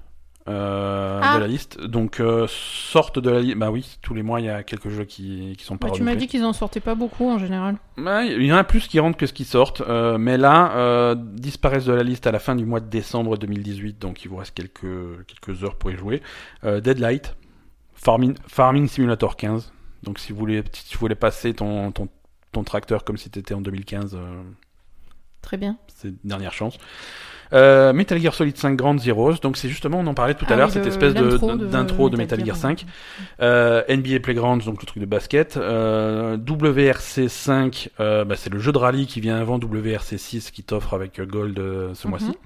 [0.52, 1.40] Euh, de ah.
[1.40, 1.82] la liste.
[1.82, 3.58] Donc euh, sortent de la liste.
[3.58, 5.88] Bah oui, tous les mois il y a quelques jeux qui, qui sont pas.
[5.88, 7.78] Bah, tu m'as dit qu'ils en sortaient pas beaucoup en général.
[7.98, 11.16] Bah, il y en a plus qui rentrent que ce qui sortent, euh, mais là
[11.16, 14.38] disparaissent de la liste à la fin du mois de décembre 2018, donc il vous
[14.38, 16.22] reste quelques quelques heures pour y jouer.
[16.64, 17.36] Deadlight,
[17.94, 19.72] Farming, Farming Simulator 15.
[20.04, 22.10] Donc si vous voulez si tu voulais passer ton, ton
[22.52, 24.18] ton tracteur comme si tu étais en 2015.
[25.42, 25.78] Très bien.
[25.88, 26.78] C'est une dernière chance.
[27.54, 30.54] Euh, Metal Gear Solid 5 Grand Zeroes, donc c'est justement, on en parlait tout à
[30.54, 32.86] ah l'heure, cette espèce d'intro de, Metal Gear 5.
[33.42, 35.58] Euh, NBA Playgrounds, donc le truc de basket.
[35.58, 40.52] Euh, WRC 5, euh, bah, c'est le jeu de rallye qui vient avant WRC 6
[40.52, 41.58] qui t'offre avec Gold
[41.94, 42.10] ce mhm.
[42.10, 42.38] mois-ci.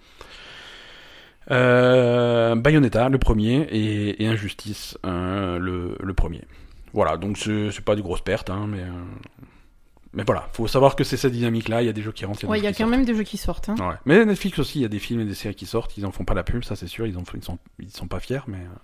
[1.52, 6.42] Euh, Bayonetta, le premier, et, Injustice, le, le, premier.
[6.94, 8.82] Voilà, donc c'est pas de grosses pertes, hein, mais
[10.16, 11.82] mais voilà, faut savoir que c'est cette dynamique-là.
[11.82, 12.46] Il y a des jeux qui rentrent.
[12.56, 13.70] Il y a quand même des jeux qui sortent.
[13.70, 13.76] Hein.
[13.78, 13.96] Ouais.
[14.06, 15.98] Mais Netflix aussi, il y a des films et des séries qui sortent.
[15.98, 17.06] Ils en font pas la pub, ça c'est sûr.
[17.06, 18.58] Ils, en, ils, sont, ils sont pas fiers, mais.
[18.58, 18.78] Euh,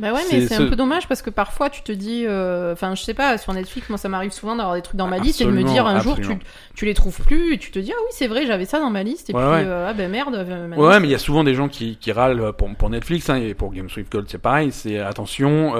[0.00, 2.96] bah ouais, mais c'est un peu dommage parce que parfois tu te dis, euh, enfin
[2.96, 5.40] je sais pas, sur Netflix, moi ça m'arrive souvent d'avoir des trucs dans ma liste
[5.40, 6.36] et de me dire un jour tu,
[6.74, 8.90] tu les trouves plus et tu te dis ah oui c'est vrai j'avais ça dans
[8.90, 10.34] ma liste et puis euh, ah ben merde.
[10.76, 13.36] ouais mais il y a souvent des gens qui, qui râlent pour, pour Netflix hein,
[13.36, 15.74] et pour Games with Gold c'est pareil, c'est attention,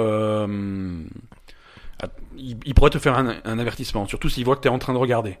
[2.37, 4.97] il, pourrait te faire un, avertissement, surtout s'il voit que tu es en train de
[4.97, 5.37] regarder.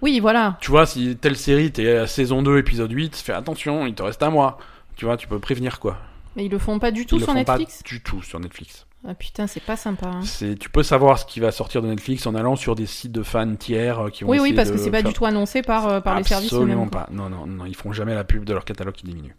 [0.00, 0.56] Oui, voilà.
[0.60, 4.02] Tu vois, si telle série, t'es à saison 2, épisode 8, fais attention, il te
[4.02, 4.58] reste un mois.
[4.96, 5.98] Tu vois, tu peux prévenir quoi.
[6.36, 8.86] Mais ils le font pas du tout sur Netflix Pas du tout sur Netflix.
[9.06, 10.08] Ah putain, c'est pas sympa.
[10.08, 10.22] Hein.
[10.22, 13.12] C'est, tu peux savoir ce qui va sortir de Netflix en allant sur des sites
[13.12, 14.30] de fans tiers euh, qui vont.
[14.30, 16.52] Oui, oui, parce que c'est pas du tout annoncé par, euh, par les services.
[16.52, 17.08] Absolument pas.
[17.12, 19.36] Non, non, non, ils font jamais la pub de leur catalogue qui diminue.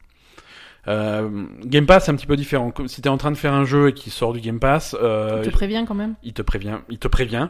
[0.89, 2.73] Euh, Game Pass, c'est un petit peu différent.
[2.87, 5.41] Si t'es en train de faire un jeu et qu'il sort du Game Pass, euh,
[5.43, 6.15] il te prévient quand même.
[6.23, 6.79] Il te prévient.
[6.89, 7.49] Il te prévient.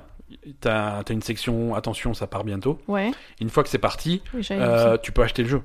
[0.59, 2.79] T'as as une section attention, ça part bientôt.
[2.87, 3.11] Ouais.
[3.39, 4.21] Une fois que c'est parti,
[4.51, 5.61] euh, tu peux acheter le jeu.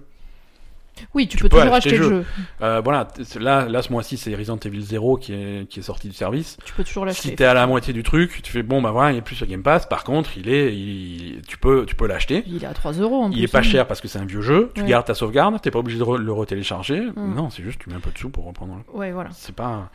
[1.15, 2.25] Oui, tu, peux, toujours acheter, le jeu.
[2.63, 6.09] Euh, voilà, là, là, ce mois-ci, c'est Resident Evil 0 qui est, qui est sorti
[6.09, 6.57] du service.
[6.65, 7.31] Tu peux toujours l'acheter.
[7.31, 9.37] Si t'es à la moitié du truc, tu fais bon, bah voilà, il est plus
[9.37, 9.87] sur Game Pass.
[9.87, 12.45] Par contre, il est, il, tu peux, tu peux l'acheter.
[12.47, 14.43] Il est à 3 euros en Il est pas cher parce que c'est un vieux
[14.43, 14.71] jeu.
[14.75, 17.01] Tu gardes ta sauvegarde, t'es pas obligé de le retélécharger.
[17.01, 17.35] Mm.
[17.35, 18.83] Non, c'est juste, tu mets un peu de sous pour reprendre.
[18.93, 19.31] Ouais, voilà.
[19.33, 19.91] C'est pas.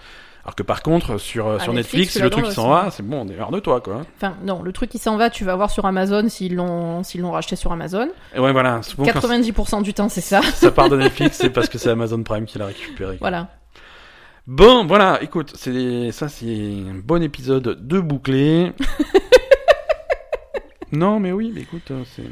[0.49, 3.23] Alors que par contre, sur, euh, sur Netflix, le truc qui s'en va, c'est bon,
[3.23, 4.01] on est hors de toi, quoi.
[4.15, 7.21] Enfin, non, le truc qui s'en va, tu vas voir sur Amazon s'ils l'ont, s'ils
[7.21, 8.09] l'ont racheté sur Amazon.
[8.33, 8.79] Et ouais, voilà.
[8.79, 10.41] 90% du temps, c'est ça.
[10.55, 13.17] Ça part de Netflix, c'est parce que c'est Amazon Prime qui l'a récupéré.
[13.19, 13.49] Voilà.
[14.47, 18.73] Bon, voilà, écoute, c'est, ça, c'est un bon épisode de bouclé.
[20.91, 22.23] non, mais oui, mais écoute, euh, c'est.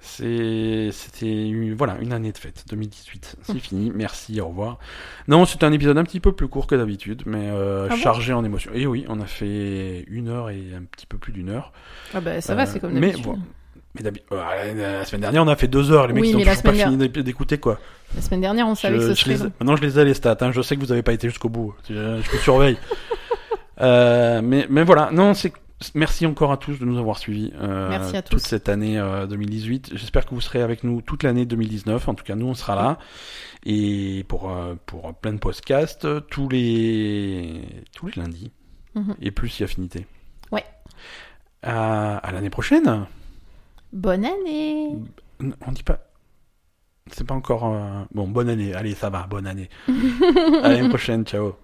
[0.00, 3.36] C'était voilà une année de fête, 2018.
[3.42, 4.78] C'est fini, merci, au revoir.
[5.26, 8.32] Non, c'était un épisode un petit peu plus court que d'habitude, mais euh, ah chargé
[8.32, 8.70] en émotions.
[8.74, 11.72] Et oui, on a fait une heure et un petit peu plus d'une heure.
[12.14, 13.26] Ah bah ça va, c'est comme d'habitude.
[13.26, 16.06] Mais, mais euh, la semaine dernière, on a fait deux heures.
[16.06, 17.80] Les mecs, ils ont toujours pas fini d'écouter quoi.
[18.14, 19.36] La semaine dernière, on savait que ce serait.
[19.60, 20.36] Maintenant, je les ai les stats.
[20.40, 20.52] Hein.
[20.52, 21.74] Je sais que vous avez pas été jusqu'au bout.
[21.88, 22.78] Je, je vous surveille.
[23.80, 25.52] euh, mais mais voilà, non, c'est
[25.94, 28.96] Merci encore à tous de nous avoir suivis euh, toute cette année
[29.28, 29.90] 2018.
[29.92, 32.08] Euh, J'espère que vous serez avec nous toute l'année 2019.
[32.08, 32.98] En tout cas, nous, on sera là.
[33.64, 37.62] Et pour, euh, pour plein de podcasts, tous les,
[37.94, 38.50] tous les lundis.
[38.96, 39.14] Mhm.
[39.20, 40.06] Et plus si affinité.
[40.50, 40.64] Ouais.
[41.62, 43.06] À, l'année prochaine.
[43.92, 44.96] Bonne année.
[45.64, 46.00] On dit pas.
[47.12, 47.72] C'est pas encore.
[48.12, 48.74] Bon, bonne année.
[48.74, 49.70] Allez, ça va, bonne année.
[49.88, 51.24] à l'année prochaine.
[51.24, 51.54] Ciao.